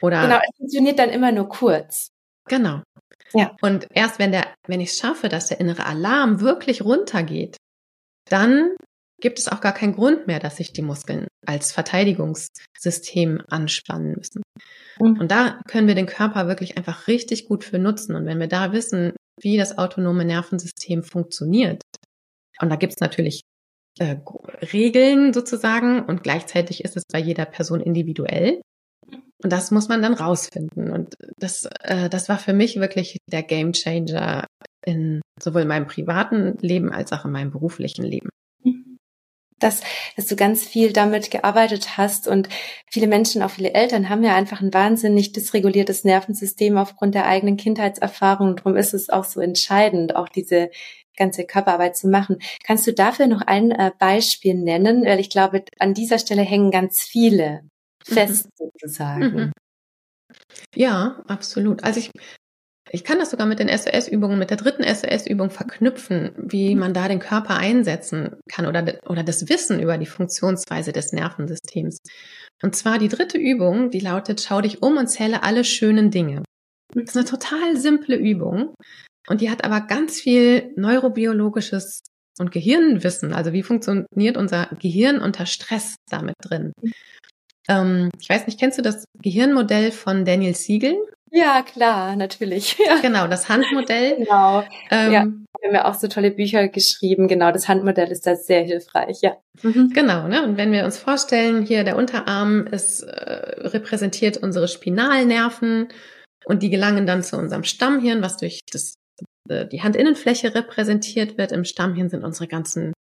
Oder 0.04 0.22
genau, 0.22 0.38
es 0.38 0.56
funktioniert 0.56 1.00
dann 1.00 1.10
immer 1.10 1.32
nur 1.32 1.50
kurz. 1.50 2.10
Genau. 2.48 2.84
Ja. 3.34 3.56
Und 3.62 3.88
erst 3.94 4.20
wenn 4.20 4.32
der, 4.32 4.54
wenn 4.68 4.82
ich 4.82 4.90
es 4.90 4.98
schaffe, 4.98 5.30
dass 5.30 5.48
der 5.48 5.60
innere 5.60 5.86
Alarm 5.86 6.42
wirklich 6.42 6.82
runtergeht, 6.82 7.58
dann 8.30 8.76
gibt 9.22 9.40
es 9.40 9.48
auch 9.48 9.62
gar 9.62 9.74
keinen 9.74 9.96
Grund 9.96 10.28
mehr, 10.28 10.40
dass 10.40 10.58
sich 10.58 10.74
die 10.74 10.82
Muskeln 10.82 11.28
als 11.46 11.72
Verteidigungssystem 11.72 13.42
anspannen 13.48 14.14
müssen. 14.16 14.42
Mhm. 15.00 15.20
Und 15.20 15.32
da 15.32 15.60
können 15.68 15.88
wir 15.88 15.96
den 15.96 16.06
Körper 16.06 16.48
wirklich 16.48 16.78
einfach 16.78 17.08
richtig 17.08 17.48
gut 17.48 17.64
für 17.64 17.80
nutzen. 17.80 18.16
Und 18.16 18.26
wenn 18.26 18.40
wir 18.40 18.48
da 18.48 18.72
wissen, 18.72 19.14
wie 19.42 19.58
das 19.58 19.78
autonome 19.78 20.26
Nervensystem 20.26 21.04
funktioniert, 21.04 21.82
und 22.62 22.70
da 22.70 22.76
gibt 22.76 22.94
es 22.94 23.00
natürlich 23.00 23.42
äh, 24.00 24.18
Regeln 24.74 25.34
sozusagen 25.34 26.04
und 26.04 26.24
gleichzeitig 26.24 26.84
ist 26.84 26.98
es 26.98 27.04
bei 27.12 27.20
jeder 27.20 27.46
Person 27.46 27.82
individuell. 27.82 28.62
Und 29.42 29.54
das 29.54 29.72
muss 29.72 29.88
man 29.88 30.02
dann 30.02 30.14
rausfinden. 30.14 30.92
Und 30.92 31.16
das, 31.38 31.68
äh, 31.82 32.10
das 32.10 32.28
war 32.30 32.38
für 32.38 32.54
mich 32.54 32.80
wirklich 32.80 33.18
der 33.28 33.44
Game 33.44 33.72
Changer 33.72 34.48
in 34.84 35.22
sowohl 35.42 35.66
meinem 35.66 35.88
privaten 35.88 36.58
Leben 36.60 36.92
als 36.92 37.14
auch 37.14 37.26
in 37.26 37.32
meinem 37.32 37.52
beruflichen 37.52 38.04
Leben. 38.04 38.30
Dass, 39.60 39.82
dass 40.16 40.28
du 40.28 40.38
ganz 40.38 40.64
viel 40.64 40.94
damit 40.94 41.32
gearbeitet 41.32 41.98
hast 41.98 42.30
und 42.30 42.48
viele 42.90 43.08
Menschen, 43.08 43.42
auch 43.42 43.50
viele 43.50 43.74
Eltern 43.74 44.08
haben 44.08 44.24
ja 44.24 44.34
einfach 44.34 44.62
ein 44.62 44.74
wahnsinnig 44.74 45.34
dysreguliertes 45.34 46.06
Nervensystem 46.06 46.78
aufgrund 46.78 47.14
der 47.14 47.26
eigenen 47.26 47.58
Kindheitserfahrung. 47.58 48.56
Darum 48.56 48.78
ist 48.78 48.94
es 48.94 49.10
auch 49.10 49.26
so 49.26 49.42
entscheidend, 49.42 50.16
auch 50.16 50.30
diese 50.30 50.70
ganze 51.18 51.46
Körperarbeit 51.46 51.98
zu 51.98 52.08
machen. 52.08 52.38
Kannst 52.64 52.88
du 52.88 52.94
dafür 52.94 53.28
noch 53.28 53.42
ein 53.42 53.72
äh, 53.72 53.92
Beispiel 54.00 54.56
nennen? 54.56 55.06
Weil 55.06 55.20
ich 55.20 55.30
glaube, 55.30 55.66
an 55.78 55.94
dieser 55.94 56.20
Stelle 56.20 56.42
hängen 56.42 56.72
ganz 56.72 57.02
viele 57.02 57.69
fest 58.04 58.46
mhm. 58.46 58.66
sozusagen. 58.66 59.36
Mhm. 59.36 59.52
Ja, 60.76 61.22
absolut. 61.28 61.84
Also 61.84 62.00
ich, 62.00 62.12
ich 62.92 63.04
kann 63.04 63.20
das 63.20 63.32
sogar 63.32 63.48
mit 63.48 63.60
den 63.60 63.70
SOS-Übungen, 63.70 64.40
mit 64.40 64.50
der 64.50 64.58
dritten 64.58 64.84
SOS-Übung 64.84 65.50
verknüpfen, 65.50 66.32
wie 66.38 66.74
mhm. 66.74 66.80
man 66.80 66.94
da 66.94 67.08
den 67.08 67.20
Körper 67.20 67.58
einsetzen 67.58 68.36
kann 68.50 68.66
oder, 68.66 69.00
oder 69.08 69.24
das 69.24 69.50
Wissen 69.50 69.80
über 69.80 69.98
die 69.98 70.06
Funktionsweise 70.06 70.92
des 70.92 71.12
Nervensystems. 71.12 71.98
Und 72.62 72.76
zwar 72.76 73.00
die 73.00 73.08
dritte 73.08 73.38
Übung, 73.38 73.90
die 73.90 74.00
lautet, 74.00 74.42
schau 74.42 74.62
dich 74.62 74.82
um 74.82 74.98
und 74.98 75.08
zähle 75.08 75.44
alle 75.44 75.64
schönen 75.64 76.12
Dinge. 76.12 76.44
Das 76.94 77.04
ist 77.10 77.18
eine 77.18 77.26
total 77.26 77.78
simple 77.78 78.16
Übung 78.16 78.74
und 79.28 79.42
die 79.42 79.50
hat 79.50 79.64
aber 79.64 79.82
ganz 79.82 80.20
viel 80.20 80.74
neurobiologisches 80.76 82.02
und 82.40 82.52
Gehirnwissen. 82.52 83.34
Also 83.34 83.54
wie 83.54 83.64
funktioniert 83.64 84.38
unser 84.38 84.68
Gehirn 84.80 85.20
unter 85.22 85.46
Stress 85.46 85.96
damit 86.10 86.36
drin? 86.42 86.72
Ähm, 87.70 88.10
ich 88.20 88.28
weiß 88.28 88.48
nicht, 88.48 88.60
kennst 88.60 88.78
du 88.78 88.82
das 88.82 89.06
Gehirnmodell 89.22 89.92
von 89.92 90.26
Daniel 90.26 90.56
Siegel? 90.56 90.98
Ja, 91.32 91.62
klar, 91.62 92.16
natürlich. 92.16 92.78
Ja. 92.86 93.00
Genau, 93.02 93.28
das 93.28 93.50
Handmodell. 93.50 94.18
Genau. 94.18 94.64
Ähm, 94.90 95.12
ja, 95.12 95.26
wir 95.26 95.70
haben 95.70 95.76
ja 95.76 95.86
auch 95.86 95.94
so 95.94 96.08
tolle 96.08 96.32
Bücher 96.32 96.68
geschrieben. 96.68 97.28
Genau, 97.28 97.52
das 97.52 97.68
Handmodell 97.68 98.10
ist 98.12 98.26
da 98.26 98.36
sehr 98.36 98.64
hilfreich, 98.64 99.20
ja. 99.22 99.38
Mhm. 99.62 99.92
Genau, 99.94 100.28
ne? 100.28 100.44
Und 100.44 100.58
wenn 100.58 100.72
wir 100.72 100.86
uns 100.86 100.98
vorstellen, 100.98 101.66
hier 101.66 101.84
der 101.84 101.98
Unterarm 101.98 102.66
ist 102.68 103.02
äh, 103.02 103.68
repräsentiert 103.68 104.38
unsere 104.38 104.68
Spinalnerven 104.68 105.90
und 106.46 106.64
die 106.64 106.70
gelangen 106.70 107.06
dann 107.06 107.22
zu 107.22 107.38
unserem 107.38 107.64
Stammhirn, 107.64 108.24
was 108.24 108.38
durch 108.38 108.62
das, 108.72 108.96
äh, 109.50 109.68
die 109.68 109.84
Handinnenfläche 109.84 110.56
repräsentiert 110.56 111.38
wird. 111.38 111.52
Im 111.52 111.64
Stammhirn 111.64 112.10
sind 112.10 112.24
unsere 112.24 112.48
ganzen 112.48 112.94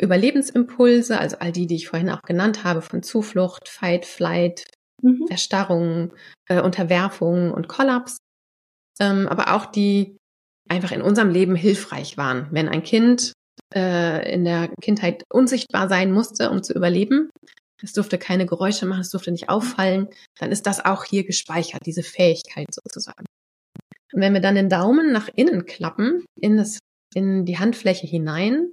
Überlebensimpulse, 0.00 1.18
also 1.18 1.36
all 1.38 1.52
die, 1.52 1.66
die 1.66 1.76
ich 1.76 1.88
vorhin 1.88 2.10
auch 2.10 2.22
genannt 2.22 2.64
habe, 2.64 2.82
von 2.82 3.02
Zuflucht, 3.02 3.68
Fight, 3.68 4.06
Flight, 4.06 4.64
mhm. 5.02 5.26
Erstarrung, 5.28 6.12
äh, 6.48 6.60
Unterwerfung 6.60 7.52
und 7.52 7.68
Kollaps, 7.68 8.18
ähm, 9.00 9.28
aber 9.28 9.54
auch 9.54 9.66
die 9.66 10.16
einfach 10.68 10.92
in 10.92 11.02
unserem 11.02 11.30
Leben 11.30 11.56
hilfreich 11.56 12.16
waren. 12.16 12.48
Wenn 12.50 12.68
ein 12.68 12.82
Kind 12.82 13.32
äh, 13.74 14.32
in 14.32 14.44
der 14.44 14.68
Kindheit 14.80 15.24
unsichtbar 15.32 15.88
sein 15.88 16.12
musste, 16.12 16.50
um 16.50 16.62
zu 16.62 16.72
überleben, 16.74 17.30
es 17.82 17.92
durfte 17.92 18.18
keine 18.18 18.46
Geräusche 18.46 18.86
machen, 18.86 19.00
es 19.00 19.10
durfte 19.10 19.32
nicht 19.32 19.48
auffallen, 19.48 20.08
dann 20.38 20.52
ist 20.52 20.66
das 20.66 20.84
auch 20.84 21.04
hier 21.04 21.24
gespeichert, 21.24 21.86
diese 21.86 22.02
Fähigkeit 22.02 22.68
sozusagen. 22.70 23.24
Und 24.12 24.20
wenn 24.20 24.34
wir 24.34 24.40
dann 24.40 24.54
den 24.54 24.68
Daumen 24.68 25.12
nach 25.12 25.28
innen 25.34 25.66
klappen, 25.66 26.24
in, 26.40 26.56
das, 26.56 26.78
in 27.14 27.44
die 27.44 27.58
Handfläche 27.58 28.06
hinein, 28.06 28.70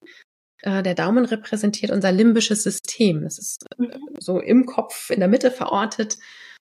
äh, 0.68 0.84
der 0.84 0.96
Daumen 0.96 1.24
repräsentiert 1.24 1.92
unser 1.92 2.12
limbisches 2.12 2.64
System. 2.64 3.24
Das 3.24 3.40
ist 3.40 3.66
äh, 3.80 3.84
mhm. 3.84 3.92
so 4.20 4.40
im 4.40 4.66
Kopf 4.66 5.10
in 5.10 5.20
der 5.20 5.30
Mitte 5.30 5.50
verortet. 5.50 6.18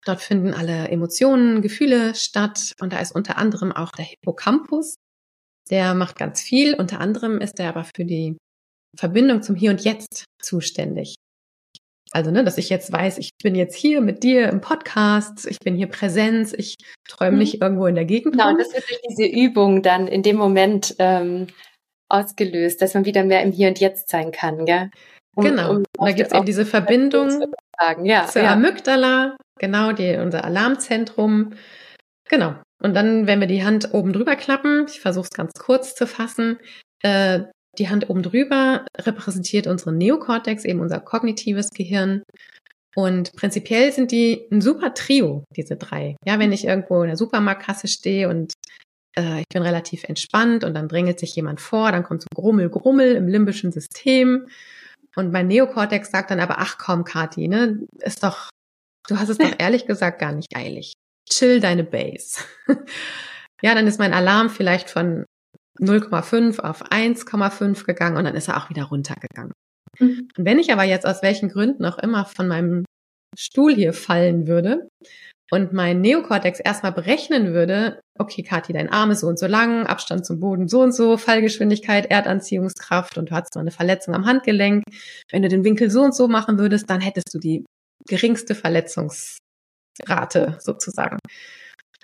Dort 0.05 0.21
finden 0.21 0.53
alle 0.53 0.89
Emotionen, 0.89 1.61
Gefühle 1.61 2.13
statt. 2.13 2.73
Und 2.81 2.91
da 2.91 2.99
ist 2.99 3.15
unter 3.15 3.37
anderem 3.37 3.71
auch 3.71 3.91
der 3.91 4.03
Hippocampus. 4.03 4.95
Der 5.69 5.93
macht 5.93 6.17
ganz 6.17 6.41
viel. 6.41 6.75
Unter 6.75 6.99
anderem 6.99 7.39
ist 7.39 7.59
er 7.59 7.69
aber 7.69 7.85
für 7.85 8.03
die 8.03 8.37
Verbindung 8.97 9.41
zum 9.41 9.55
Hier 9.55 9.71
und 9.71 9.81
Jetzt 9.81 10.25
zuständig. 10.41 11.15
Also, 12.11 12.29
ne, 12.29 12.43
dass 12.43 12.57
ich 12.57 12.69
jetzt 12.69 12.91
weiß, 12.91 13.17
ich 13.17 13.31
bin 13.41 13.55
jetzt 13.55 13.75
hier 13.75 14.01
mit 14.01 14.21
dir 14.21 14.49
im 14.49 14.61
Podcast, 14.61 15.47
ich 15.47 15.59
bin 15.59 15.75
hier 15.75 15.87
Präsenz, 15.87 16.53
ich 16.53 16.75
träume 17.07 17.37
nicht 17.37 17.55
mhm. 17.55 17.61
irgendwo 17.61 17.87
in 17.87 17.95
der 17.95 18.05
Gegend. 18.05 18.33
Genau, 18.33 18.49
und 18.49 18.59
das 18.59 18.73
wird 18.73 18.83
durch 18.87 18.99
diese 19.09 19.25
Übung 19.25 19.81
dann 19.81 20.07
in 20.07 20.21
dem 20.21 20.35
Moment 20.35 20.95
ähm, 20.99 21.47
ausgelöst, 22.09 22.81
dass 22.81 22.93
man 22.93 23.05
wieder 23.05 23.23
mehr 23.23 23.41
im 23.43 23.51
Hier 23.51 23.67
und 23.69 23.79
Jetzt 23.79 24.09
sein 24.09 24.31
kann, 24.31 24.65
gell? 24.65 24.89
Um, 25.35 25.43
genau. 25.43 25.75
Um 25.77 25.83
da 25.97 26.11
gibt 26.11 26.31
es 26.31 26.37
eben 26.37 26.45
diese 26.45 26.65
Verbindung 26.65 27.53
ja, 28.03 28.27
zur 28.27 28.43
ja. 28.43 28.53
Amygdala, 28.53 29.35
genau, 29.59 29.91
die, 29.91 30.15
unser 30.17 30.43
Alarmzentrum. 30.43 31.53
Genau. 32.29 32.55
Und 32.81 32.93
dann, 32.93 33.27
wenn 33.27 33.39
wir 33.39 33.47
die 33.47 33.63
Hand 33.63 33.93
oben 33.93 34.13
drüber 34.13 34.35
klappen, 34.35 34.85
ich 34.87 34.99
versuche 34.99 35.23
es 35.23 35.29
ganz 35.31 35.53
kurz 35.53 35.95
zu 35.95 36.05
fassen, 36.05 36.59
äh, 37.01 37.41
die 37.79 37.89
Hand 37.89 38.09
oben 38.09 38.21
drüber 38.21 38.85
repräsentiert 38.99 39.67
unseren 39.67 39.97
Neokortex, 39.97 40.65
eben 40.65 40.79
unser 40.79 40.99
kognitives 40.99 41.69
Gehirn. 41.71 42.23
Und 42.95 43.33
prinzipiell 43.33 43.91
sind 43.91 44.11
die 44.11 44.47
ein 44.51 44.61
super 44.61 44.93
Trio, 44.93 45.43
diese 45.55 45.77
drei. 45.77 46.15
Ja, 46.25 46.37
wenn 46.37 46.51
ich 46.51 46.65
irgendwo 46.65 47.01
in 47.01 47.07
der 47.07 47.17
Supermarktkasse 47.17 47.87
stehe 47.87 48.29
und 48.29 48.53
äh, 49.15 49.39
ich 49.39 49.47
bin 49.51 49.63
relativ 49.63 50.03
entspannt 50.03 50.63
und 50.63 50.73
dann 50.73 50.87
drängelt 50.87 51.19
sich 51.19 51.35
jemand 51.35 51.61
vor, 51.61 51.91
dann 51.91 52.03
kommt 52.03 52.21
so 52.21 52.27
Grummel, 52.33 52.69
Grummel 52.69 53.15
im 53.15 53.27
limbischen 53.27 53.71
System. 53.71 54.47
Und 55.15 55.31
mein 55.31 55.47
Neokortex 55.47 56.09
sagt 56.09 56.31
dann 56.31 56.39
aber, 56.39 56.59
ach 56.59 56.77
komm, 56.77 57.03
Kati, 57.03 57.47
ne, 57.47 57.79
ist 57.99 58.23
doch, 58.23 58.49
du 59.07 59.17
hast 59.19 59.29
es 59.29 59.37
doch 59.37 59.53
ehrlich 59.59 59.85
gesagt 59.85 60.19
gar 60.19 60.31
nicht 60.31 60.55
eilig. 60.55 60.93
Chill 61.29 61.59
deine 61.59 61.83
Base. 61.83 62.39
ja, 63.61 63.75
dann 63.75 63.87
ist 63.87 63.99
mein 63.99 64.13
Alarm 64.13 64.49
vielleicht 64.49 64.89
von 64.89 65.25
0,5 65.79 66.59
auf 66.59 66.83
1,5 66.91 67.85
gegangen 67.85 68.17
und 68.17 68.25
dann 68.25 68.35
ist 68.35 68.47
er 68.47 68.57
auch 68.57 68.69
wieder 68.69 68.85
runtergegangen. 68.85 69.53
Mhm. 69.99 70.27
Und 70.37 70.45
wenn 70.45 70.59
ich 70.59 70.71
aber 70.71 70.83
jetzt 70.83 71.05
aus 71.05 71.21
welchen 71.21 71.49
Gründen 71.49 71.85
auch 71.85 71.97
immer 71.99 72.25
von 72.25 72.47
meinem 72.47 72.85
Stuhl 73.37 73.73
hier 73.73 73.93
fallen 73.93 74.47
würde 74.47 74.87
und 75.53 75.71
mein 75.71 76.01
Neokortex 76.01 76.59
erstmal 76.59 76.93
berechnen 76.93 77.53
würde, 77.53 77.99
okay, 78.17 78.41
Kathi, 78.41 78.73
dein 78.73 78.89
Arm 78.89 79.11
ist 79.11 79.19
so 79.19 79.27
und 79.27 79.37
so 79.37 79.45
lang, 79.45 79.85
Abstand 79.85 80.25
zum 80.25 80.39
Boden 80.39 80.67
so 80.67 80.81
und 80.81 80.95
so, 80.95 81.15
Fallgeschwindigkeit, 81.15 82.09
Erdanziehungskraft 82.09 83.19
und 83.19 83.29
du 83.29 83.35
hast 83.35 83.53
noch 83.53 83.61
eine 83.61 83.69
Verletzung 83.69 84.15
am 84.15 84.25
Handgelenk. 84.25 84.83
Wenn 85.29 85.43
du 85.43 85.49
den 85.49 85.63
Winkel 85.63 85.91
so 85.91 86.01
und 86.01 86.15
so 86.15 86.27
machen 86.27 86.57
würdest, 86.57 86.89
dann 86.89 87.01
hättest 87.01 87.31
du 87.35 87.37
die 87.37 87.65
geringste 88.07 88.55
Verletzungsrate 88.55 89.37
sozusagen. 90.57 91.19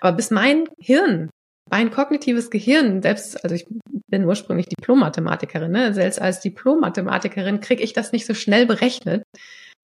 Aber 0.00 0.16
bis 0.16 0.30
mein 0.30 0.68
Hirn, 0.78 1.28
mein 1.68 1.90
kognitives 1.90 2.50
Gehirn, 2.50 3.02
selbst, 3.02 3.42
also 3.42 3.56
ich 3.56 3.66
bin 4.06 4.26
ursprünglich 4.26 4.66
Diplom-Mathematikerin, 4.66 5.72
ne? 5.72 5.92
selbst 5.92 6.20
als 6.20 6.38
Diplom-Mathematikerin 6.38 7.58
kriege 7.58 7.82
ich 7.82 7.94
das 7.94 8.12
nicht 8.12 8.26
so 8.26 8.34
schnell 8.34 8.66
berechnet, 8.66 9.24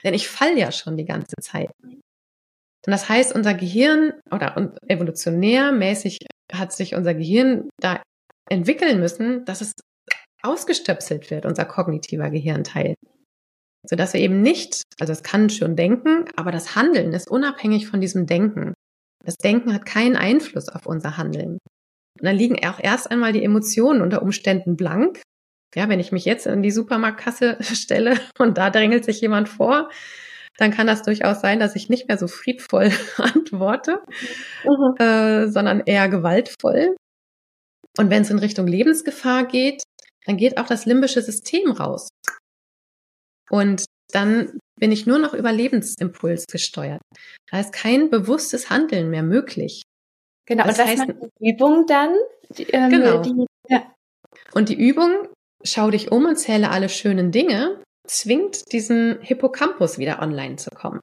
denn 0.04 0.14
ich 0.14 0.28
fall 0.28 0.56
ja 0.56 0.70
schon 0.70 0.96
die 0.96 1.04
ganze 1.04 1.34
Zeit. 1.40 1.70
Und 2.86 2.92
das 2.92 3.08
heißt, 3.08 3.34
unser 3.34 3.54
Gehirn 3.54 4.12
oder 4.30 4.72
evolutionär 4.86 5.72
mäßig 5.72 6.18
hat 6.52 6.72
sich 6.72 6.94
unser 6.94 7.14
Gehirn 7.14 7.68
da 7.80 8.00
entwickeln 8.48 9.00
müssen, 9.00 9.44
dass 9.44 9.60
es 9.60 9.72
ausgestöpselt 10.42 11.30
wird, 11.30 11.46
unser 11.46 11.64
kognitiver 11.64 12.30
Gehirnteil. 12.30 12.94
Sodass 13.88 14.14
wir 14.14 14.20
eben 14.20 14.40
nicht, 14.40 14.82
also 15.00 15.12
es 15.12 15.24
kann 15.24 15.50
schon 15.50 15.74
denken, 15.74 16.26
aber 16.36 16.52
das 16.52 16.76
Handeln 16.76 17.12
ist 17.12 17.28
unabhängig 17.28 17.88
von 17.88 18.00
diesem 18.00 18.26
Denken. 18.26 18.74
Das 19.24 19.36
Denken 19.36 19.74
hat 19.74 19.84
keinen 19.84 20.16
Einfluss 20.16 20.68
auf 20.68 20.86
unser 20.86 21.16
Handeln. 21.16 21.58
Und 22.18 22.24
dann 22.24 22.36
liegen 22.36 22.64
auch 22.64 22.78
erst 22.78 23.10
einmal 23.10 23.32
die 23.32 23.44
Emotionen 23.44 24.00
unter 24.00 24.22
Umständen 24.22 24.76
blank. 24.76 25.22
Ja, 25.74 25.88
wenn 25.88 26.00
ich 26.00 26.12
mich 26.12 26.24
jetzt 26.24 26.46
in 26.46 26.62
die 26.62 26.70
Supermarktkasse 26.70 27.58
stelle 27.60 28.18
und 28.38 28.58
da 28.58 28.70
drängelt 28.70 29.04
sich 29.04 29.20
jemand 29.20 29.48
vor, 29.48 29.90
dann 30.58 30.70
kann 30.70 30.86
das 30.86 31.02
durchaus 31.02 31.40
sein, 31.40 31.60
dass 31.60 31.76
ich 31.76 31.88
nicht 31.88 32.08
mehr 32.08 32.18
so 32.18 32.28
friedvoll 32.28 32.90
antworte, 33.16 34.00
mhm. 34.64 34.96
äh, 34.98 35.48
sondern 35.48 35.80
eher 35.80 36.08
gewaltvoll. 36.08 36.96
Und 37.98 38.10
wenn 38.10 38.22
es 38.22 38.30
in 38.30 38.38
Richtung 38.38 38.66
Lebensgefahr 38.66 39.46
geht, 39.46 39.82
dann 40.26 40.36
geht 40.36 40.58
auch 40.58 40.66
das 40.66 40.86
limbische 40.86 41.22
System 41.22 41.70
raus. 41.70 42.08
Und 43.48 43.84
dann 44.12 44.58
bin 44.78 44.92
ich 44.92 45.06
nur 45.06 45.18
noch 45.18 45.34
über 45.34 45.52
Lebensimpuls 45.52 46.46
gesteuert. 46.46 47.00
Da 47.50 47.60
ist 47.60 47.72
kein 47.72 48.10
bewusstes 48.10 48.70
Handeln 48.70 49.10
mehr 49.10 49.22
möglich. 49.22 49.82
Genau, 50.46 50.64
das 50.64 50.78
und 50.78 50.78
das 50.78 50.88
heißt, 50.88 51.08
macht 51.08 51.30
die 51.40 51.50
Übung 51.50 51.86
dann? 51.86 52.14
Die, 52.50 52.64
ähm, 52.64 52.90
genau. 52.90 53.22
Die, 53.22 53.46
ja. 53.68 53.92
Und 54.52 54.68
die 54.68 54.78
Übung, 54.78 55.28
schau 55.64 55.90
dich 55.90 56.12
um 56.12 56.26
und 56.26 56.36
zähle 56.36 56.70
alle 56.70 56.88
schönen 56.88 57.32
Dinge, 57.32 57.82
zwingt 58.06 58.72
diesen 58.72 59.18
Hippocampus 59.20 59.98
wieder 59.98 60.20
online 60.20 60.56
zu 60.56 60.70
kommen. 60.70 61.00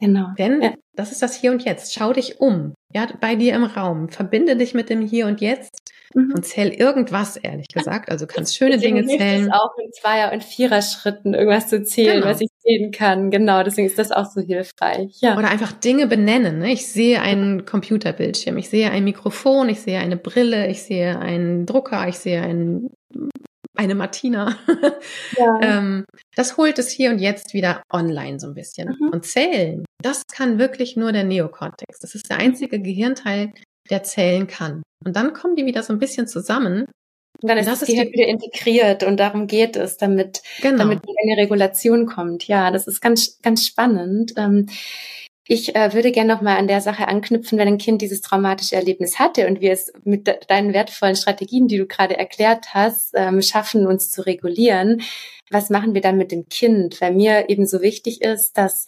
Genau. 0.00 0.28
Denn 0.38 0.60
ja. 0.60 0.74
das 0.94 1.12
ist 1.12 1.22
das 1.22 1.34
Hier 1.34 1.52
und 1.52 1.64
Jetzt. 1.64 1.94
Schau 1.94 2.12
dich 2.12 2.40
um, 2.40 2.74
ja, 2.92 3.08
bei 3.20 3.36
dir 3.36 3.54
im 3.54 3.64
Raum. 3.64 4.08
Verbinde 4.08 4.56
dich 4.56 4.74
mit 4.74 4.90
dem 4.90 5.00
Hier 5.00 5.26
und 5.26 5.40
Jetzt 5.40 5.92
mhm. 6.14 6.32
und 6.34 6.44
zähl 6.44 6.68
irgendwas, 6.68 7.36
ehrlich 7.36 7.68
gesagt. 7.68 8.10
Also 8.10 8.26
kannst 8.26 8.56
schöne 8.56 8.72
deswegen 8.72 8.96
Dinge 8.96 9.18
zählen. 9.18 9.46
Es 9.46 9.52
auch 9.52 9.76
in 9.78 9.92
Zweier- 9.92 10.32
und 10.32 10.44
Vierer-Schritten 10.44 11.34
irgendwas 11.34 11.68
zu 11.68 11.82
zählen, 11.82 12.16
genau. 12.16 12.26
was 12.26 12.40
ich 12.40 12.50
sehen 12.58 12.90
kann. 12.90 13.30
Genau, 13.30 13.62
deswegen 13.62 13.86
ist 13.86 13.98
das 13.98 14.10
auch 14.10 14.26
so 14.26 14.40
hilfreich. 14.40 15.16
Ja. 15.20 15.38
Oder 15.38 15.48
einfach 15.48 15.72
Dinge 15.72 16.06
benennen. 16.06 16.58
Ne? 16.58 16.72
Ich 16.72 16.86
sehe 16.86 17.20
einen 17.20 17.64
Computerbildschirm, 17.64 18.58
ich 18.58 18.68
sehe 18.68 18.90
ein 18.90 19.04
Mikrofon, 19.04 19.68
ich 19.68 19.80
sehe 19.80 20.00
eine 20.00 20.16
Brille, 20.16 20.68
ich 20.68 20.82
sehe 20.82 21.18
einen 21.18 21.66
Drucker, 21.66 22.08
ich 22.08 22.18
sehe 22.18 22.42
einen 22.42 22.90
eine 23.76 23.94
Martina. 23.94 24.56
Ja. 25.36 25.58
ähm, 25.62 26.04
das 26.36 26.56
holt 26.56 26.78
es 26.78 26.90
hier 26.90 27.10
und 27.10 27.18
jetzt 27.18 27.54
wieder 27.54 27.82
online 27.92 28.38
so 28.38 28.46
ein 28.46 28.54
bisschen. 28.54 28.96
Mhm. 28.98 29.08
Und 29.08 29.24
zählen, 29.24 29.84
das 30.02 30.22
kann 30.32 30.58
wirklich 30.58 30.96
nur 30.96 31.12
der 31.12 31.24
Neokortex. 31.24 31.98
Das 31.98 32.14
ist 32.14 32.30
der 32.30 32.38
einzige 32.38 32.80
Gehirnteil, 32.80 33.52
der 33.90 34.02
zählen 34.02 34.46
kann. 34.46 34.82
Und 35.04 35.16
dann 35.16 35.32
kommen 35.32 35.56
die 35.56 35.66
wieder 35.66 35.82
so 35.82 35.92
ein 35.92 35.98
bisschen 35.98 36.26
zusammen. 36.26 36.86
Und 37.42 37.48
dann 37.48 37.58
ist 37.58 37.66
das, 37.66 37.80
das 37.80 37.88
Gehirn 37.88 38.12
wieder 38.12 38.26
integriert 38.26 39.02
und 39.02 39.18
darum 39.18 39.46
geht 39.46 39.76
es, 39.76 39.96
damit, 39.96 40.42
genau. 40.62 40.78
damit 40.78 41.00
eine 41.04 41.42
Regulation 41.42 42.06
kommt. 42.06 42.46
Ja, 42.46 42.70
das 42.70 42.86
ist 42.86 43.00
ganz, 43.00 43.40
ganz 43.42 43.66
spannend. 43.66 44.34
Ähm, 44.36 44.66
ich 45.46 45.76
äh, 45.76 45.92
würde 45.92 46.10
gerne 46.10 46.32
noch 46.32 46.40
mal 46.40 46.56
an 46.56 46.68
der 46.68 46.80
Sache 46.80 47.06
anknüpfen, 47.06 47.58
wenn 47.58 47.68
ein 47.68 47.78
Kind 47.78 48.00
dieses 48.00 48.22
traumatische 48.22 48.76
Erlebnis 48.76 49.18
hatte 49.18 49.46
und 49.46 49.60
wir 49.60 49.72
es 49.72 49.92
mit 50.04 50.26
de 50.26 50.36
deinen 50.48 50.72
wertvollen 50.72 51.16
Strategien, 51.16 51.68
die 51.68 51.76
du 51.76 51.86
gerade 51.86 52.16
erklärt 52.16 52.72
hast, 52.72 53.12
ähm, 53.14 53.42
schaffen, 53.42 53.86
uns 53.86 54.10
zu 54.10 54.24
regulieren. 54.24 55.02
Was 55.50 55.68
machen 55.68 55.92
wir 55.92 56.00
dann 56.00 56.16
mit 56.16 56.32
dem 56.32 56.48
Kind? 56.48 57.00
Weil 57.00 57.12
mir 57.12 57.50
eben 57.50 57.66
so 57.66 57.82
wichtig 57.82 58.22
ist, 58.22 58.56
dass 58.56 58.86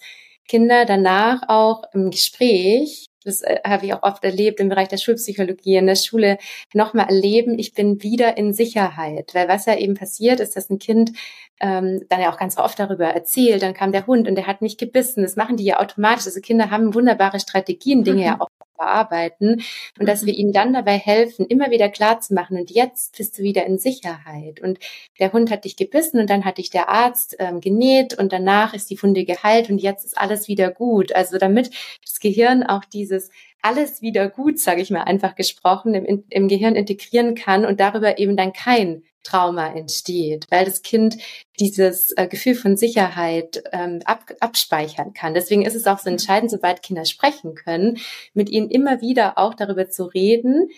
Kinder 0.49 0.87
danach 0.87 1.43
auch 1.49 1.83
im 1.93 2.11
Gespräch 2.11 3.07
das 3.27 3.43
äh, 3.43 3.59
habe 3.67 3.87
ich 3.87 3.95
auch 3.95 4.03
oft 4.03 4.25
erlebt 4.25 4.61
im 4.61 4.69
Bereich 4.69 4.89
der 4.89 4.97
Schulpsychologie 4.97 5.77
in 5.77 5.87
der 5.87 5.97
Schule, 5.97 6.39
nochmal 6.73 7.09
erleben, 7.09 7.59
ich 7.59 7.75
bin 7.75 8.03
wieder 8.03 8.37
in 8.37 8.53
Sicherheit. 8.53 9.35
Weil 9.35 9.49
was 9.49 9.67
ja 9.67 9.77
eben 9.77 9.95
passiert, 9.95 10.41
ist, 10.41 10.57
dass 10.57 10.71
ein 10.71 10.79
Kind 10.79 11.13
ähm, 11.61 12.03
dann 12.09 12.21
ja 12.21 12.33
auch 12.33 12.39
ganz 12.39 12.59
oft 12.59 12.79
darüber 12.79 13.07
erzählt, 13.07 13.63
dann 13.63 13.75
kam 13.75 13.93
der 13.93 14.07
Hund 14.07 14.29
und 14.29 14.35
der 14.35 14.47
hat 14.47 14.63
mich 14.63 14.79
gebissen. 14.79 15.23
Das 15.23 15.37
machen 15.37 15.57
die 15.57 15.65
ja 15.65 15.81
automatisch. 15.81 16.27
Also 16.27 16.41
Kinder 16.41 16.71
haben 16.71 16.95
wunderbare 16.95 17.41
Strategien, 17.41 18.05
Dinge 18.05 18.19
mhm. 18.19 18.23
ja 18.23 18.41
auch 18.41 18.49
bearbeiten 18.77 19.63
und 19.99 20.09
dass 20.09 20.27
wir 20.27 20.35
ihnen 20.35 20.53
dann 20.53 20.73
dabei 20.73 20.99
helfen, 20.99 21.47
immer 21.47 21.71
wieder 21.71 21.89
klar 21.89 22.21
zu 22.21 22.35
machen 22.35 22.59
und 22.59 22.71
jetzt 22.71 23.17
bist 23.17 23.39
du 23.39 23.43
wieder 23.43 23.67
in 23.67 23.79
Sicherheit 23.79 24.61
und 24.61 24.79
der 25.19 25.33
Hund 25.33 25.51
hat 25.51 25.65
dich 25.65 25.77
gebissen 25.77 26.21
und 26.21 26.31
dann 26.31 26.45
hat 26.45 26.59
dich 26.59 26.71
der 26.71 26.89
Arzt 26.89 27.37
ähm, 27.39 27.61
genäht 27.61 28.19
und 28.19 28.33
danach 28.33 28.75
ist 28.75 28.91
die 28.91 29.03
Wunde 29.03 29.25
geheilt 29.25 29.71
und 29.71 29.79
jetzt 29.79 30.05
ist 30.05 30.19
alles 30.19 30.49
wieder 30.49 30.71
gut. 30.71 31.15
Also 31.15 31.39
damit 31.39 31.71
das 32.05 32.21
Gehirn 32.21 32.63
auch 32.63 32.85
dieses 32.85 33.31
alles 33.63 34.01
wieder 34.01 34.29
gut, 34.29 34.61
sage 34.61 34.81
ich 34.81 34.91
mal 34.91 35.03
einfach 35.03 35.35
gesprochen, 35.35 35.95
im, 35.95 36.25
im 36.29 36.49
Gehirn 36.49 36.77
integrieren 36.77 37.35
kann 37.35 37.65
und 37.65 37.81
darüber 37.81 38.19
eben 38.19 38.37
dann 38.37 38.53
kein 38.53 39.03
Trauma 39.27 39.73
entsteht, 39.75 40.47
weil 40.51 40.65
das 40.65 40.83
Kind 40.83 41.17
dieses 41.59 42.13
äh, 42.17 42.29
Gefühl 42.29 42.55
von 42.55 42.77
Sicherheit 42.77 43.63
ähm, 43.73 44.01
ab, 44.05 44.25
abspeichern 44.41 45.13
kann. 45.13 45.35
Deswegen 45.35 45.65
ist 45.65 45.75
es 45.75 45.87
auch 45.87 45.99
so 45.99 46.09
entscheidend, 46.09 46.51
sobald 46.51 46.83
Kinder 46.83 47.05
sprechen 47.05 47.55
können, 47.55 47.99
mit 48.35 48.49
ihnen 48.49 48.71
immer 48.71 49.01
wieder 49.01 49.39
auch 49.39 49.55
darüber 49.55 49.89
zu 49.89 50.05
reden, 50.05 50.71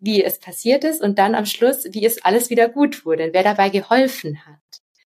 wie 0.00 0.22
es 0.22 0.40
passiert 0.40 0.84
ist 0.84 1.00
und 1.00 1.18
dann 1.18 1.34
am 1.34 1.46
Schluss, 1.46 1.86
wie 1.90 2.04
es 2.04 2.24
alles 2.24 2.50
wieder 2.50 2.68
gut 2.68 3.06
wurde, 3.06 3.30
wer 3.32 3.44
dabei 3.44 3.68
geholfen 3.68 4.44
hat. 4.44 4.58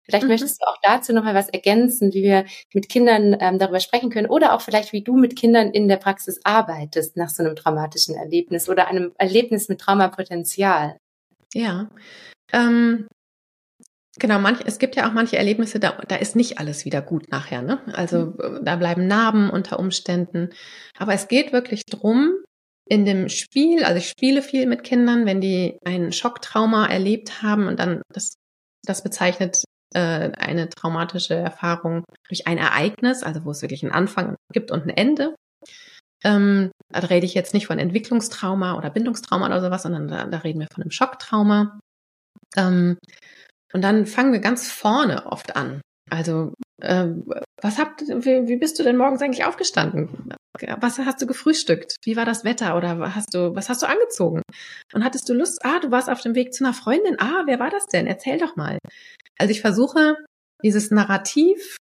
Vielleicht 0.03 0.23
mhm. 0.23 0.29
möchtest 0.29 0.61
du 0.61 0.65
auch 0.65 0.77
dazu 0.83 1.13
nochmal 1.13 1.35
was 1.35 1.47
ergänzen, 1.47 2.13
wie 2.13 2.23
wir 2.23 2.45
mit 2.73 2.89
Kindern 2.89 3.37
ähm, 3.39 3.59
darüber 3.59 3.79
sprechen 3.79 4.09
können 4.09 4.27
oder 4.27 4.53
auch 4.53 4.61
vielleicht, 4.61 4.91
wie 4.91 5.03
du 5.03 5.15
mit 5.15 5.37
Kindern 5.37 5.71
in 5.71 5.87
der 5.87 5.97
Praxis 5.97 6.41
arbeitest 6.43 7.15
nach 7.15 7.29
so 7.29 7.43
einem 7.43 7.55
traumatischen 7.55 8.15
Erlebnis 8.15 8.67
oder 8.67 8.87
einem 8.87 9.13
Erlebnis 9.17 9.69
mit 9.69 9.79
Traumapotenzial. 9.79 10.97
Ja, 11.53 11.89
ähm, 12.53 13.07
Genau, 14.19 14.39
manch, 14.39 14.59
es 14.65 14.77
gibt 14.77 14.97
ja 14.97 15.07
auch 15.07 15.13
manche 15.13 15.37
Erlebnisse, 15.37 15.79
da, 15.79 15.97
da 16.07 16.17
ist 16.17 16.35
nicht 16.35 16.59
alles 16.59 16.83
wieder 16.83 17.01
gut 17.01 17.31
nachher. 17.31 17.61
Ne? 17.61 17.81
Also 17.93 18.35
mhm. 18.37 18.59
da 18.63 18.75
bleiben 18.75 19.07
Narben 19.07 19.49
unter 19.49 19.79
Umständen. 19.79 20.49
Aber 20.97 21.13
es 21.13 21.27
geht 21.27 21.53
wirklich 21.53 21.85
drum, 21.85 22.35
in 22.87 23.05
dem 23.05 23.29
Spiel, 23.29 23.85
also 23.85 23.97
ich 23.97 24.09
spiele 24.09 24.41
viel 24.41 24.65
mit 24.65 24.83
Kindern, 24.83 25.25
wenn 25.25 25.39
die 25.39 25.77
ein 25.85 26.11
Schocktrauma 26.11 26.87
erlebt 26.87 27.41
haben 27.41 27.67
und 27.67 27.79
dann 27.79 28.01
das, 28.13 28.35
das 28.85 29.01
bezeichnet 29.01 29.63
äh, 29.93 30.31
eine 30.37 30.67
traumatische 30.67 31.35
Erfahrung 31.35 32.03
durch 32.27 32.47
ein 32.47 32.57
Ereignis, 32.57 33.23
also 33.23 33.45
wo 33.45 33.51
es 33.51 33.61
wirklich 33.61 33.81
einen 33.83 33.93
Anfang 33.93 34.35
gibt 34.51 34.71
und 34.71 34.83
ein 34.83 34.89
Ende. 34.89 35.35
Ähm, 36.23 36.71
da 36.89 36.99
rede 36.99 37.25
ich 37.25 37.33
jetzt 37.33 37.53
nicht 37.53 37.67
von 37.67 37.79
Entwicklungstrauma 37.79 38.77
oder 38.77 38.89
Bindungstrauma 38.89 39.45
oder 39.45 39.61
sowas, 39.61 39.83
sondern 39.83 40.09
da, 40.09 40.25
da 40.25 40.37
reden 40.39 40.59
wir 40.59 40.67
von 40.71 40.83
einem 40.83 40.91
Schocktrauma. 40.91 41.79
Ähm, 42.55 42.97
und 43.73 43.81
dann 43.81 44.05
fangen 44.05 44.33
wir 44.33 44.39
ganz 44.39 44.69
vorne 44.69 45.25
oft 45.27 45.55
an. 45.55 45.81
Also, 46.09 46.53
äh, 46.81 47.07
was 47.61 47.77
habt, 47.77 48.01
wie, 48.01 48.47
wie 48.47 48.57
bist 48.57 48.77
du 48.79 48.83
denn 48.83 48.97
morgens 48.97 49.21
eigentlich 49.21 49.45
aufgestanden? 49.45 50.33
Was 50.79 50.99
hast 50.99 51.21
du 51.21 51.27
gefrühstückt? 51.27 51.95
Wie 52.03 52.17
war 52.17 52.25
das 52.25 52.43
Wetter? 52.43 52.75
Oder 52.75 53.15
hast 53.15 53.33
du, 53.33 53.55
was 53.55 53.69
hast 53.69 53.81
du 53.81 53.87
angezogen? 53.87 54.41
Und 54.93 55.03
hattest 55.03 55.29
du 55.29 55.33
Lust? 55.33 55.59
Ah, 55.63 55.79
du 55.79 55.89
warst 55.89 56.09
auf 56.09 56.21
dem 56.21 56.35
Weg 56.35 56.53
zu 56.53 56.65
einer 56.65 56.73
Freundin. 56.73 57.19
Ah, 57.19 57.43
wer 57.45 57.59
war 57.59 57.69
das 57.69 57.85
denn? 57.87 58.07
Erzähl 58.07 58.37
doch 58.37 58.57
mal. 58.57 58.77
Also 59.39 59.51
ich 59.51 59.61
versuche 59.61 60.17
dieses 60.61 60.91
Narrativ 60.91 61.77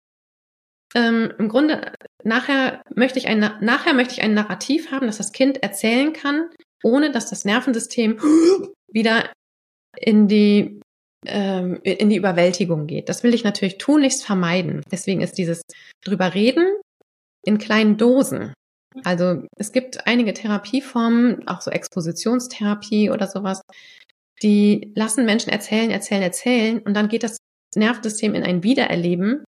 ähm, 0.95 1.33
im 1.39 1.49
Grunde 1.49 1.93
nachher 2.25 2.83
möchte 2.95 3.19
ich 3.19 3.27
ein 3.29 3.41
nachher 3.61 3.93
möchte 3.93 4.15
ich 4.15 4.23
ein 4.23 4.35
Narrativ 4.35 4.91
haben, 4.91 5.07
das 5.07 5.19
das 5.19 5.33
Kind 5.33 5.63
erzählen 5.63 6.13
kann, 6.13 6.49
ohne 6.83 7.11
dass 7.11 7.29
das 7.29 7.45
Nervensystem 7.45 8.19
wieder 8.93 9.31
in 9.99 10.29
die 10.29 10.81
ähm, 11.27 11.81
in 11.83 12.11
die 12.11 12.17
Überwältigung 12.17 12.87
geht. 12.87 13.09
Das 13.09 13.23
will 13.23 13.35
ich 13.35 13.45
natürlich 13.45 13.79
tunlichst 13.79 14.25
vermeiden. 14.25 14.83
Deswegen 14.91 15.23
ist 15.23 15.39
dieses 15.39 15.63
drüber 16.05 16.35
reden 16.35 16.67
in 17.45 17.59
kleinen 17.59 17.97
Dosen. 17.97 18.53
Also 19.05 19.43
es 19.57 19.73
gibt 19.73 20.07
einige 20.07 20.33
Therapieformen, 20.33 21.47
auch 21.49 21.61
so 21.61 21.71
Expositionstherapie 21.71 23.11
oder 23.11 23.27
sowas, 23.27 23.61
die 24.43 24.93
lassen 24.95 25.27
Menschen 25.27 25.51
erzählen, 25.51 25.91
erzählen, 25.91 26.23
erzählen 26.23 26.79
und 26.81 26.95
dann 26.95 27.09
geht 27.09 27.23
das 27.23 27.39
Nervensystem 27.75 28.35
in 28.35 28.43
ein 28.43 28.63
Wiedererleben 28.63 29.45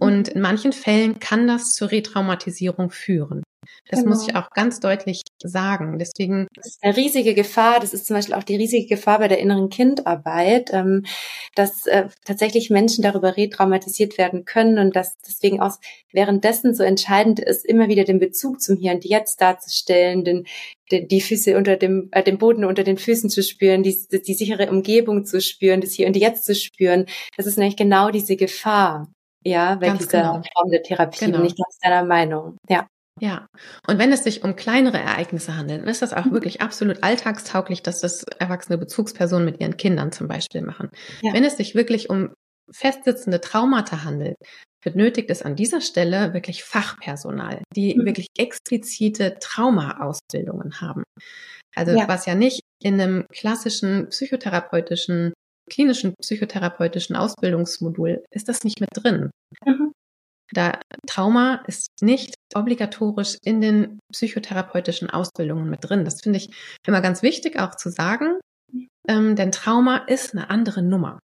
und 0.00 0.28
in 0.28 0.40
manchen 0.40 0.72
Fällen 0.72 1.18
kann 1.18 1.46
das 1.46 1.74
zur 1.74 1.90
Retraumatisierung 1.90 2.90
führen. 2.90 3.42
Das 3.88 4.00
genau. 4.00 4.10
muss 4.10 4.28
ich 4.28 4.36
auch 4.36 4.50
ganz 4.50 4.80
deutlich 4.80 5.22
sagen. 5.42 5.98
Deswegen. 5.98 6.46
Das 6.54 6.66
ist 6.66 6.82
eine 6.82 6.96
riesige 6.96 7.34
Gefahr. 7.34 7.80
Das 7.80 7.94
ist 7.94 8.06
zum 8.06 8.16
Beispiel 8.16 8.34
auch 8.34 8.42
die 8.42 8.56
riesige 8.56 8.86
Gefahr 8.86 9.18
bei 9.18 9.28
der 9.28 9.38
inneren 9.38 9.70
Kindarbeit, 9.70 10.70
ähm, 10.72 11.04
dass 11.54 11.86
äh, 11.86 12.08
tatsächlich 12.24 12.70
Menschen 12.70 13.02
darüber 13.02 13.36
retraumatisiert 13.36 14.18
werden 14.18 14.44
können 14.44 14.78
und 14.78 14.94
dass 14.94 15.16
deswegen 15.26 15.60
auch 15.60 15.76
währenddessen 16.12 16.74
so 16.74 16.82
entscheidend 16.82 17.40
ist, 17.40 17.64
immer 17.64 17.88
wieder 17.88 18.04
den 18.04 18.18
Bezug 18.18 18.60
zum 18.60 18.76
Hier 18.76 18.92
und 18.92 19.04
Jetzt 19.04 19.40
darzustellen, 19.40 20.24
den, 20.24 20.46
den 20.90 21.08
die 21.08 21.20
Füße 21.20 21.56
unter 21.56 21.76
dem, 21.76 22.08
äh, 22.12 22.22
den 22.22 22.38
Boden 22.38 22.64
unter 22.64 22.84
den 22.84 22.98
Füßen 22.98 23.30
zu 23.30 23.42
spüren, 23.42 23.82
die, 23.82 23.96
die 24.10 24.34
sichere 24.34 24.70
Umgebung 24.70 25.24
zu 25.24 25.40
spüren, 25.40 25.80
das 25.80 25.92
Hier 25.92 26.06
und 26.06 26.16
Jetzt 26.16 26.44
zu 26.44 26.54
spüren. 26.54 27.06
Das 27.36 27.46
ist 27.46 27.56
nämlich 27.56 27.76
genau 27.76 28.10
diese 28.10 28.36
Gefahr. 28.36 29.08
Ja, 29.44 29.76
bei 29.76 29.86
Ganz 29.86 30.00
dieser 30.00 30.20
genau. 30.20 30.42
Form 30.54 30.70
der 30.70 30.82
Therapie. 30.82 31.24
Genau. 31.24 31.38
Bin 31.38 31.46
ich 31.46 31.56
ganz 31.56 31.78
deiner 31.78 32.04
Meinung. 32.04 32.58
Ja. 32.68 32.86
Ja, 33.20 33.46
und 33.86 33.98
wenn 33.98 34.12
es 34.12 34.24
sich 34.24 34.44
um 34.44 34.56
kleinere 34.56 34.98
Ereignisse 34.98 35.56
handelt, 35.56 35.82
dann 35.82 35.88
ist 35.88 36.02
das 36.02 36.12
auch 36.12 36.26
mhm. 36.26 36.32
wirklich 36.32 36.60
absolut 36.60 37.02
alltagstauglich, 37.02 37.82
dass 37.82 38.00
das 38.00 38.24
erwachsene 38.38 38.78
Bezugspersonen 38.78 39.44
mit 39.44 39.60
ihren 39.60 39.76
Kindern 39.76 40.12
zum 40.12 40.28
Beispiel 40.28 40.62
machen. 40.62 40.90
Ja. 41.22 41.32
Wenn 41.32 41.44
es 41.44 41.56
sich 41.56 41.74
wirklich 41.74 42.10
um 42.10 42.32
festsitzende 42.70 43.40
Traumata 43.40 44.04
handelt, 44.04 44.36
benötigt 44.84 45.30
es 45.30 45.42
an 45.42 45.56
dieser 45.56 45.80
Stelle 45.80 46.34
wirklich 46.34 46.64
Fachpersonal, 46.64 47.62
die 47.74 47.96
mhm. 47.96 48.06
wirklich 48.06 48.28
explizite 48.36 49.38
Trauma-Ausbildungen 49.40 50.80
haben. 50.80 51.02
Also 51.74 51.92
ja. 51.92 52.08
was 52.08 52.26
ja 52.26 52.34
nicht 52.34 52.60
in 52.82 53.00
einem 53.00 53.26
klassischen 53.32 54.08
psychotherapeutischen, 54.08 55.32
klinischen 55.70 56.14
psychotherapeutischen 56.20 57.16
Ausbildungsmodul 57.16 58.24
ist 58.30 58.48
das 58.48 58.64
nicht 58.64 58.80
mit 58.80 58.90
drin. 58.94 59.30
Mhm. 59.64 59.87
Da 60.52 60.80
Trauma 61.06 61.62
ist 61.66 61.90
nicht 62.00 62.34
obligatorisch 62.54 63.36
in 63.42 63.60
den 63.60 63.98
psychotherapeutischen 64.12 65.10
Ausbildungen 65.10 65.68
mit 65.68 65.80
drin. 65.82 66.04
Das 66.04 66.22
finde 66.22 66.38
ich 66.38 66.50
immer 66.86 67.00
ganz 67.00 67.22
wichtig 67.22 67.58
auch 67.58 67.74
zu 67.74 67.90
sagen, 67.90 68.38
ähm, 69.08 69.36
denn 69.36 69.52
Trauma 69.52 69.98
ist 69.98 70.34
eine 70.34 70.50
andere 70.50 70.82
Nummer. 70.82 71.18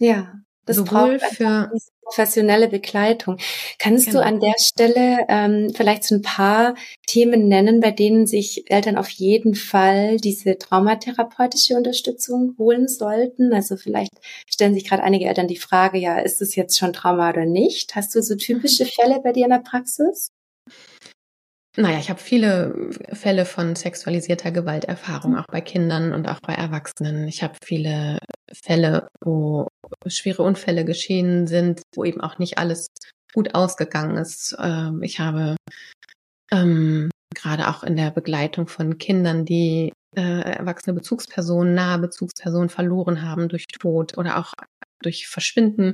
Ja. 0.00 0.34
Das 0.68 0.76
sowohl 0.76 1.18
für 1.18 1.70
professionelle 2.02 2.68
Begleitung. 2.68 3.38
Kannst 3.78 4.06
genau. 4.06 4.20
du 4.20 4.26
an 4.26 4.40
der 4.40 4.54
Stelle 4.58 5.26
ähm, 5.28 5.72
vielleicht 5.74 6.04
so 6.04 6.14
ein 6.14 6.22
paar 6.22 6.74
Themen 7.06 7.48
nennen, 7.48 7.80
bei 7.80 7.90
denen 7.90 8.26
sich 8.26 8.70
Eltern 8.70 8.96
auf 8.96 9.10
jeden 9.10 9.54
Fall 9.54 10.16
diese 10.18 10.58
traumatherapeutische 10.58 11.74
Unterstützung 11.74 12.54
holen 12.58 12.88
sollten? 12.88 13.52
Also 13.52 13.76
vielleicht 13.76 14.12
stellen 14.46 14.74
sich 14.74 14.88
gerade 14.88 15.02
einige 15.02 15.26
Eltern 15.26 15.48
die 15.48 15.56
Frage, 15.56 15.98
ja, 15.98 16.18
ist 16.18 16.40
es 16.40 16.54
jetzt 16.54 16.78
schon 16.78 16.92
Trauma 16.92 17.30
oder 17.30 17.44
nicht? 17.44 17.94
Hast 17.94 18.14
du 18.14 18.22
so 18.22 18.36
typische 18.36 18.84
mhm. 18.84 18.88
Fälle 18.88 19.20
bei 19.22 19.32
dir 19.32 19.44
in 19.44 19.50
der 19.50 19.58
Praxis? 19.58 20.30
Naja, 21.78 22.00
ich 22.00 22.10
habe 22.10 22.18
viele 22.18 22.90
Fälle 23.12 23.44
von 23.44 23.76
sexualisierter 23.76 24.50
Gewalterfahrung, 24.50 25.36
auch 25.36 25.46
bei 25.46 25.60
Kindern 25.60 26.12
und 26.12 26.26
auch 26.26 26.40
bei 26.40 26.52
Erwachsenen. 26.54 27.28
Ich 27.28 27.44
habe 27.44 27.54
viele 27.62 28.18
Fälle, 28.52 29.06
wo 29.20 29.68
schwere 30.08 30.42
Unfälle 30.42 30.84
geschehen 30.84 31.46
sind, 31.46 31.82
wo 31.94 32.02
eben 32.02 32.20
auch 32.20 32.40
nicht 32.40 32.58
alles 32.58 32.88
gut 33.32 33.54
ausgegangen 33.54 34.16
ist. 34.16 34.56
Ähm, 34.58 35.04
ich 35.04 35.20
habe 35.20 35.54
ähm, 36.50 37.10
gerade 37.32 37.68
auch 37.68 37.84
in 37.84 37.94
der 37.94 38.10
Begleitung 38.10 38.66
von 38.66 38.98
Kindern, 38.98 39.44
die 39.44 39.92
äh, 40.16 40.40
erwachsene 40.40 40.94
Bezugspersonen, 40.94 41.74
nahe 41.74 42.00
Bezugspersonen 42.00 42.70
verloren 42.70 43.22
haben 43.22 43.48
durch 43.48 43.66
Tod 43.68 44.18
oder 44.18 44.38
auch 44.38 44.52
durch 45.00 45.28
Verschwinden. 45.28 45.92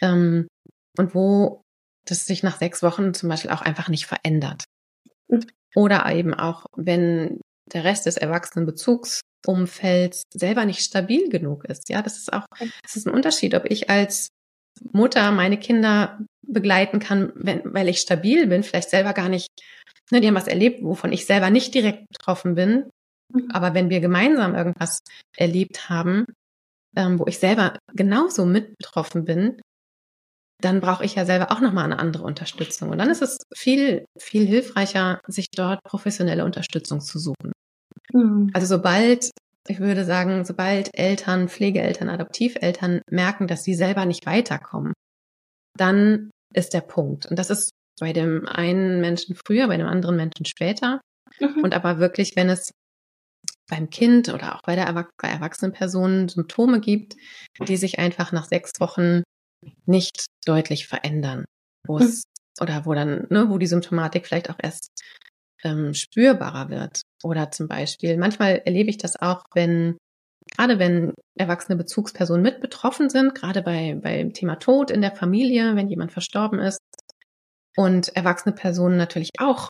Ähm, 0.00 0.48
und 0.96 1.14
wo 1.14 1.60
das 2.08 2.24
sich 2.24 2.42
nach 2.42 2.56
sechs 2.56 2.82
Wochen 2.82 3.12
zum 3.12 3.28
Beispiel 3.28 3.50
auch 3.50 3.60
einfach 3.60 3.90
nicht 3.90 4.06
verändert. 4.06 4.64
Oder 5.74 6.10
eben 6.12 6.34
auch, 6.34 6.66
wenn 6.76 7.40
der 7.72 7.84
Rest 7.84 8.06
des 8.06 8.16
Erwachsenenbezugsumfelds 8.16 10.22
selber 10.32 10.64
nicht 10.64 10.80
stabil 10.80 11.28
genug 11.28 11.64
ist. 11.64 11.88
Ja, 11.88 12.02
das 12.02 12.16
ist 12.16 12.32
auch, 12.32 12.46
das 12.82 12.96
ist 12.96 13.06
ein 13.06 13.14
Unterschied, 13.14 13.54
ob 13.54 13.64
ich 13.66 13.90
als 13.90 14.28
Mutter 14.92 15.30
meine 15.32 15.58
Kinder 15.58 16.18
begleiten 16.46 17.00
kann, 17.00 17.32
wenn, 17.34 17.62
weil 17.64 17.88
ich 17.88 17.98
stabil 17.98 18.46
bin, 18.46 18.62
vielleicht 18.62 18.90
selber 18.90 19.12
gar 19.12 19.28
nicht, 19.28 19.48
ne, 20.10 20.20
die 20.20 20.28
haben 20.28 20.34
was 20.34 20.48
erlebt, 20.48 20.82
wovon 20.82 21.12
ich 21.12 21.26
selber 21.26 21.50
nicht 21.50 21.74
direkt 21.74 22.08
betroffen 22.08 22.54
bin. 22.54 22.88
Mhm. 23.32 23.50
Aber 23.50 23.74
wenn 23.74 23.90
wir 23.90 24.00
gemeinsam 24.00 24.54
irgendwas 24.54 25.00
erlebt 25.36 25.88
haben, 25.88 26.26
ähm, 26.96 27.18
wo 27.18 27.26
ich 27.26 27.38
selber 27.38 27.78
genauso 27.94 28.46
mit 28.46 28.76
betroffen 28.78 29.24
bin, 29.24 29.60
dann 30.60 30.80
brauche 30.80 31.04
ich 31.04 31.14
ja 31.14 31.24
selber 31.24 31.52
auch 31.52 31.60
nochmal 31.60 31.84
eine 31.84 31.98
andere 31.98 32.22
Unterstützung. 32.22 32.90
Und 32.90 32.98
dann 32.98 33.10
ist 33.10 33.22
es 33.22 33.38
viel, 33.54 34.06
viel 34.18 34.46
hilfreicher, 34.46 35.20
sich 35.26 35.50
dort 35.50 35.82
professionelle 35.84 36.44
Unterstützung 36.44 37.00
zu 37.00 37.18
suchen. 37.18 37.52
Mhm. 38.12 38.50
Also 38.54 38.66
sobald, 38.66 39.30
ich 39.68 39.80
würde 39.80 40.04
sagen, 40.04 40.44
sobald 40.44 40.96
Eltern, 40.96 41.48
Pflegeeltern, 41.48 42.08
Adoptiveltern 42.08 43.02
merken, 43.10 43.46
dass 43.46 43.64
sie 43.64 43.74
selber 43.74 44.06
nicht 44.06 44.24
weiterkommen, 44.26 44.92
dann 45.76 46.30
ist 46.54 46.72
der 46.72 46.80
Punkt. 46.80 47.26
Und 47.26 47.38
das 47.38 47.50
ist 47.50 47.70
bei 48.00 48.12
dem 48.12 48.46
einen 48.48 49.00
Menschen 49.00 49.36
früher, 49.36 49.68
bei 49.68 49.76
dem 49.76 49.86
anderen 49.86 50.16
Menschen 50.16 50.46
später. 50.46 51.00
Mhm. 51.38 51.62
Und 51.62 51.74
aber 51.74 51.98
wirklich, 51.98 52.34
wenn 52.36 52.48
es 52.48 52.70
beim 53.68 53.90
Kind 53.90 54.28
oder 54.28 54.54
auch 54.54 54.62
bei 54.62 54.76
der 54.76 54.86
Erwach 54.86 55.10
bei 55.20 55.28
erwachsenen 55.28 55.72
Personen 55.72 56.28
Symptome 56.28 56.80
gibt, 56.80 57.16
die 57.66 57.76
sich 57.76 57.98
einfach 57.98 58.32
nach 58.32 58.46
sechs 58.46 58.72
Wochen 58.78 59.22
nicht 59.86 60.26
deutlich 60.44 60.86
verändern, 60.86 61.44
wo 61.86 61.98
es 61.98 62.24
mhm. 62.24 62.62
oder 62.62 62.86
wo 62.86 62.94
dann, 62.94 63.26
ne, 63.30 63.48
wo 63.48 63.58
die 63.58 63.66
Symptomatik 63.66 64.26
vielleicht 64.26 64.50
auch 64.50 64.58
erst 64.62 64.90
ähm, 65.64 65.94
spürbarer 65.94 66.68
wird. 66.68 67.02
Oder 67.22 67.50
zum 67.50 67.68
Beispiel, 67.68 68.16
manchmal 68.16 68.62
erlebe 68.64 68.90
ich 68.90 68.98
das 68.98 69.20
auch, 69.20 69.44
wenn 69.54 69.96
gerade 70.54 70.78
wenn 70.78 71.12
erwachsene 71.36 71.76
Bezugspersonen 71.76 72.42
mit 72.42 72.60
betroffen 72.60 73.10
sind, 73.10 73.34
gerade 73.34 73.62
bei 73.62 73.98
beim 74.00 74.32
Thema 74.32 74.56
Tod 74.56 74.90
in 74.90 75.00
der 75.00 75.14
Familie, 75.14 75.74
wenn 75.74 75.88
jemand 75.88 76.12
verstorben 76.12 76.60
ist 76.60 76.78
und 77.76 78.14
erwachsene 78.16 78.54
Personen 78.54 78.96
natürlich 78.96 79.30
auch 79.38 79.68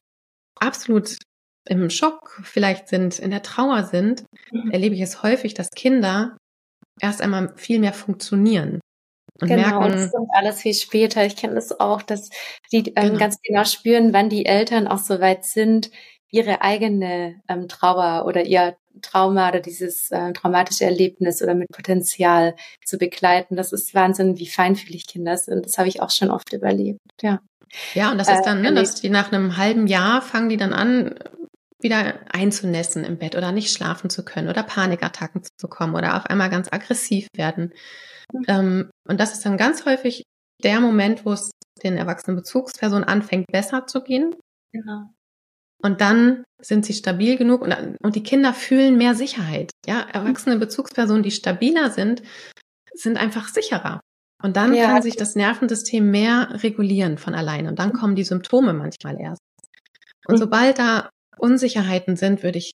absolut 0.60 1.18
im 1.68 1.90
Schock 1.90 2.40
vielleicht 2.44 2.88
sind, 2.88 3.18
in 3.18 3.30
der 3.30 3.42
Trauer 3.42 3.84
sind, 3.84 4.24
mhm. 4.52 4.70
erlebe 4.70 4.94
ich 4.94 5.00
es 5.00 5.22
häufig, 5.22 5.54
dass 5.54 5.70
Kinder 5.70 6.36
erst 7.00 7.20
einmal 7.20 7.56
viel 7.56 7.80
mehr 7.80 7.92
funktionieren 7.92 8.80
und 9.40 9.48
genau, 9.48 9.80
merken, 9.80 9.92
das 9.92 10.12
kommt 10.12 10.30
alles 10.32 10.60
viel 10.62 10.74
später. 10.74 11.24
Ich 11.24 11.36
kenne 11.36 11.54
das 11.54 11.78
auch, 11.78 12.02
dass 12.02 12.30
die 12.72 12.92
ähm, 12.96 13.08
genau. 13.08 13.18
ganz 13.18 13.40
genau 13.42 13.64
spüren, 13.64 14.12
wann 14.12 14.28
die 14.28 14.46
Eltern 14.46 14.86
auch 14.86 14.98
so 14.98 15.20
weit 15.20 15.44
sind, 15.44 15.90
ihre 16.30 16.62
eigene 16.62 17.40
ähm, 17.48 17.68
Trauer 17.68 18.26
oder 18.26 18.44
ihr 18.44 18.76
Trauma 19.02 19.48
oder 19.48 19.60
dieses 19.60 20.10
äh, 20.10 20.32
traumatische 20.32 20.84
Erlebnis 20.84 21.42
oder 21.42 21.54
mit 21.54 21.68
Potenzial 21.68 22.54
zu 22.84 22.98
begleiten. 22.98 23.56
Das 23.56 23.72
ist 23.72 23.94
Wahnsinn, 23.94 24.38
wie 24.38 24.46
feinfühlig 24.46 25.06
Kinder 25.06 25.36
sind. 25.36 25.66
Das 25.66 25.78
habe 25.78 25.88
ich 25.88 26.00
auch 26.00 26.10
schon 26.10 26.30
oft 26.30 26.52
überlebt. 26.52 27.00
Ja. 27.20 27.40
Ja, 27.94 28.10
und 28.12 28.18
das 28.18 28.28
ist 28.28 28.44
dann, 28.44 28.64
äh, 28.64 28.70
ne, 28.70 28.74
dass 28.74 28.94
die 28.94 29.10
nach 29.10 29.32
einem 29.32 29.56
halben 29.56 29.86
Jahr 29.86 30.22
fangen 30.22 30.48
die 30.48 30.56
dann 30.56 30.72
an, 30.72 31.16
wieder 31.80 32.14
einzunässen 32.32 33.04
im 33.04 33.18
Bett 33.18 33.36
oder 33.36 33.52
nicht 33.52 33.70
schlafen 33.70 34.08
zu 34.08 34.24
können 34.24 34.48
oder 34.48 34.62
Panikattacken 34.62 35.42
zu 35.42 35.50
bekommen 35.60 35.94
oder 35.94 36.16
auf 36.16 36.26
einmal 36.26 36.48
ganz 36.48 36.72
aggressiv 36.72 37.28
werden. 37.34 37.72
Mhm. 38.32 38.44
Ähm, 38.48 38.90
und 39.08 39.20
das 39.20 39.32
ist 39.32 39.44
dann 39.44 39.56
ganz 39.56 39.84
häufig 39.84 40.22
der 40.62 40.80
Moment, 40.80 41.24
wo 41.24 41.32
es 41.32 41.50
den 41.82 41.96
erwachsenen 41.96 42.36
Bezugspersonen 42.36 43.04
anfängt, 43.04 43.46
besser 43.48 43.86
zu 43.86 44.02
gehen. 44.02 44.34
Genau. 44.72 45.10
Und 45.82 46.00
dann 46.00 46.44
sind 46.60 46.86
sie 46.86 46.94
stabil 46.94 47.36
genug 47.36 47.60
und, 47.60 47.74
und 48.02 48.16
die 48.16 48.22
Kinder 48.22 48.54
fühlen 48.54 48.96
mehr 48.96 49.14
Sicherheit. 49.14 49.72
Ja, 49.86 50.00
erwachsene 50.00 50.58
Bezugspersonen, 50.58 51.22
die 51.22 51.30
stabiler 51.30 51.90
sind, 51.90 52.22
sind 52.94 53.18
einfach 53.18 53.48
sicherer. 53.48 54.00
Und 54.42 54.56
dann 54.56 54.74
ja. 54.74 54.86
kann 54.86 55.02
sich 55.02 55.16
das 55.16 55.34
Nervensystem 55.34 56.10
mehr 56.10 56.48
regulieren 56.62 57.18
von 57.18 57.34
alleine. 57.34 57.68
Und 57.68 57.78
dann 57.78 57.92
kommen 57.92 58.16
die 58.16 58.24
Symptome 58.24 58.72
manchmal 58.72 59.20
erst. 59.20 59.40
Und 60.26 60.36
mhm. 60.36 60.38
sobald 60.38 60.78
da 60.78 61.10
Unsicherheiten 61.38 62.16
sind, 62.16 62.42
würde 62.42 62.58
ich 62.58 62.72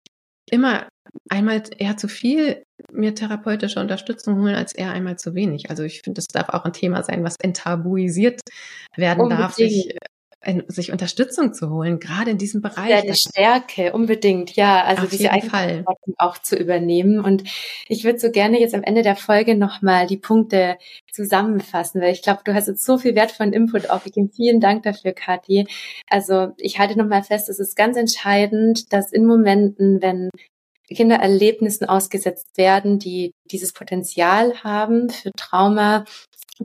immer 0.50 0.88
einmal 1.28 1.62
eher 1.78 1.96
zu 1.96 2.08
viel 2.08 2.62
mir 2.92 3.14
therapeutische 3.14 3.80
Unterstützung 3.80 4.40
holen, 4.40 4.54
als 4.54 4.74
eher 4.74 4.92
einmal 4.92 5.18
zu 5.18 5.34
wenig. 5.34 5.70
Also 5.70 5.82
ich 5.82 6.02
finde, 6.02 6.18
das 6.18 6.26
darf 6.26 6.48
auch 6.50 6.64
ein 6.64 6.72
Thema 6.72 7.02
sein, 7.02 7.24
was 7.24 7.36
enttabuisiert 7.40 8.40
werden 8.96 9.20
Unbedingt. 9.20 9.40
darf, 9.40 9.54
sich, 9.54 9.96
äh, 10.42 10.62
sich 10.68 10.90
Unterstützung 10.90 11.52
zu 11.52 11.68
holen, 11.68 12.00
gerade 12.00 12.30
in 12.30 12.38
diesem 12.38 12.62
Bereich. 12.62 12.88
Ja, 12.88 13.02
die 13.02 13.14
Stärke, 13.14 13.92
unbedingt, 13.92 14.56
ja. 14.56 14.82
Also 14.84 15.02
Auf 15.02 15.10
diese 15.10 15.30
Eigenverantwortung 15.30 16.14
auch 16.16 16.38
zu 16.38 16.56
übernehmen. 16.56 17.20
Und 17.20 17.44
ich 17.88 18.04
würde 18.04 18.18
so 18.18 18.30
gerne 18.30 18.58
jetzt 18.58 18.74
am 18.74 18.82
Ende 18.82 19.02
der 19.02 19.16
Folge 19.16 19.54
nochmal 19.54 20.06
die 20.06 20.16
Punkte 20.16 20.78
zusammenfassen, 21.12 22.00
weil 22.00 22.12
ich 22.12 22.22
glaube, 22.22 22.40
du 22.44 22.54
hast 22.54 22.68
jetzt 22.68 22.84
so 22.84 22.96
viel 22.96 23.14
wertvollen 23.14 23.52
Input 23.52 23.90
aufgegeben. 23.90 24.30
Vielen 24.34 24.60
Dank 24.60 24.84
dafür, 24.84 25.12
Kathi. 25.12 25.66
Also 26.08 26.54
ich 26.56 26.78
halte 26.78 26.98
nochmal 26.98 27.22
fest, 27.22 27.50
es 27.50 27.58
ist 27.58 27.76
ganz 27.76 27.98
entscheidend, 27.98 28.92
dass 28.94 29.12
in 29.12 29.26
Momenten, 29.26 30.00
wenn 30.00 30.30
Kindererlebnissen 30.88 31.88
ausgesetzt 31.88 32.56
werden, 32.56 32.98
die 32.98 33.32
dieses 33.50 33.72
Potenzial 33.72 34.62
haben 34.64 35.08
für 35.10 35.30
Trauma, 35.36 36.04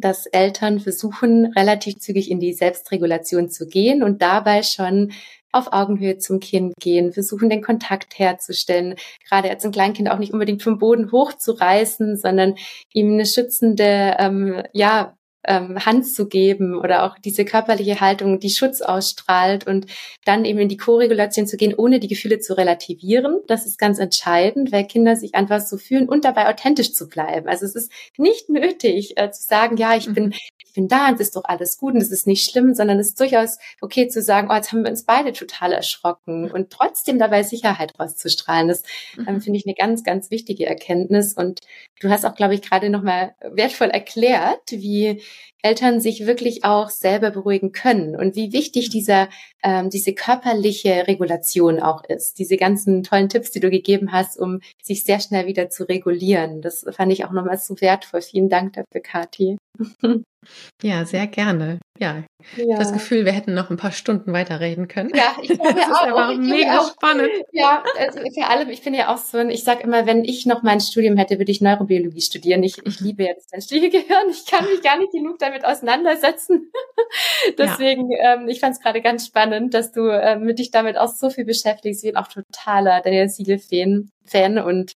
dass 0.01 0.25
Eltern 0.25 0.79
versuchen, 0.79 1.47
relativ 1.53 1.97
zügig 1.99 2.29
in 2.29 2.39
die 2.39 2.53
Selbstregulation 2.53 3.49
zu 3.49 3.67
gehen 3.67 4.03
und 4.03 4.21
dabei 4.21 4.63
schon 4.63 5.11
auf 5.51 5.71
Augenhöhe 5.71 6.17
zum 6.17 6.39
Kind 6.39 6.73
gehen, 6.79 7.13
versuchen 7.13 7.49
den 7.49 7.61
Kontakt 7.61 8.19
herzustellen, 8.19 8.95
gerade 9.29 9.49
als 9.49 9.63
ein 9.63 9.71
Kleinkind 9.71 10.11
auch 10.11 10.19
nicht 10.19 10.33
unbedingt 10.33 10.61
vom 10.61 10.79
Boden 10.79 11.11
hochzureißen, 11.11 12.17
sondern 12.17 12.55
ihm 12.93 13.13
eine 13.13 13.25
schützende, 13.25 14.17
ähm, 14.19 14.63
ja, 14.73 15.15
ähm, 15.47 15.85
Hand 15.85 16.07
zu 16.07 16.27
geben 16.27 16.75
oder 16.75 17.03
auch 17.03 17.17
diese 17.19 17.45
körperliche 17.45 17.99
Haltung, 18.01 18.39
die 18.39 18.49
Schutz 18.49 18.81
ausstrahlt 18.81 19.67
und 19.67 19.87
dann 20.25 20.45
eben 20.45 20.59
in 20.59 20.69
die 20.69 20.77
Co-Regulation 20.77 21.47
zu 21.47 21.57
gehen, 21.57 21.73
ohne 21.75 21.99
die 21.99 22.07
Gefühle 22.07 22.39
zu 22.39 22.57
relativieren. 22.57 23.41
Das 23.47 23.65
ist 23.65 23.77
ganz 23.77 23.99
entscheidend, 23.99 24.71
weil 24.71 24.85
Kinder 24.85 25.15
sich 25.15 25.35
einfach 25.35 25.61
so 25.61 25.77
fühlen 25.77 26.09
und 26.09 26.25
dabei 26.25 26.49
authentisch 26.49 26.93
zu 26.93 27.07
bleiben. 27.07 27.47
Also 27.47 27.65
es 27.65 27.75
ist 27.75 27.91
nicht 28.17 28.49
nötig 28.49 29.17
äh, 29.17 29.31
zu 29.31 29.43
sagen, 29.43 29.77
ja, 29.77 29.95
ich 29.95 30.11
bin, 30.11 30.25
mhm. 30.25 30.33
ich 30.33 30.73
bin 30.73 30.87
da 30.87 31.07
und 31.07 31.15
es 31.15 31.27
ist 31.27 31.35
doch 31.35 31.45
alles 31.45 31.77
gut 31.77 31.93
und 31.93 32.01
es 32.01 32.11
ist 32.11 32.27
nicht 32.27 32.49
schlimm, 32.49 32.73
sondern 32.73 32.99
es 32.99 33.09
ist 33.09 33.19
durchaus 33.19 33.57
okay 33.81 34.07
zu 34.07 34.21
sagen, 34.21 34.49
oh, 34.51 34.55
jetzt 34.55 34.71
haben 34.71 34.83
wir 34.83 34.91
uns 34.91 35.03
beide 35.03 35.33
total 35.33 35.73
erschrocken 35.73 36.51
und 36.51 36.69
trotzdem 36.69 37.19
dabei 37.19 37.43
Sicherheit 37.43 37.93
rauszustrahlen. 37.99 38.67
Das 38.67 38.83
ähm, 39.17 39.35
mhm. 39.35 39.41
finde 39.41 39.59
ich 39.59 39.65
eine 39.65 39.75
ganz, 39.75 40.03
ganz 40.03 40.31
wichtige 40.31 40.65
Erkenntnis 40.65 41.33
und 41.33 41.61
du 42.01 42.09
hast 42.09 42.25
auch, 42.25 42.35
glaube 42.35 42.55
ich, 42.55 42.61
gerade 42.61 42.89
nochmal 42.89 43.35
wertvoll 43.41 43.89
erklärt, 43.89 44.71
wie 44.71 45.21
Eltern 45.61 45.99
sich 45.99 46.27
wirklich 46.27 46.63
auch 46.63 46.89
selber 46.89 47.31
beruhigen 47.31 47.71
können 47.71 48.15
und 48.15 48.35
wie 48.35 48.53
wichtig 48.53 48.89
dieser, 48.89 49.29
ähm, 49.63 49.89
diese 49.89 50.13
körperliche 50.13 51.07
Regulation 51.07 51.79
auch 51.79 52.03
ist. 52.03 52.37
Diese 52.37 52.57
ganzen 52.57 53.03
tollen 53.03 53.29
Tipps, 53.29 53.51
die 53.51 53.59
du 53.59 53.69
gegeben 53.69 54.11
hast, 54.11 54.39
um 54.39 54.59
sich 54.83 55.03
sehr 55.03 55.19
schnell 55.19 55.47
wieder 55.47 55.69
zu 55.69 55.87
regulieren. 55.87 56.61
Das 56.61 56.85
fand 56.91 57.11
ich 57.11 57.25
auch 57.25 57.31
nochmal 57.31 57.57
so 57.57 57.79
wertvoll. 57.81 58.21
Vielen 58.21 58.49
Dank 58.49 58.73
dafür, 58.73 59.01
Kathi. 59.01 59.57
Ja, 60.81 61.05
sehr 61.05 61.27
gerne. 61.27 61.79
Ja, 61.97 62.23
ja. 62.57 62.77
das 62.77 62.91
Gefühl, 62.91 63.23
wir 63.23 63.31
hätten 63.31 63.53
noch 63.53 63.69
ein 63.69 63.77
paar 63.77 63.93
Stunden 63.93 64.33
weiterreden 64.33 64.87
können. 64.87 65.11
Ja, 65.15 65.35
ich 65.41 65.49
glaube 65.59 65.79
ja 65.79 65.87
auch. 65.87 66.19
Aber 66.19 66.35
mega 66.35 66.79
auch, 66.79 66.91
spannend. 66.91 67.29
Ja, 67.51 67.83
also 67.97 68.19
vor 68.33 68.49
allem, 68.49 68.69
ich 68.69 68.81
bin 68.81 68.93
ja 68.93 69.13
auch 69.13 69.17
so 69.17 69.37
ein, 69.37 69.49
ich 69.49 69.63
sage 69.63 69.83
immer, 69.83 70.05
wenn 70.05 70.25
ich 70.25 70.45
noch 70.45 70.61
mein 70.61 70.81
Studium 70.81 71.15
hätte, 71.15 71.37
würde 71.37 71.51
ich 71.51 71.61
Neurobiologie 71.61 72.21
studieren. 72.21 72.63
Ich, 72.63 72.85
ich 72.85 72.99
liebe 72.99 73.23
jetzt 73.23 73.45
das 73.53 73.69
menschliche 73.69 73.89
Gehirn. 73.89 74.29
Ich 74.29 74.45
kann 74.45 74.65
mich 74.65 74.81
gar 74.81 74.97
nicht 74.97 75.11
genug 75.11 75.39
damit 75.39 75.63
auseinandersetzen. 75.63 76.71
Deswegen, 77.57 78.11
ja. 78.11 78.35
ähm, 78.35 78.49
ich 78.49 78.59
fand 78.59 78.75
es 78.75 78.81
gerade 78.81 79.01
ganz 79.01 79.25
spannend, 79.27 79.73
dass 79.73 79.91
du 79.91 80.09
ähm, 80.09 80.43
mit 80.43 80.59
dich 80.59 80.71
damit 80.71 80.97
auch 80.97 81.13
so 81.13 81.29
viel 81.29 81.45
beschäftigst. 81.45 82.03
Ich 82.03 82.11
bin 82.11 82.17
auch 82.17 82.27
totaler 82.27 83.01
Daniel 83.01 83.29
Siegel-Fan 83.29 84.09
Fan 84.25 84.57
und 84.57 84.93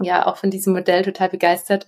ja, 0.00 0.26
auch 0.26 0.36
von 0.36 0.50
diesem 0.50 0.74
Modell 0.74 1.02
total 1.02 1.30
begeistert. 1.30 1.86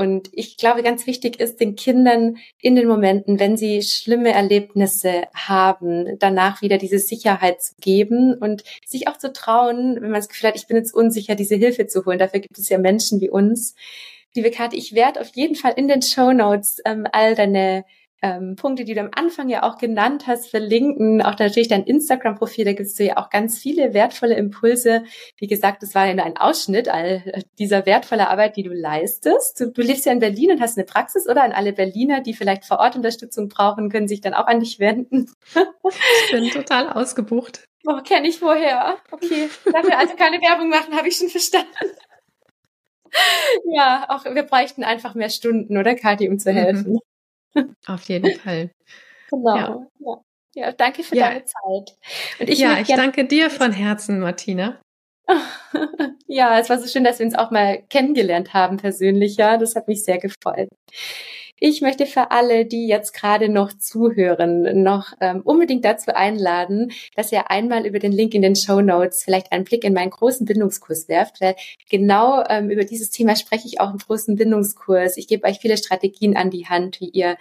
Und 0.00 0.30
ich 0.32 0.56
glaube, 0.56 0.82
ganz 0.82 1.06
wichtig 1.06 1.40
ist, 1.40 1.60
den 1.60 1.76
Kindern 1.76 2.38
in 2.58 2.74
den 2.74 2.88
Momenten, 2.88 3.38
wenn 3.38 3.58
sie 3.58 3.82
schlimme 3.82 4.32
Erlebnisse 4.32 5.24
haben, 5.34 6.18
danach 6.18 6.62
wieder 6.62 6.78
diese 6.78 6.98
Sicherheit 6.98 7.60
zu 7.60 7.74
geben 7.82 8.32
und 8.32 8.64
sich 8.86 9.08
auch 9.08 9.18
zu 9.18 9.30
trauen, 9.30 9.96
wenn 9.96 10.10
man 10.10 10.14
das 10.14 10.30
Gefühl 10.30 10.48
hat, 10.48 10.56
ich 10.56 10.66
bin 10.66 10.78
jetzt 10.78 10.94
unsicher, 10.94 11.34
diese 11.34 11.56
Hilfe 11.56 11.86
zu 11.86 12.06
holen. 12.06 12.18
Dafür 12.18 12.40
gibt 12.40 12.56
es 12.56 12.70
ja 12.70 12.78
Menschen 12.78 13.20
wie 13.20 13.28
uns. 13.28 13.74
Liebe 14.34 14.50
Karte, 14.50 14.74
ich 14.74 14.94
werde 14.94 15.20
auf 15.20 15.32
jeden 15.34 15.54
Fall 15.54 15.74
in 15.76 15.86
den 15.86 16.00
Show 16.00 16.32
Notes 16.32 16.80
ähm, 16.86 17.06
all 17.12 17.34
deine 17.34 17.84
ähm, 18.22 18.56
Punkte, 18.56 18.84
die 18.84 18.94
du 18.94 19.00
am 19.00 19.10
Anfang 19.14 19.48
ja 19.48 19.62
auch 19.62 19.78
genannt 19.78 20.26
hast, 20.26 20.50
verlinken. 20.50 21.22
Auch 21.22 21.38
natürlich 21.38 21.68
dein 21.68 21.84
Instagram-Profil, 21.84 22.64
da 22.64 22.72
gibst 22.72 22.98
du 22.98 23.04
ja 23.04 23.16
auch 23.16 23.30
ganz 23.30 23.58
viele 23.58 23.94
wertvolle 23.94 24.34
Impulse. 24.34 25.04
Wie 25.38 25.46
gesagt, 25.46 25.82
das 25.82 25.94
war 25.94 26.06
ja 26.06 26.14
nur 26.14 26.24
ein 26.24 26.36
Ausschnitt 26.36 26.88
all 26.88 27.44
dieser 27.58 27.86
wertvolle 27.86 28.28
Arbeit, 28.28 28.56
die 28.56 28.62
du 28.62 28.72
leistest. 28.72 29.60
Du, 29.60 29.70
du 29.70 29.82
lebst 29.82 30.06
ja 30.06 30.12
in 30.12 30.18
Berlin 30.18 30.52
und 30.52 30.60
hast 30.60 30.76
eine 30.76 30.84
Praxis, 30.84 31.28
oder? 31.28 31.42
An 31.42 31.52
alle 31.52 31.72
Berliner, 31.72 32.20
die 32.20 32.34
vielleicht 32.34 32.64
vor 32.64 32.78
Ort 32.78 32.96
Unterstützung 32.96 33.48
brauchen, 33.48 33.88
können 33.88 34.08
sich 34.08 34.20
dann 34.20 34.34
auch 34.34 34.46
an 34.46 34.60
dich 34.60 34.78
wenden. 34.78 35.30
ich 35.54 36.32
bin 36.32 36.50
total 36.50 36.90
ausgebucht. 36.90 37.64
Oh, 37.86 38.00
kenne 38.02 38.28
ich 38.28 38.42
woher. 38.42 38.98
Okay, 39.10 39.48
dafür 39.64 39.98
also 39.98 40.14
keine 40.16 40.40
Werbung 40.42 40.68
machen, 40.68 40.94
habe 40.94 41.08
ich 41.08 41.16
schon 41.16 41.28
verstanden. 41.28 41.68
ja, 43.72 44.04
auch 44.08 44.24
wir 44.24 44.42
bräuchten 44.42 44.84
einfach 44.84 45.14
mehr 45.14 45.30
Stunden, 45.30 45.78
oder 45.78 45.94
Kathi, 45.94 46.28
um 46.28 46.38
zu 46.38 46.52
mhm. 46.52 46.56
helfen. 46.56 46.98
Auf 47.86 48.08
jeden 48.08 48.38
Fall. 48.38 48.70
Genau. 49.30 49.56
Ja. 49.56 49.86
ja. 49.98 50.16
ja 50.54 50.72
danke 50.72 51.02
für 51.02 51.16
ja. 51.16 51.28
deine 51.28 51.44
Zeit. 51.44 51.96
Und 52.38 52.48
ich 52.48 52.58
ja, 52.58 52.78
ich 52.80 52.88
danke 52.88 53.24
dir 53.24 53.50
von 53.50 53.72
Herzen, 53.72 54.20
Martina. 54.20 54.80
ja, 56.26 56.58
es 56.58 56.68
war 56.68 56.78
so 56.78 56.88
schön, 56.88 57.04
dass 57.04 57.18
wir 57.18 57.26
uns 57.26 57.36
auch 57.36 57.50
mal 57.50 57.82
kennengelernt 57.88 58.52
haben 58.54 58.76
persönlicher. 58.76 59.58
Das 59.58 59.76
hat 59.76 59.88
mich 59.88 60.04
sehr 60.04 60.18
gefreut. 60.18 60.68
Ich 61.62 61.82
möchte 61.82 62.06
für 62.06 62.30
alle, 62.30 62.64
die 62.64 62.88
jetzt 62.88 63.12
gerade 63.12 63.50
noch 63.50 63.74
zuhören, 63.74 64.82
noch 64.82 65.12
ähm, 65.20 65.42
unbedingt 65.44 65.84
dazu 65.84 66.14
einladen, 66.14 66.90
dass 67.14 67.32
ihr 67.32 67.50
einmal 67.50 67.84
über 67.84 67.98
den 67.98 68.12
Link 68.12 68.32
in 68.32 68.40
den 68.40 68.56
Show 68.56 68.80
Notes 68.80 69.22
vielleicht 69.22 69.52
einen 69.52 69.64
Blick 69.64 69.84
in 69.84 69.92
meinen 69.92 70.08
großen 70.08 70.46
Bindungskurs 70.46 71.06
werft, 71.08 71.42
weil 71.42 71.56
genau 71.90 72.42
ähm, 72.48 72.70
über 72.70 72.84
dieses 72.84 73.10
Thema 73.10 73.36
spreche 73.36 73.66
ich 73.66 73.78
auch 73.78 73.90
im 73.90 73.98
großen 73.98 74.36
Bindungskurs. 74.36 75.18
Ich 75.18 75.28
gebe 75.28 75.46
euch 75.46 75.58
viele 75.58 75.76
Strategien 75.76 76.34
an 76.34 76.48
die 76.48 76.66
Hand, 76.66 76.98
wie 77.02 77.10
ihr 77.10 77.36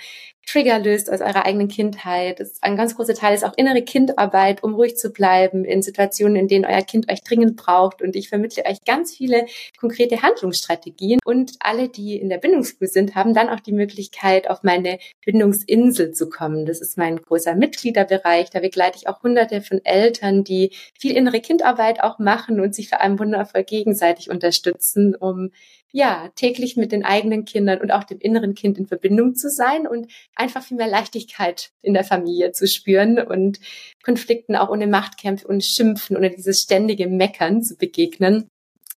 Trigger 0.50 0.80
löst 0.80 1.12
aus 1.12 1.22
eurer 1.22 1.46
eigenen 1.46 1.68
Kindheit. 1.68 2.40
Das 2.40 2.62
ein 2.62 2.76
ganz 2.76 2.96
großer 2.96 3.14
Teil 3.14 3.36
ist 3.36 3.46
auch 3.46 3.54
innere 3.56 3.84
Kindarbeit, 3.84 4.64
um 4.64 4.74
ruhig 4.74 4.98
zu 4.98 5.12
bleiben 5.12 5.64
in 5.64 5.84
Situationen, 5.84 6.36
in 6.36 6.48
denen 6.48 6.66
euer 6.66 6.82
Kind 6.82 7.12
euch 7.12 7.22
dringend 7.24 7.56
braucht. 7.56 8.02
Und 8.02 8.16
ich 8.16 8.30
vermittle 8.30 8.66
euch 8.66 8.84
ganz 8.84 9.16
viele 9.16 9.46
konkrete 9.80 10.24
Handlungsstrategien. 10.24 11.20
Und 11.24 11.54
alle, 11.60 11.88
die 11.88 12.18
in 12.18 12.30
der 12.30 12.40
Bindungsschule 12.40 12.90
sind, 12.90 13.14
haben 13.14 13.36
dann 13.36 13.50
auch 13.50 13.60
die 13.60 13.74
Möglichkeit, 13.74 14.50
auf 14.50 14.64
meine 14.64 14.98
Bindungsinsel 15.24 16.14
zu 16.14 16.30
kommen. 16.30 16.66
Das 16.66 16.82
ist 16.82 16.98
mein 16.98 17.18
großer 17.18 17.54
Mitgliederbereich. 17.54 18.50
Da 18.50 18.60
begleite 18.60 18.98
ich 18.98 19.08
auch 19.08 19.22
hunderte 19.22 19.62
von 19.62 19.86
Eltern, 19.86 20.44
die 20.44 20.72
viel 20.98 21.16
innere 21.16 21.42
Kindarbeit 21.42 22.02
auch 22.02 22.18
machen 22.18 22.60
und 22.60 22.74
sich 22.74 22.90
vor 22.90 23.02
allem 23.02 23.20
wundervoll 23.20 23.64
gegenseitig 23.64 24.32
unterstützen, 24.32 25.16
um 25.16 25.52
ja, 25.92 26.30
täglich 26.36 26.78
mit 26.78 26.92
den 26.92 27.04
eigenen 27.04 27.46
Kindern 27.46 27.82
und 27.82 27.92
auch 27.92 28.04
dem 28.04 28.20
inneren 28.20 28.54
Kind 28.54 28.78
in 28.78 28.86
Verbindung 28.86 29.36
zu 29.36 29.50
sein 29.50 29.88
und 29.88 30.08
einfach 30.40 30.64
viel 30.64 30.78
mehr 30.78 30.88
Leichtigkeit 30.88 31.72
in 31.82 31.94
der 31.94 32.04
Familie 32.04 32.52
zu 32.52 32.68
spüren 32.68 33.20
und 33.20 33.60
Konflikten 34.04 34.56
auch 34.56 34.70
ohne 34.70 34.88
Machtkämpfe 34.88 35.48
und 35.48 35.64
Schimpfen 35.64 36.16
oder 36.16 36.30
dieses 36.30 36.62
ständige 36.62 37.08
Meckern 37.08 37.62
zu 37.62 37.76
begegnen. 37.76 38.48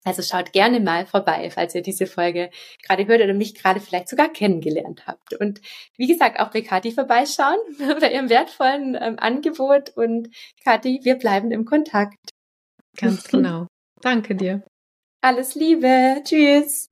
Also 0.04 0.24
schaut 0.24 0.52
gerne 0.52 0.80
mal 0.80 1.06
vorbei, 1.06 1.52
falls 1.52 1.76
ihr 1.76 1.84
diese 1.84 2.08
Folge 2.08 2.50
gerade 2.88 3.06
hört 3.06 3.22
oder 3.22 3.34
mich 3.34 3.54
gerade 3.54 3.80
vielleicht 3.80 4.10
sogar 4.10 4.30
kennengelernt 4.30 5.06
habt. 5.06 5.34
Und 5.39 5.62
wie 5.96 6.08
gesagt, 6.08 6.39
auch 6.39 6.50
bei 6.50 6.62
Kathi 6.62 6.92
vorbeischauen 6.92 7.60
bei 8.00 8.12
ihrem 8.12 8.30
wertvollen 8.30 8.98
ähm, 9.00 9.20
Angebot. 9.20 9.92
Und 9.96 10.30
Kathi, 10.64 11.02
wir 11.04 11.16
bleiben 11.16 11.52
im 11.52 11.66
Kontakt. 11.66 12.18
Ganz 12.98 13.28
genau. 13.28 13.68
Danke 14.02 14.36
dir. 14.36 14.64
Alles 15.22 15.54
Liebe. 15.54 16.22
Tschüss. 16.24 16.89